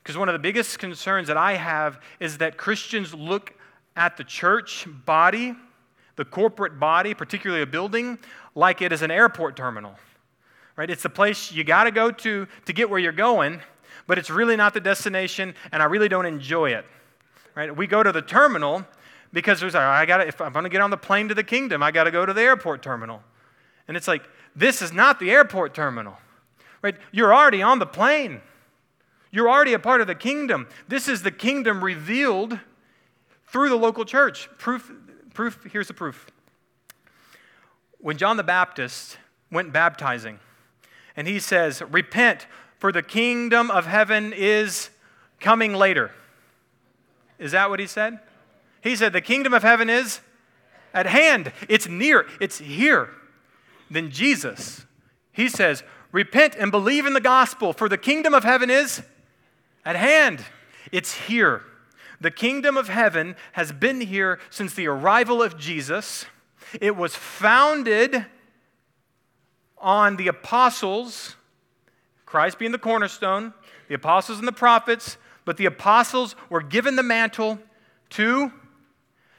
Because 0.01 0.17
one 0.17 0.28
of 0.28 0.34
the 0.34 0.39
biggest 0.39 0.80
concerns 0.80 1.28
that 1.28 1.38
I 1.38 1.53
have 1.53 2.01
is 2.19 2.39
that 2.39 2.57
Christians 2.57 3.13
look 3.13 3.53
at 3.95 4.17
the 4.17 4.24
church 4.24 4.88
body, 5.05 5.55
the 6.15 6.26
corporate 6.26 6.80
body, 6.80 7.13
particularly 7.13 7.61
a 7.61 7.67
building, 7.67 8.17
like 8.55 8.82
it 8.82 8.91
is 8.91 9.01
an 9.01 9.11
airport 9.11 9.55
terminal. 9.55 9.95
right? 10.76 10.89
It's 10.89 11.03
the 11.03 11.09
place 11.09 11.51
you 11.51 11.63
got 11.63 11.86
to 11.86 11.91
go 11.91 12.11
to 12.11 12.47
to 12.65 12.74
get 12.74 12.89
where 12.89 12.99
you're 12.99 13.11
going, 13.11 13.61
but 14.07 14.17
it's 14.17 14.30
really 14.30 14.55
not 14.55 14.74
the 14.74 14.80
destination, 14.80 15.53
and 15.71 15.82
I 15.82 15.86
really 15.86 16.09
don't 16.09 16.26
enjoy 16.26 16.71
it, 16.71 16.86
right? 17.55 17.76
We 17.76 17.88
go 17.88 18.03
to 18.03 18.11
the 18.11 18.21
terminal 18.21 18.86
because 19.32 19.59
there's, 19.59 19.76
I 19.76 20.05
got 20.05 20.28
if 20.28 20.41
I'm 20.41 20.53
going 20.53 20.63
to 20.63 20.69
get 20.69 20.82
on 20.82 20.89
the 20.89 20.97
plane 20.97 21.30
to 21.30 21.36
the 21.36 21.43
kingdom, 21.43 21.82
I 21.82 21.91
got 21.91 22.03
to 22.05 22.11
go 22.11 22.26
to 22.26 22.34
the 22.34 22.41
airport 22.41 22.82
terminal. 22.82 23.21
And 23.88 23.97
it's 23.97 24.07
like, 24.07 24.24
this 24.56 24.82
is 24.82 24.93
not 24.93 25.20
the 25.20 25.32
airport 25.32 25.74
terminal, 25.74 26.18
right? 26.82 26.95
You're 27.12 27.34
already 27.34 27.62
on 27.62 27.80
the 27.80 27.86
plane. 27.86 28.41
You're 29.32 29.49
already 29.49 29.74
a 29.74 29.80
part 29.80 30.01
of 30.01 30.08
the 30.08 30.16
kingdom. 30.16 30.68
This 30.88 31.08
is 31.08 31.24
the 31.24 31.32
kingdom 31.32 31.84
revealed 31.84 32.60
through 33.47 33.70
the 33.70 33.76
local 33.76 34.06
church. 34.06 34.49
Proof, 34.58 34.91
proof, 35.34 35.66
here's 35.72 35.88
the 35.88 35.93
proof. 35.93 36.28
When 37.99 38.18
John 38.18 38.38
the 38.38 38.43
Baptist 38.43 39.18
went 39.51 39.74
baptizing, 39.74 40.39
and 41.16 41.28
he 41.28 41.39
says, 41.39 41.82
Repent, 41.82 42.47
for 42.78 42.91
the 42.91 43.01
kingdom 43.01 43.72
of 43.72 43.86
heaven 43.86 44.34
is 44.34 44.89
coming 45.39 45.74
later. 45.74 46.12
Is 47.39 47.54
that 47.54 47.70
what 47.70 47.80
he 47.80 47.88
said? 47.88 48.20
He 48.82 48.95
said, 48.95 49.14
The 49.14 49.22
kingdom 49.22 49.54
of 49.54 49.64
heaven 49.64 49.89
is 49.89 50.20
at 50.93 51.06
hand, 51.06 51.51
it's 51.70 51.88
near, 51.88 52.28
it's 52.39 52.60
here. 52.60 53.10
Then 53.94 54.10
Jesus, 54.10 54.86
he 55.32 55.48
says, 55.48 55.84
Repent 56.12 56.56
and 56.58 56.72
believe 56.72 57.06
in 57.06 57.14
the 57.14 57.22
gospel, 57.22 57.74
for 57.74 57.88
the 57.88 57.98
kingdom 57.98 58.34
of 58.34 58.44
heaven 58.44 58.70
is 58.70 59.04
at 59.86 59.96
hand, 59.96 60.44
it's 60.91 61.14
here. 61.14 61.62
The 62.20 62.32
kingdom 62.32 62.78
of 62.78 62.88
heaven 62.88 63.36
has 63.54 63.72
been 63.72 64.02
here 64.02 64.39
since 64.50 64.74
the 64.74 64.88
arrival 64.88 65.44
of 65.44 65.58
Jesus. 65.58 66.26
It 66.80 66.96
was 66.96 67.16
founded 67.16 68.26
on 69.78 70.16
the 70.16 70.28
apostles, 70.28 71.36
Christ 72.26 72.58
being 72.58 72.72
the 72.72 72.78
cornerstone, 72.78 73.54
the 73.89 73.96
apostles 73.96 74.39
and 74.39 74.48
the 74.48 74.54
prophets, 74.54 75.18
but 75.46 75.58
the 75.58 75.66
apostles 75.66 76.36
were 76.50 76.62
given 76.62 76.96
the 76.96 77.04
mantle 77.04 77.60
to 78.12 78.52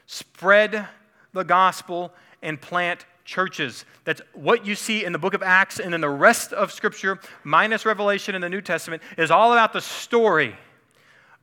spread 0.05 0.87
the 1.33 1.43
gospel 1.43 2.13
and 2.41 2.61
plant 2.61 3.05
churches. 3.25 3.83
That's 4.05 4.21
what 4.33 4.65
you 4.65 4.75
see 4.75 5.03
in 5.03 5.11
the 5.11 5.19
book 5.19 5.33
of 5.33 5.43
Acts 5.43 5.79
and 5.79 5.93
in 5.93 6.01
the 6.01 6.09
rest 6.09 6.53
of 6.53 6.71
Scripture, 6.71 7.19
minus 7.43 7.85
Revelation 7.85 8.35
in 8.35 8.41
the 8.41 8.49
New 8.49 8.61
Testament, 8.61 9.01
is 9.17 9.31
all 9.31 9.51
about 9.51 9.73
the 9.73 9.81
story 9.81 10.55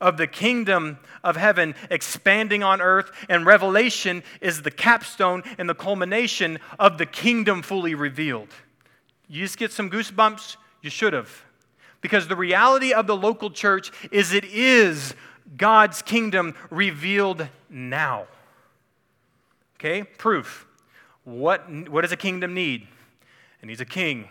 of 0.01 0.17
the 0.17 0.27
kingdom 0.27 0.99
of 1.23 1.37
heaven 1.37 1.75
expanding 1.91 2.63
on 2.63 2.81
earth, 2.81 3.11
and 3.29 3.47
Revelation 3.47 4.23
is 4.41 4.63
the 4.63 4.71
capstone 4.71 5.43
and 5.59 5.69
the 5.69 5.75
culmination 5.75 6.59
of 6.79 6.99
the 6.99 7.07
kingdom 7.07 7.63
fully 7.63 7.95
revealed. 7.95 8.49
You 9.29 9.43
just 9.43 9.59
get 9.59 9.73
some 9.73 9.91
goosebumps? 9.91 10.57
You 10.83 10.91
should 10.91 11.13
have. 11.13 11.45
Because 12.01 12.27
the 12.27 12.37
reality 12.37 12.93
of 12.93 13.07
the 13.07 13.17
local 13.17 13.51
church 13.51 13.93
is 14.11 14.33
it 14.33 14.45
is 14.45 15.15
God's 15.57 16.03
kingdom 16.03 16.55
revealed 16.71 17.49
now. 17.71 18.27
Okay, 19.77 20.03
proof. 20.03 20.67
What, 21.25 21.69
what 21.89 22.03
does 22.03 22.13
a 22.13 22.17
kingdom 22.17 22.55
need? 22.55 22.87
It 23.63 23.67
needs 23.67 23.81
a 23.81 23.87
king, 23.87 24.29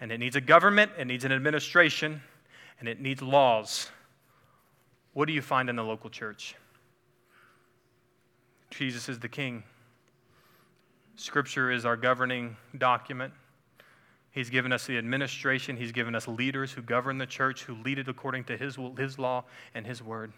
and 0.00 0.10
it 0.10 0.18
needs 0.18 0.34
a 0.34 0.40
government, 0.40 0.90
it 0.98 1.06
needs 1.06 1.24
an 1.24 1.30
administration, 1.30 2.20
and 2.80 2.88
it 2.88 3.00
needs 3.00 3.22
laws. 3.22 3.90
What 5.12 5.26
do 5.26 5.32
you 5.32 5.42
find 5.42 5.70
in 5.70 5.76
the 5.76 5.84
local 5.84 6.10
church? 6.10 6.56
Jesus 8.70 9.08
is 9.08 9.20
the 9.20 9.28
king. 9.28 9.62
Scripture 11.16 11.70
is 11.70 11.84
our 11.84 11.96
governing 11.96 12.56
document. 12.76 13.32
He's 14.32 14.48
given 14.48 14.72
us 14.72 14.86
the 14.86 14.96
administration. 14.96 15.76
He's 15.76 15.92
given 15.92 16.14
us 16.14 16.26
leaders 16.26 16.72
who 16.72 16.80
govern 16.80 17.18
the 17.18 17.26
church, 17.26 17.64
who 17.64 17.74
lead 17.76 17.98
it 17.98 18.08
according 18.08 18.44
to 18.44 18.56
his, 18.56 18.78
his 18.98 19.18
law 19.18 19.44
and 19.74 19.86
his 19.86 20.02
word. 20.02 20.32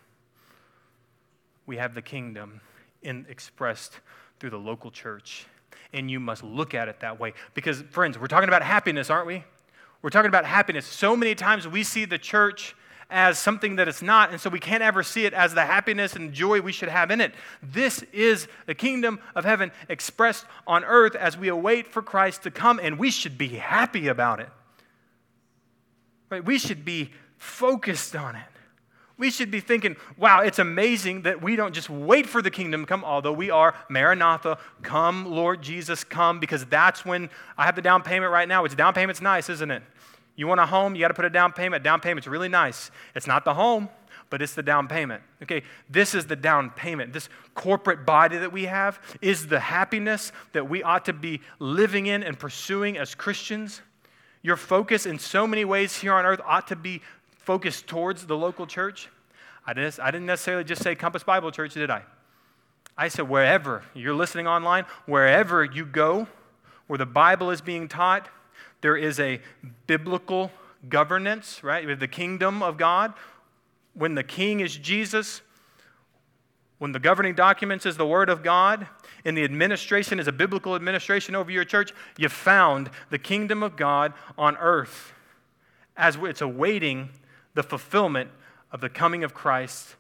We 1.64 1.76
have 1.76 1.94
the 1.94 2.02
kingdom 2.02 2.60
in, 3.02 3.24
expressed 3.28 4.00
through 4.44 4.50
the 4.50 4.58
local 4.58 4.90
church. 4.90 5.46
And 5.94 6.10
you 6.10 6.20
must 6.20 6.42
look 6.42 6.74
at 6.74 6.86
it 6.86 7.00
that 7.00 7.18
way. 7.18 7.32
Because, 7.54 7.80
friends, 7.80 8.18
we're 8.18 8.26
talking 8.26 8.50
about 8.50 8.60
happiness, 8.60 9.08
aren't 9.08 9.26
we? 9.26 9.42
We're 10.02 10.10
talking 10.10 10.28
about 10.28 10.44
happiness. 10.44 10.84
So 10.84 11.16
many 11.16 11.34
times 11.34 11.66
we 11.66 11.82
see 11.82 12.04
the 12.04 12.18
church 12.18 12.76
as 13.08 13.38
something 13.38 13.76
that 13.76 13.88
it's 13.88 14.02
not, 14.02 14.32
and 14.32 14.38
so 14.38 14.50
we 14.50 14.60
can't 14.60 14.82
ever 14.82 15.02
see 15.02 15.24
it 15.24 15.32
as 15.32 15.54
the 15.54 15.64
happiness 15.64 16.14
and 16.14 16.34
joy 16.34 16.60
we 16.60 16.72
should 16.72 16.90
have 16.90 17.10
in 17.10 17.22
it. 17.22 17.32
This 17.62 18.02
is 18.12 18.46
the 18.66 18.74
kingdom 18.74 19.18
of 19.34 19.46
heaven 19.46 19.72
expressed 19.88 20.44
on 20.66 20.84
earth 20.84 21.14
as 21.14 21.38
we 21.38 21.48
await 21.48 21.86
for 21.86 22.02
Christ 22.02 22.42
to 22.42 22.50
come, 22.50 22.78
and 22.82 22.98
we 22.98 23.10
should 23.10 23.38
be 23.38 23.48
happy 23.48 24.08
about 24.08 24.40
it. 24.40 24.50
Right? 26.28 26.44
We 26.44 26.58
should 26.58 26.84
be 26.84 27.12
focused 27.38 28.14
on 28.14 28.36
it. 28.36 28.53
We 29.16 29.30
should 29.30 29.50
be 29.50 29.60
thinking, 29.60 29.96
wow, 30.16 30.40
it's 30.40 30.58
amazing 30.58 31.22
that 31.22 31.40
we 31.40 31.54
don't 31.54 31.72
just 31.72 31.88
wait 31.88 32.26
for 32.26 32.42
the 32.42 32.50
kingdom 32.50 32.82
to 32.82 32.86
come, 32.86 33.04
although 33.04 33.32
we 33.32 33.48
are, 33.48 33.74
Maranatha, 33.88 34.58
come, 34.82 35.26
Lord 35.26 35.62
Jesus, 35.62 36.02
come, 36.02 36.40
because 36.40 36.64
that's 36.66 37.04
when 37.04 37.30
I 37.56 37.64
have 37.64 37.76
the 37.76 37.82
down 37.82 38.02
payment 38.02 38.32
right 38.32 38.48
now. 38.48 38.64
It's 38.64 38.74
down 38.74 38.92
payment's 38.92 39.20
nice, 39.20 39.48
isn't 39.48 39.70
it? 39.70 39.82
You 40.36 40.48
want 40.48 40.60
a 40.60 40.66
home, 40.66 40.96
you 40.96 41.00
got 41.00 41.08
to 41.08 41.14
put 41.14 41.24
a 41.24 41.30
down 41.30 41.52
payment. 41.52 41.84
Down 41.84 42.00
payment's 42.00 42.26
really 42.26 42.48
nice. 42.48 42.90
It's 43.14 43.28
not 43.28 43.44
the 43.44 43.54
home, 43.54 43.88
but 44.30 44.42
it's 44.42 44.54
the 44.54 44.64
down 44.64 44.88
payment. 44.88 45.22
Okay, 45.44 45.62
this 45.88 46.12
is 46.12 46.26
the 46.26 46.34
down 46.34 46.70
payment. 46.70 47.12
This 47.12 47.28
corporate 47.54 48.04
body 48.04 48.38
that 48.38 48.52
we 48.52 48.64
have 48.64 48.98
is 49.20 49.46
the 49.46 49.60
happiness 49.60 50.32
that 50.52 50.68
we 50.68 50.82
ought 50.82 51.04
to 51.04 51.12
be 51.12 51.40
living 51.60 52.06
in 52.06 52.24
and 52.24 52.36
pursuing 52.36 52.98
as 52.98 53.14
Christians. 53.14 53.80
Your 54.42 54.56
focus 54.56 55.06
in 55.06 55.20
so 55.20 55.46
many 55.46 55.64
ways 55.64 55.98
here 55.98 56.14
on 56.14 56.26
earth 56.26 56.40
ought 56.44 56.66
to 56.66 56.76
be 56.76 57.00
focused 57.44 57.86
towards 57.86 58.26
the 58.26 58.36
local 58.36 58.66
church. 58.66 59.08
I 59.66 59.72
didn't, 59.72 60.26
necessarily 60.26 60.64
just 60.64 60.82
say 60.82 60.94
Compass 60.94 61.22
Bible 61.22 61.50
Church, 61.50 61.74
did 61.74 61.90
I? 61.90 62.02
I 62.96 63.08
said 63.08 63.28
wherever 63.28 63.82
you're 63.94 64.14
listening 64.14 64.46
online, 64.46 64.84
wherever 65.06 65.64
you 65.64 65.84
go, 65.84 66.26
where 66.86 66.98
the 66.98 67.06
Bible 67.06 67.50
is 67.50 67.60
being 67.60 67.88
taught, 67.88 68.28
there 68.82 68.96
is 68.96 69.18
a 69.18 69.40
biblical 69.86 70.50
governance, 70.88 71.64
right? 71.64 71.86
With 71.86 72.00
the 72.00 72.08
kingdom 72.08 72.62
of 72.62 72.76
God. 72.76 73.14
When 73.94 74.14
the 74.14 74.24
king 74.24 74.60
is 74.60 74.76
Jesus, 74.76 75.40
when 76.78 76.92
the 76.92 76.98
governing 76.98 77.34
documents 77.34 77.86
is 77.86 77.96
the 77.96 78.06
word 78.06 78.28
of 78.28 78.42
God, 78.42 78.86
and 79.24 79.36
the 79.36 79.44
administration 79.44 80.20
is 80.20 80.28
a 80.28 80.32
biblical 80.32 80.74
administration 80.74 81.34
over 81.34 81.50
your 81.50 81.64
church, 81.64 81.92
you 82.18 82.28
found 82.28 82.90
the 83.10 83.18
kingdom 83.18 83.62
of 83.62 83.76
God 83.76 84.12
on 84.36 84.56
earth 84.58 85.12
as 85.96 86.16
it's 86.20 86.42
awaiting 86.42 87.08
the 87.54 87.62
fulfillment 87.62 88.30
of 88.70 88.80
the 88.80 88.88
coming 88.88 89.24
of 89.24 89.32
Christ 89.32 89.96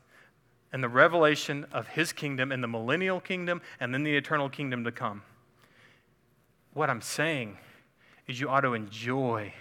and 0.72 0.82
the 0.82 0.88
revelation 0.88 1.66
of 1.72 1.88
his 1.88 2.12
kingdom 2.12 2.50
and 2.50 2.62
the 2.62 2.68
millennial 2.68 3.20
kingdom 3.20 3.62
and 3.78 3.94
then 3.94 4.02
the 4.02 4.16
eternal 4.16 4.48
kingdom 4.48 4.84
to 4.84 4.92
come. 4.92 5.22
What 6.72 6.90
I'm 6.90 7.00
saying 7.00 7.56
is 8.26 8.40
you 8.40 8.48
ought 8.48 8.62
to 8.62 8.74
enjoy 8.74 9.54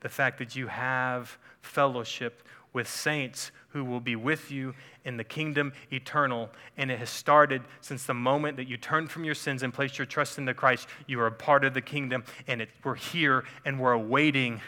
the 0.00 0.08
fact 0.08 0.38
that 0.38 0.56
you 0.56 0.68
have 0.68 1.36
fellowship 1.60 2.42
with 2.72 2.88
saints 2.88 3.50
who 3.68 3.84
will 3.84 4.00
be 4.00 4.16
with 4.16 4.50
you 4.50 4.74
in 5.04 5.18
the 5.18 5.24
kingdom 5.24 5.72
eternal. 5.92 6.48
And 6.78 6.90
it 6.90 6.98
has 6.98 7.10
started 7.10 7.62
since 7.82 8.04
the 8.04 8.14
moment 8.14 8.56
that 8.56 8.68
you 8.68 8.76
turned 8.76 9.10
from 9.10 9.24
your 9.24 9.34
sins 9.34 9.62
and 9.62 9.74
placed 9.74 9.98
your 9.98 10.06
trust 10.06 10.38
in 10.38 10.46
the 10.46 10.54
Christ. 10.54 10.88
You 11.06 11.20
are 11.20 11.26
a 11.26 11.32
part 11.32 11.64
of 11.64 11.74
the 11.74 11.80
kingdom, 11.82 12.24
and 12.46 12.62
it, 12.62 12.70
we're 12.84 12.94
here 12.94 13.44
and 13.64 13.78
we're 13.78 13.92
awaiting 13.92 14.60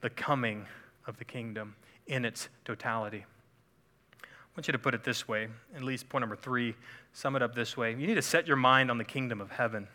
the 0.00 0.10
coming 0.10 0.66
of 1.06 1.18
the 1.18 1.24
kingdom 1.24 1.76
in 2.06 2.24
its 2.24 2.48
totality. 2.64 3.24
I 4.22 4.26
want 4.56 4.68
you 4.68 4.72
to 4.72 4.78
put 4.78 4.94
it 4.94 5.02
this 5.02 5.26
way, 5.26 5.48
at 5.74 5.82
least 5.82 6.08
point 6.08 6.22
number 6.22 6.36
three, 6.36 6.74
sum 7.12 7.36
it 7.36 7.42
up 7.42 7.54
this 7.54 7.76
way. 7.76 7.90
You 7.92 8.06
need 8.06 8.16
to 8.16 8.22
set 8.22 8.46
your 8.46 8.56
mind 8.56 8.90
on 8.90 8.98
the 8.98 9.04
kingdom 9.04 9.40
of 9.40 9.50
heaven. 9.50 9.88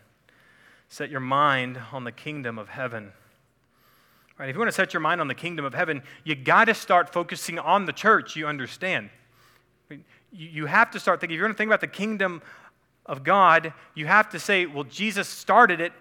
Set 0.88 1.10
your 1.10 1.20
mind 1.20 1.78
on 1.92 2.04
the 2.04 2.12
kingdom 2.12 2.58
of 2.58 2.68
heaven. 2.68 3.12
Right, 4.38 4.48
if 4.48 4.54
you 4.54 4.58
want 4.58 4.68
to 4.68 4.74
set 4.74 4.92
your 4.92 5.00
mind 5.00 5.20
on 5.20 5.28
the 5.28 5.34
kingdom 5.34 5.64
of 5.64 5.74
heaven, 5.74 6.02
you 6.24 6.34
got 6.34 6.66
to 6.66 6.74
start 6.74 7.12
focusing 7.12 7.58
on 7.58 7.84
the 7.84 7.92
church, 7.92 8.36
you 8.36 8.46
understand. 8.46 9.10
You 10.32 10.66
have 10.66 10.90
to 10.92 11.00
start 11.00 11.20
thinking, 11.20 11.34
if 11.34 11.38
you're 11.38 11.46
going 11.46 11.54
to 11.54 11.58
think 11.58 11.68
about 11.68 11.80
the 11.80 11.86
kingdom 11.86 12.42
of 13.06 13.24
God, 13.24 13.72
you 13.94 14.06
have 14.06 14.28
to 14.30 14.38
say, 14.38 14.66
well, 14.66 14.84
Jesus 14.84 15.28
started 15.28 15.80
it 15.80 15.92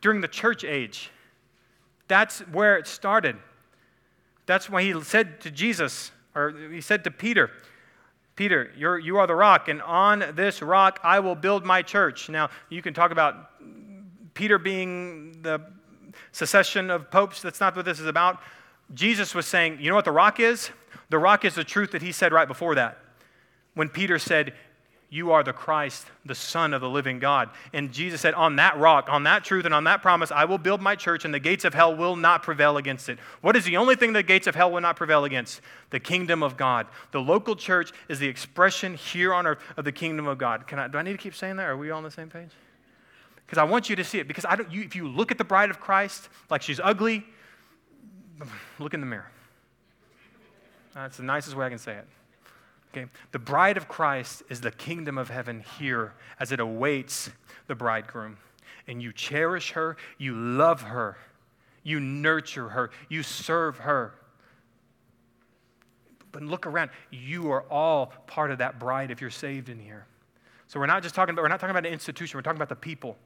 during 0.00 0.20
the 0.20 0.28
church 0.28 0.64
age. 0.64 1.10
That's 2.08 2.40
where 2.40 2.76
it 2.76 2.86
started. 2.86 3.36
That's 4.46 4.68
why 4.68 4.82
he 4.82 5.00
said 5.02 5.40
to 5.42 5.50
Jesus, 5.50 6.10
or 6.34 6.54
he 6.70 6.80
said 6.80 7.04
to 7.04 7.10
Peter, 7.10 7.50
Peter, 8.36 8.72
you're, 8.76 8.98
you 8.98 9.18
are 9.18 9.26
the 9.26 9.34
rock, 9.34 9.68
and 9.68 9.80
on 9.82 10.24
this 10.34 10.60
rock 10.60 11.00
I 11.02 11.20
will 11.20 11.36
build 11.36 11.64
my 11.64 11.82
church. 11.82 12.28
Now, 12.28 12.50
you 12.68 12.82
can 12.82 12.92
talk 12.92 13.10
about 13.10 13.50
Peter 14.34 14.58
being 14.58 15.40
the 15.42 15.60
succession 16.32 16.90
of 16.90 17.10
popes. 17.10 17.40
That's 17.40 17.60
not 17.60 17.76
what 17.76 17.84
this 17.84 18.00
is 18.00 18.06
about. 18.06 18.40
Jesus 18.92 19.34
was 19.34 19.46
saying, 19.46 19.78
you 19.80 19.88
know 19.88 19.94
what 19.94 20.04
the 20.04 20.12
rock 20.12 20.40
is? 20.40 20.70
The 21.10 21.18
rock 21.18 21.44
is 21.44 21.54
the 21.54 21.64
truth 21.64 21.92
that 21.92 22.02
he 22.02 22.12
said 22.12 22.32
right 22.32 22.48
before 22.48 22.74
that. 22.74 22.98
When 23.74 23.88
Peter 23.88 24.18
said, 24.18 24.54
You 25.14 25.30
are 25.30 25.44
the 25.44 25.52
Christ, 25.52 26.08
the 26.26 26.34
Son 26.34 26.74
of 26.74 26.80
the 26.80 26.90
living 26.90 27.20
God. 27.20 27.50
And 27.72 27.92
Jesus 27.92 28.20
said, 28.20 28.34
On 28.34 28.56
that 28.56 28.76
rock, 28.76 29.06
on 29.08 29.22
that 29.22 29.44
truth, 29.44 29.64
and 29.64 29.72
on 29.72 29.84
that 29.84 30.02
promise, 30.02 30.32
I 30.32 30.44
will 30.44 30.58
build 30.58 30.82
my 30.82 30.96
church, 30.96 31.24
and 31.24 31.32
the 31.32 31.38
gates 31.38 31.64
of 31.64 31.72
hell 31.72 31.94
will 31.94 32.16
not 32.16 32.42
prevail 32.42 32.78
against 32.78 33.08
it. 33.08 33.20
What 33.40 33.54
is 33.54 33.64
the 33.64 33.76
only 33.76 33.94
thing 33.94 34.12
the 34.12 34.24
gates 34.24 34.48
of 34.48 34.56
hell 34.56 34.72
will 34.72 34.80
not 34.80 34.96
prevail 34.96 35.24
against? 35.24 35.60
The 35.90 36.00
kingdom 36.00 36.42
of 36.42 36.56
God. 36.56 36.88
The 37.12 37.20
local 37.20 37.54
church 37.54 37.92
is 38.08 38.18
the 38.18 38.26
expression 38.26 38.94
here 38.94 39.32
on 39.32 39.46
earth 39.46 39.60
of 39.76 39.84
the 39.84 39.92
kingdom 39.92 40.26
of 40.26 40.36
God. 40.36 40.66
Can 40.66 40.80
I, 40.80 40.88
do 40.88 40.98
I 40.98 41.02
need 41.02 41.12
to 41.12 41.18
keep 41.18 41.36
saying 41.36 41.58
that? 41.58 41.68
Are 41.68 41.76
we 41.76 41.92
all 41.92 41.98
on 41.98 42.02
the 42.02 42.10
same 42.10 42.28
page? 42.28 42.50
Because 43.46 43.58
I 43.58 43.62
want 43.62 43.88
you 43.88 43.94
to 43.94 44.02
see 44.02 44.18
it. 44.18 44.26
Because 44.26 44.44
I 44.44 44.56
don't, 44.56 44.72
you, 44.72 44.82
if 44.82 44.96
you 44.96 45.06
look 45.06 45.30
at 45.30 45.38
the 45.38 45.44
bride 45.44 45.70
of 45.70 45.78
Christ 45.78 46.28
like 46.50 46.60
she's 46.60 46.80
ugly, 46.82 47.24
look 48.80 48.94
in 48.94 48.98
the 48.98 49.06
mirror. 49.06 49.30
That's 50.92 51.18
the 51.18 51.22
nicest 51.22 51.54
way 51.54 51.66
I 51.66 51.68
can 51.68 51.78
say 51.78 51.98
it. 51.98 52.08
Okay? 52.94 53.10
The 53.32 53.40
bride 53.40 53.76
of 53.76 53.88
Christ 53.88 54.44
is 54.48 54.60
the 54.60 54.70
kingdom 54.70 55.18
of 55.18 55.28
heaven 55.28 55.64
here 55.78 56.14
as 56.38 56.52
it 56.52 56.60
awaits 56.60 57.30
the 57.66 57.74
bridegroom. 57.74 58.36
And 58.86 59.02
you 59.02 59.12
cherish 59.12 59.72
her, 59.72 59.96
you 60.16 60.34
love 60.36 60.82
her, 60.82 61.16
you 61.82 61.98
nurture 61.98 62.68
her, 62.68 62.90
you 63.08 63.24
serve 63.24 63.78
her. 63.78 64.14
But 66.30 66.42
look 66.42 66.66
around. 66.66 66.90
You 67.10 67.50
are 67.50 67.62
all 67.70 68.06
part 68.26 68.50
of 68.50 68.58
that 68.58 68.78
bride 68.78 69.10
if 69.10 69.20
you're 69.20 69.30
saved 69.30 69.68
in 69.68 69.78
here. 69.78 70.06
So 70.68 70.78
we're 70.78 70.86
not 70.86 71.02
just 71.02 71.14
talking 71.14 71.32
about, 71.32 71.42
we're 71.42 71.48
not 71.48 71.60
talking 71.60 71.76
about 71.76 71.86
an 71.86 71.92
institution, 71.92 72.38
we're 72.38 72.42
talking 72.42 72.58
about 72.58 72.68
the 72.68 72.76
people. 72.76 73.16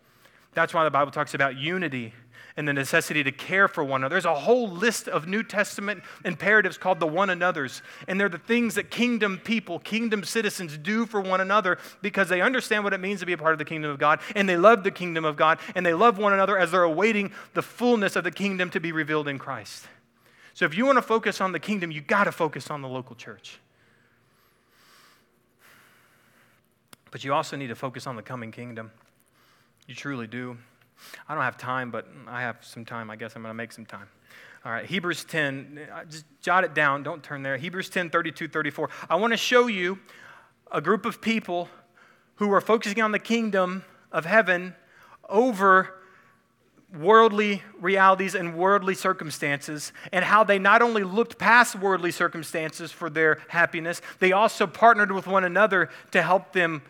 That's 0.55 0.73
why 0.73 0.85
the 0.85 0.91
Bible 0.91 1.13
talks 1.13 1.35
about 1.35 1.57
unity 1.57 2.13
and 2.59 2.67
the 2.67 2.73
necessity 2.73 3.23
to 3.23 3.31
care 3.31 3.69
for 3.69 3.85
one 3.85 4.01
another. 4.01 4.15
There's 4.15 4.25
a 4.25 4.35
whole 4.35 4.69
list 4.69 5.07
of 5.07 5.29
New 5.29 5.45
Testament 5.45 6.03
imperatives 6.25 6.77
called 6.77 6.99
the 6.99 7.07
one 7.07 7.31
another's. 7.31 7.83
And 8.09 8.19
they're 8.19 8.29
the 8.29 8.37
things 8.37 8.75
that 8.75 8.91
kingdom 8.91 9.41
people, 9.43 9.79
kingdom 9.79 10.25
citizens 10.25 10.77
do 10.77 11.07
for 11.07 11.21
one 11.21 11.41
another 11.41 11.79
because 12.03 12.29
they 12.29 12.41
understand 12.41 12.83
what 12.83 12.93
it 12.93 12.99
means 12.99 13.21
to 13.21 13.27
be 13.27 13.33
a 13.33 13.39
part 13.39 13.53
of 13.53 13.61
the 13.61 13.65
kingdom 13.65 13.93
of 13.93 14.01
God 14.01 14.19
and 14.35 14.49
they 14.49 14.57
love 14.57 14.83
the 14.83 14.91
kingdom 14.91 15.25
of 15.25 15.37
God 15.37 15.61
and 15.77 15.87
they 15.87 15.95
love 15.95 16.19
one 16.19 16.33
another 16.33 16.59
as 16.59 16.73
they're 16.73 16.83
awaiting 16.83 17.33
the 17.55 17.63
fullness 17.63 18.17
of 18.17 18.25
the 18.25 18.33
kingdom 18.33 18.71
to 18.71 18.81
be 18.81 18.91
revealed 18.91 19.29
in 19.29 19.39
Christ. 19.39 19.87
So 20.53 20.65
if 20.65 20.77
you 20.77 20.85
want 20.85 20.99
to 20.99 21.03
focus 21.03 21.41
on 21.41 21.53
the 21.53 21.61
kingdom, 21.61 21.93
you 21.93 22.01
got 22.01 22.25
to 22.25 22.33
focus 22.33 22.73
on 22.73 22.83
the 22.83 22.89
local 22.89 23.15
church. 23.15 23.61
But 27.13 27.23
you 27.23 27.33
also 27.33 27.57
need 27.57 27.69
to 27.69 27.77
focus 27.77 28.09
on 28.09 28.17
the 28.17 28.23
coming 28.23 28.51
kingdom. 28.51 28.91
You 29.87 29.95
truly 29.95 30.27
do. 30.27 30.59
I 31.29 31.35
don't 31.35 31.45
have 31.45 31.57
time, 31.57 31.91
but 31.91 32.07
I 32.27 32.43
have 32.43 32.59
some 32.63 32.85
time. 32.85 33.11
I 33.11 33.17
guess 33.17 33.37
I'm 33.37 33.43
going 33.43 33.51
to 33.51 33.55
make 33.55 33.73
some 33.73 33.87
time. 33.87 34.09
All 34.65 34.73
right, 34.73 34.85
Hebrews 34.85 35.25
10, 35.25 35.89
uh, 35.93 36.05
just 36.05 36.25
jot 36.43 36.65
it 36.65 36.75
down. 36.75 37.03
Don't 37.03 37.23
turn 37.23 37.43
there. 37.43 37.57
Hebrews 37.57 37.89
10, 37.89 38.11
32, 38.11 38.49
34. 38.49 38.91
I 39.09 39.17
want 39.17 39.33
to 39.33 39.37
show 39.37 39.67
you 39.67 39.99
a 40.73 40.81
group 40.81 41.07
of 41.07 41.21
people 41.21 41.69
who 42.37 42.53
are 42.53 42.61
focusing 42.61 43.01
on 43.01 43.13
the 43.13 43.19
kingdom 43.19 43.85
of 44.13 44.25
heaven 44.25 44.75
over 45.29 45.95
worldly 46.95 47.63
realities 47.81 48.35
and 48.35 48.57
worldly 48.57 48.95
circumstances, 48.95 49.93
and 50.13 50.25
how 50.25 50.43
they 50.43 50.59
not 50.59 50.81
only 50.81 51.05
looked 51.05 51.39
past 51.39 51.77
worldly 51.77 52.11
circumstances 52.11 52.91
for 52.91 53.11
their 53.11 53.39
happiness, 53.49 54.01
they 54.21 54.33
also 54.33 54.67
partnered 54.67 55.13
with 55.13 55.27
one 55.27 55.45
another 55.45 55.91
to 56.11 56.23
help 56.23 56.53
them 56.53 56.83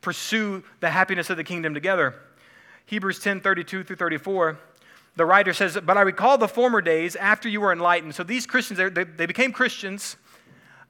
pursue 0.00 0.62
the 0.80 0.90
happiness 0.90 1.28
of 1.28 1.36
the 1.36 1.44
kingdom 1.44 1.74
together. 1.74 2.14
Hebrews 2.90 3.20
10 3.20 3.40
32 3.40 3.84
through 3.84 3.94
34, 3.94 4.58
the 5.14 5.24
writer 5.24 5.52
says, 5.52 5.78
But 5.80 5.96
I 5.96 6.00
recall 6.00 6.38
the 6.38 6.48
former 6.48 6.80
days 6.80 7.14
after 7.14 7.48
you 7.48 7.60
were 7.60 7.72
enlightened. 7.72 8.16
So 8.16 8.24
these 8.24 8.46
Christians, 8.46 8.78
they, 8.78 9.04
they 9.04 9.26
became 9.26 9.52
Christians. 9.52 10.16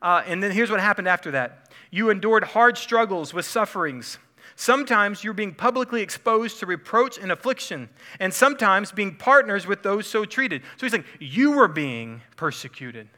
Uh, 0.00 0.22
and 0.26 0.42
then 0.42 0.50
here's 0.50 0.70
what 0.70 0.80
happened 0.80 1.08
after 1.08 1.30
that 1.32 1.70
you 1.90 2.08
endured 2.08 2.42
hard 2.42 2.78
struggles 2.78 3.34
with 3.34 3.44
sufferings. 3.44 4.16
Sometimes 4.56 5.22
you're 5.22 5.34
being 5.34 5.52
publicly 5.52 6.00
exposed 6.00 6.58
to 6.60 6.66
reproach 6.66 7.18
and 7.18 7.30
affliction, 7.30 7.90
and 8.18 8.32
sometimes 8.32 8.92
being 8.92 9.14
partners 9.14 9.66
with 9.66 9.82
those 9.82 10.06
so 10.06 10.24
treated. 10.24 10.62
So 10.78 10.86
he's 10.86 10.92
saying, 10.92 11.04
You 11.18 11.52
were 11.52 11.68
being 11.68 12.22
persecuted. 12.36 13.08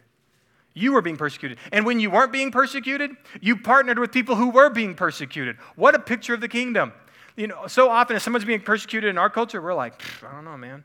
You 0.74 0.94
were 0.94 1.02
being 1.02 1.16
persecuted. 1.16 1.58
And 1.70 1.86
when 1.86 2.00
you 2.00 2.10
weren't 2.10 2.32
being 2.32 2.50
persecuted, 2.50 3.12
you 3.40 3.58
partnered 3.58 4.00
with 4.00 4.10
people 4.10 4.34
who 4.34 4.50
were 4.50 4.70
being 4.70 4.96
persecuted. 4.96 5.56
What 5.76 5.94
a 5.94 6.00
picture 6.00 6.34
of 6.34 6.40
the 6.40 6.48
kingdom. 6.48 6.92
You 7.36 7.46
know, 7.46 7.66
so 7.66 7.88
often 7.88 8.16
if 8.16 8.22
someone's 8.22 8.44
being 8.44 8.60
persecuted 8.60 9.10
in 9.10 9.18
our 9.18 9.30
culture, 9.30 9.60
we're 9.60 9.74
like, 9.74 10.02
I 10.22 10.32
don't 10.32 10.44
know, 10.44 10.56
man. 10.56 10.84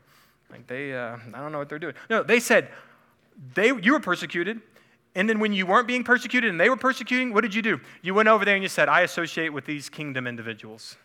Like 0.50 0.66
they, 0.66 0.94
uh, 0.94 1.16
I 1.34 1.40
don't 1.40 1.52
know 1.52 1.58
what 1.58 1.68
they're 1.68 1.78
doing. 1.78 1.94
No, 2.08 2.22
they 2.22 2.40
said, 2.40 2.68
they, 3.54 3.66
you 3.66 3.92
were 3.92 4.00
persecuted. 4.00 4.60
And 5.14 5.28
then 5.28 5.40
when 5.40 5.52
you 5.52 5.66
weren't 5.66 5.86
being 5.88 6.04
persecuted 6.04 6.50
and 6.50 6.60
they 6.60 6.70
were 6.70 6.76
persecuting, 6.76 7.32
what 7.34 7.42
did 7.42 7.54
you 7.54 7.62
do? 7.62 7.80
You 8.02 8.14
went 8.14 8.28
over 8.28 8.44
there 8.44 8.54
and 8.54 8.62
you 8.62 8.68
said, 8.68 8.88
I 8.88 9.02
associate 9.02 9.50
with 9.50 9.66
these 9.66 9.88
kingdom 9.88 10.26
individuals. 10.26 10.96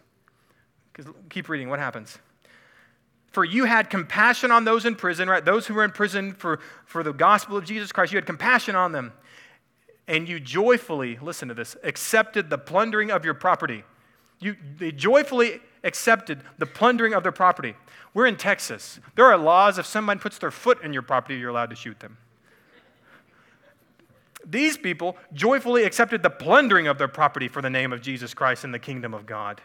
Because 0.92 1.12
keep 1.30 1.50
reading, 1.50 1.70
what 1.70 1.80
happens? 1.80 2.20
For 3.32 3.44
you 3.44 3.66
had 3.66 3.90
compassion 3.90 4.52
on 4.52 4.64
those 4.64 4.86
in 4.86 4.96
prison, 4.96 5.28
right? 5.28 5.44
Those 5.44 5.66
who 5.66 5.74
were 5.74 5.84
in 5.84 5.92
prison 5.92 6.34
for, 6.34 6.60
for 6.86 7.02
the 7.02 7.12
gospel 7.12 7.58
of 7.58 7.66
Jesus 7.66 7.92
Christ, 7.92 8.12
you 8.12 8.18
had 8.18 8.28
compassion 8.28 8.76
on 8.76 8.92
them. 8.92 9.14
And 10.08 10.30
you 10.30 10.40
joyfully, 10.40 11.18
listen 11.20 11.48
to 11.48 11.54
this, 11.54 11.76
accepted 11.84 12.50
the 12.50 12.58
plundering 12.58 13.10
of 13.10 13.26
your 13.26 13.34
property. 13.34 13.84
You, 14.44 14.58
they 14.78 14.92
joyfully 14.92 15.62
accepted 15.86 16.42
the 16.58 16.66
plundering 16.66 17.14
of 17.14 17.24
their 17.24 17.32
property. 17.32 17.76
We're 18.14 18.26
in 18.26 18.36
Texas. 18.36 19.00
There 19.16 19.26
are 19.26 19.38
laws 19.38 19.78
if 19.78 19.86
someone 19.86 20.20
puts 20.20 20.38
their 20.38 20.52
foot 20.52 20.84
in 20.84 20.92
your 20.92 21.02
property, 21.02 21.36
you're 21.36 21.50
allowed 21.50 21.70
to 21.70 21.78
shoot 21.78 22.00
them. 22.02 22.18
These 24.46 24.78
people 24.78 25.16
joyfully 25.32 25.86
accepted 25.86 26.22
the 26.22 26.30
plundering 26.30 26.88
of 26.88 26.98
their 26.98 27.08
property 27.08 27.48
for 27.48 27.62
the 27.62 27.70
name 27.70 27.94
of 27.94 28.02
Jesus 28.02 28.34
Christ 28.34 28.66
and 28.66 28.74
the 28.74 28.80
kingdom 28.80 29.14
of 29.14 29.26
God. 29.26 29.62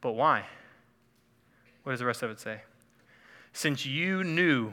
But 0.00 0.12
why? 0.12 0.46
What 1.82 1.92
does 1.92 1.98
the 1.98 2.06
rest 2.06 2.22
of 2.22 2.30
it 2.30 2.38
say? 2.38 2.60
Since 3.52 3.84
you 3.84 4.22
knew 4.22 4.72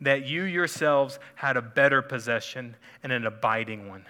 that 0.00 0.24
you 0.24 0.44
yourselves 0.44 1.18
had 1.34 1.58
a 1.58 1.62
better 1.62 2.00
possession 2.00 2.76
and 3.02 3.12
an 3.12 3.26
abiding 3.26 3.90
one, 3.90 4.06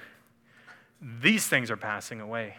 these 1.01 1.49
things 1.49 1.73
are 1.73 1.77
passing 1.77 2.21
away. 2.21 2.55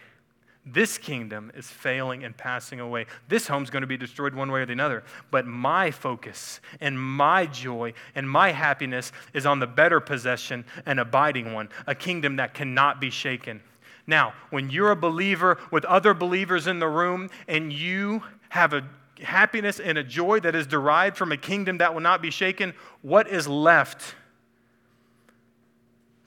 This 0.65 0.97
kingdom 0.97 1.51
is 1.55 1.67
failing 1.67 2.23
and 2.23 2.35
passing 2.35 2.79
away. 2.79 3.05
This 3.27 3.47
home's 3.47 3.69
going 3.69 3.81
to 3.81 3.87
be 3.87 3.97
destroyed 3.97 4.33
one 4.33 4.49
way 4.49 4.61
or 4.61 4.65
the 4.65 4.81
other. 4.81 5.03
But 5.29 5.45
my 5.45 5.91
focus 5.91 6.61
and 6.79 6.99
my 6.99 7.45
joy 7.47 7.93
and 8.15 8.29
my 8.29 8.51
happiness 8.51 9.11
is 9.33 9.45
on 9.45 9.59
the 9.59 9.67
better 9.67 9.99
possession 9.99 10.63
and 10.85 11.01
abiding 11.01 11.53
one, 11.53 11.67
a 11.85 11.93
kingdom 11.93 12.37
that 12.37 12.53
cannot 12.53 13.01
be 13.01 13.09
shaken. 13.09 13.61
Now, 14.07 14.33
when 14.51 14.69
you're 14.69 14.91
a 14.91 14.95
believer 14.95 15.57
with 15.69 15.83
other 15.85 16.13
believers 16.13 16.65
in 16.67 16.79
the 16.79 16.87
room 16.87 17.29
and 17.47 17.71
you 17.73 18.23
have 18.49 18.73
a 18.73 18.87
happiness 19.21 19.81
and 19.81 19.97
a 19.97 20.03
joy 20.03 20.39
that 20.41 20.55
is 20.55 20.65
derived 20.65 21.17
from 21.17 21.33
a 21.33 21.37
kingdom 21.37 21.79
that 21.79 21.93
will 21.93 22.01
not 22.01 22.21
be 22.21 22.31
shaken, 22.31 22.73
what 23.01 23.27
is 23.27 23.49
left 23.49 24.15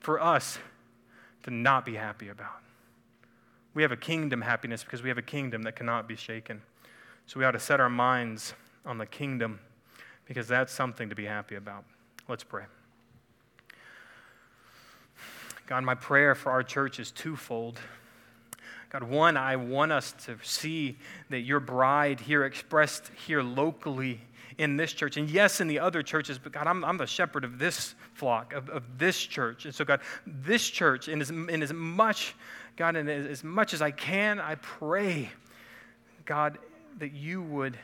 for 0.00 0.22
us 0.22 0.58
to 1.44 1.50
not 1.50 1.86
be 1.86 1.94
happy 1.94 2.28
about? 2.28 2.65
We 3.76 3.82
have 3.82 3.92
a 3.92 3.96
kingdom 3.96 4.40
happiness 4.40 4.82
because 4.82 5.02
we 5.02 5.10
have 5.10 5.18
a 5.18 5.22
kingdom 5.22 5.60
that 5.64 5.76
cannot 5.76 6.08
be 6.08 6.16
shaken. 6.16 6.62
So 7.26 7.38
we 7.38 7.44
ought 7.44 7.50
to 7.50 7.60
set 7.60 7.78
our 7.78 7.90
minds 7.90 8.54
on 8.86 8.96
the 8.96 9.04
kingdom 9.04 9.60
because 10.24 10.48
that's 10.48 10.72
something 10.72 11.10
to 11.10 11.14
be 11.14 11.26
happy 11.26 11.56
about. 11.56 11.84
Let's 12.26 12.42
pray. 12.42 12.62
God, 15.66 15.84
my 15.84 15.94
prayer 15.94 16.34
for 16.34 16.50
our 16.52 16.62
church 16.62 16.98
is 16.98 17.10
twofold. 17.10 17.78
God, 18.88 19.02
one, 19.02 19.36
I 19.36 19.56
want 19.56 19.92
us 19.92 20.14
to 20.24 20.38
see 20.42 20.96
that 21.28 21.40
your 21.40 21.60
bride 21.60 22.20
here 22.20 22.46
expressed 22.46 23.10
here 23.26 23.42
locally 23.42 24.22
in 24.56 24.78
this 24.78 24.94
church, 24.94 25.18
and 25.18 25.28
yes, 25.28 25.60
in 25.60 25.68
the 25.68 25.80
other 25.80 26.02
churches, 26.02 26.38
but 26.38 26.52
God, 26.52 26.66
I'm, 26.66 26.82
I'm 26.82 26.96
the 26.96 27.06
shepherd 27.06 27.44
of 27.44 27.58
this 27.58 27.94
flock, 28.14 28.54
of, 28.54 28.70
of 28.70 28.84
this 28.96 29.18
church. 29.18 29.66
And 29.66 29.74
so, 29.74 29.84
God, 29.84 30.00
this 30.26 30.66
church, 30.66 31.08
in 31.08 31.20
as, 31.20 31.28
in 31.28 31.62
as 31.62 31.74
much 31.74 32.34
God, 32.76 32.96
and 32.96 33.08
as 33.08 33.42
much 33.42 33.72
as 33.72 33.80
I 33.80 33.90
can, 33.90 34.38
I 34.38 34.56
pray, 34.56 35.30
God, 36.26 36.58
that 36.98 37.12
you 37.12 37.40
would 37.40 37.78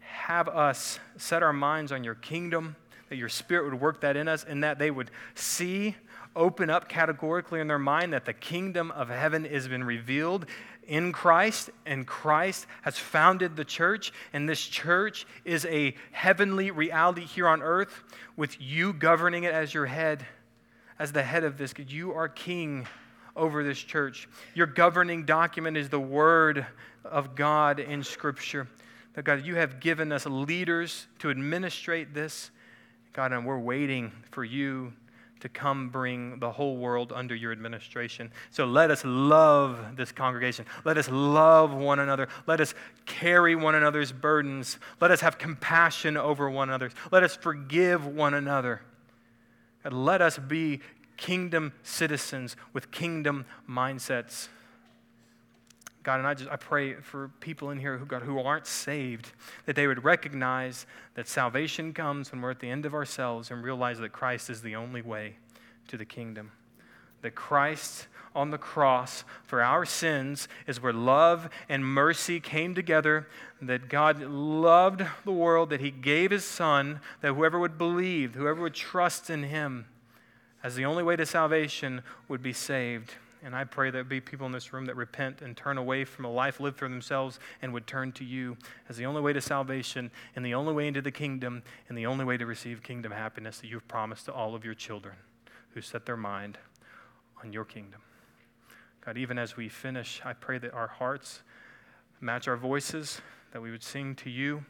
have 0.00 0.48
us 0.48 0.98
set 1.18 1.42
our 1.42 1.52
minds 1.52 1.92
on 1.92 2.02
your 2.02 2.14
kingdom, 2.14 2.76
that 3.10 3.16
your 3.16 3.28
spirit 3.28 3.70
would 3.70 3.80
work 3.80 4.00
that 4.00 4.16
in 4.16 4.28
us, 4.28 4.44
and 4.44 4.64
that 4.64 4.78
they 4.78 4.90
would 4.90 5.10
see, 5.34 5.96
open 6.34 6.70
up 6.70 6.88
categorically 6.88 7.60
in 7.60 7.68
their 7.68 7.78
mind 7.78 8.14
that 8.14 8.24
the 8.24 8.32
kingdom 8.32 8.90
of 8.92 9.10
heaven 9.10 9.44
has 9.44 9.68
been 9.68 9.84
revealed 9.84 10.46
in 10.86 11.12
Christ, 11.12 11.68
and 11.84 12.06
Christ 12.06 12.66
has 12.82 12.98
founded 12.98 13.54
the 13.54 13.66
church, 13.66 14.12
and 14.32 14.48
this 14.48 14.62
church 14.62 15.26
is 15.44 15.66
a 15.66 15.94
heavenly 16.10 16.70
reality 16.70 17.26
here 17.26 17.48
on 17.48 17.62
earth 17.62 18.02
with 18.36 18.56
you 18.58 18.94
governing 18.94 19.44
it 19.44 19.52
as 19.52 19.74
your 19.74 19.86
head, 19.86 20.24
as 20.98 21.12
the 21.12 21.22
head 21.22 21.44
of 21.44 21.58
this. 21.58 21.72
Because 21.72 21.92
you 21.92 22.12
are 22.12 22.28
king 22.28 22.86
over 23.36 23.64
this 23.64 23.78
church. 23.78 24.28
Your 24.54 24.66
governing 24.66 25.24
document 25.24 25.76
is 25.76 25.88
the 25.88 26.00
Word 26.00 26.66
of 27.04 27.34
God 27.34 27.80
in 27.80 28.02
Scripture. 28.02 28.68
That 29.14 29.24
God, 29.24 29.44
you 29.44 29.56
have 29.56 29.80
given 29.80 30.12
us 30.12 30.26
leaders 30.26 31.06
to 31.18 31.30
administrate 31.30 32.14
this. 32.14 32.50
God, 33.12 33.32
and 33.32 33.44
we're 33.44 33.58
waiting 33.58 34.12
for 34.30 34.44
you 34.44 34.92
to 35.40 35.48
come 35.48 35.88
bring 35.88 36.38
the 36.38 36.50
whole 36.50 36.76
world 36.76 37.12
under 37.12 37.34
your 37.34 37.50
administration. 37.50 38.30
So 38.52 38.64
let 38.64 38.92
us 38.92 39.02
love 39.04 39.96
this 39.96 40.12
congregation. 40.12 40.64
Let 40.84 40.96
us 40.98 41.10
love 41.10 41.74
one 41.74 41.98
another. 41.98 42.28
Let 42.46 42.60
us 42.60 42.74
carry 43.06 43.56
one 43.56 43.74
another's 43.74 44.12
burdens. 44.12 44.78
Let 45.00 45.10
us 45.10 45.20
have 45.20 45.38
compassion 45.38 46.16
over 46.16 46.48
one 46.48 46.68
another. 46.68 46.90
Let 47.10 47.24
us 47.24 47.34
forgive 47.34 48.06
one 48.06 48.34
another. 48.34 48.82
God, 49.82 49.92
let 49.92 50.22
us 50.22 50.38
be 50.38 50.80
kingdom 51.22 51.72
citizens 51.84 52.56
with 52.72 52.90
kingdom 52.90 53.46
mindsets. 53.70 54.48
God, 56.02 56.18
and 56.18 56.26
I 56.26 56.34
just 56.34 56.50
I 56.50 56.56
pray 56.56 56.94
for 56.94 57.30
people 57.38 57.70
in 57.70 57.78
here 57.78 57.96
who 57.96 58.04
God 58.04 58.22
who 58.22 58.40
aren't 58.40 58.66
saved 58.66 59.30
that 59.66 59.76
they 59.76 59.86
would 59.86 60.02
recognize 60.02 60.84
that 61.14 61.28
salvation 61.28 61.92
comes 61.92 62.32
when 62.32 62.40
we're 62.40 62.50
at 62.50 62.58
the 62.58 62.68
end 62.68 62.84
of 62.86 62.92
ourselves 62.92 63.52
and 63.52 63.62
realize 63.62 64.00
that 64.00 64.10
Christ 64.10 64.50
is 64.50 64.62
the 64.62 64.74
only 64.74 65.00
way 65.00 65.36
to 65.86 65.96
the 65.96 66.04
kingdom. 66.04 66.50
That 67.20 67.36
Christ 67.36 68.08
on 68.34 68.50
the 68.50 68.58
cross 68.58 69.22
for 69.44 69.62
our 69.62 69.84
sins 69.84 70.48
is 70.66 70.82
where 70.82 70.92
love 70.92 71.48
and 71.68 71.84
mercy 71.84 72.40
came 72.40 72.74
together, 72.74 73.28
that 73.60 73.88
God 73.88 74.20
loved 74.22 75.06
the 75.24 75.30
world, 75.30 75.70
that 75.70 75.80
He 75.80 75.92
gave 75.92 76.32
His 76.32 76.44
Son, 76.44 76.98
that 77.20 77.34
whoever 77.34 77.60
would 77.60 77.78
believe, 77.78 78.34
whoever 78.34 78.60
would 78.62 78.74
trust 78.74 79.30
in 79.30 79.44
Him 79.44 79.86
as 80.62 80.74
the 80.74 80.84
only 80.84 81.02
way 81.02 81.16
to 81.16 81.26
salvation 81.26 82.02
would 82.28 82.42
be 82.42 82.52
saved. 82.52 83.14
And 83.44 83.56
I 83.56 83.64
pray 83.64 83.90
there 83.90 84.04
be 84.04 84.20
people 84.20 84.46
in 84.46 84.52
this 84.52 84.72
room 84.72 84.84
that 84.84 84.94
repent 84.94 85.42
and 85.42 85.56
turn 85.56 85.76
away 85.76 86.04
from 86.04 86.24
a 86.24 86.30
life 86.30 86.60
lived 86.60 86.78
for 86.78 86.88
themselves 86.88 87.40
and 87.60 87.72
would 87.72 87.88
turn 87.88 88.12
to 88.12 88.24
you 88.24 88.56
as 88.88 88.96
the 88.96 89.06
only 89.06 89.20
way 89.20 89.32
to 89.32 89.40
salvation 89.40 90.12
and 90.36 90.46
the 90.46 90.54
only 90.54 90.72
way 90.72 90.86
into 90.86 91.02
the 91.02 91.10
kingdom 91.10 91.62
and 91.88 91.98
the 91.98 92.06
only 92.06 92.24
way 92.24 92.36
to 92.36 92.46
receive 92.46 92.82
kingdom 92.82 93.10
happiness 93.10 93.58
that 93.58 93.66
you've 93.66 93.88
promised 93.88 94.26
to 94.26 94.32
all 94.32 94.54
of 94.54 94.64
your 94.64 94.74
children 94.74 95.16
who 95.74 95.80
set 95.80 96.06
their 96.06 96.16
mind 96.16 96.56
on 97.42 97.52
your 97.52 97.64
kingdom. 97.64 98.00
God, 99.04 99.18
even 99.18 99.38
as 99.38 99.56
we 99.56 99.68
finish, 99.68 100.22
I 100.24 100.32
pray 100.32 100.58
that 100.58 100.72
our 100.72 100.86
hearts 100.86 101.42
match 102.20 102.46
our 102.46 102.56
voices, 102.56 103.20
that 103.52 103.60
we 103.60 103.72
would 103.72 103.82
sing 103.82 104.14
to 104.16 104.30
you, 104.30 104.64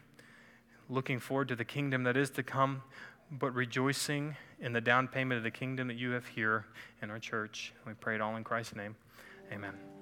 looking 0.89 1.19
forward 1.19 1.47
to 1.49 1.55
the 1.55 1.65
kingdom 1.65 2.03
that 2.03 2.17
is 2.17 2.31
to 2.31 2.41
come, 2.41 2.81
but 3.31 3.53
rejoicing 3.53 4.35
in 4.63 4.71
the 4.71 4.81
down 4.81 5.07
payment 5.07 5.37
of 5.37 5.43
the 5.43 5.51
kingdom 5.51 5.89
that 5.89 5.97
you 5.97 6.11
have 6.11 6.25
here 6.25 6.65
in 7.01 7.11
our 7.11 7.19
church. 7.19 7.73
We 7.85 7.93
pray 7.93 8.15
it 8.15 8.21
all 8.21 8.37
in 8.37 8.43
Christ's 8.43 8.75
name. 8.75 8.95
Amen. 9.51 9.92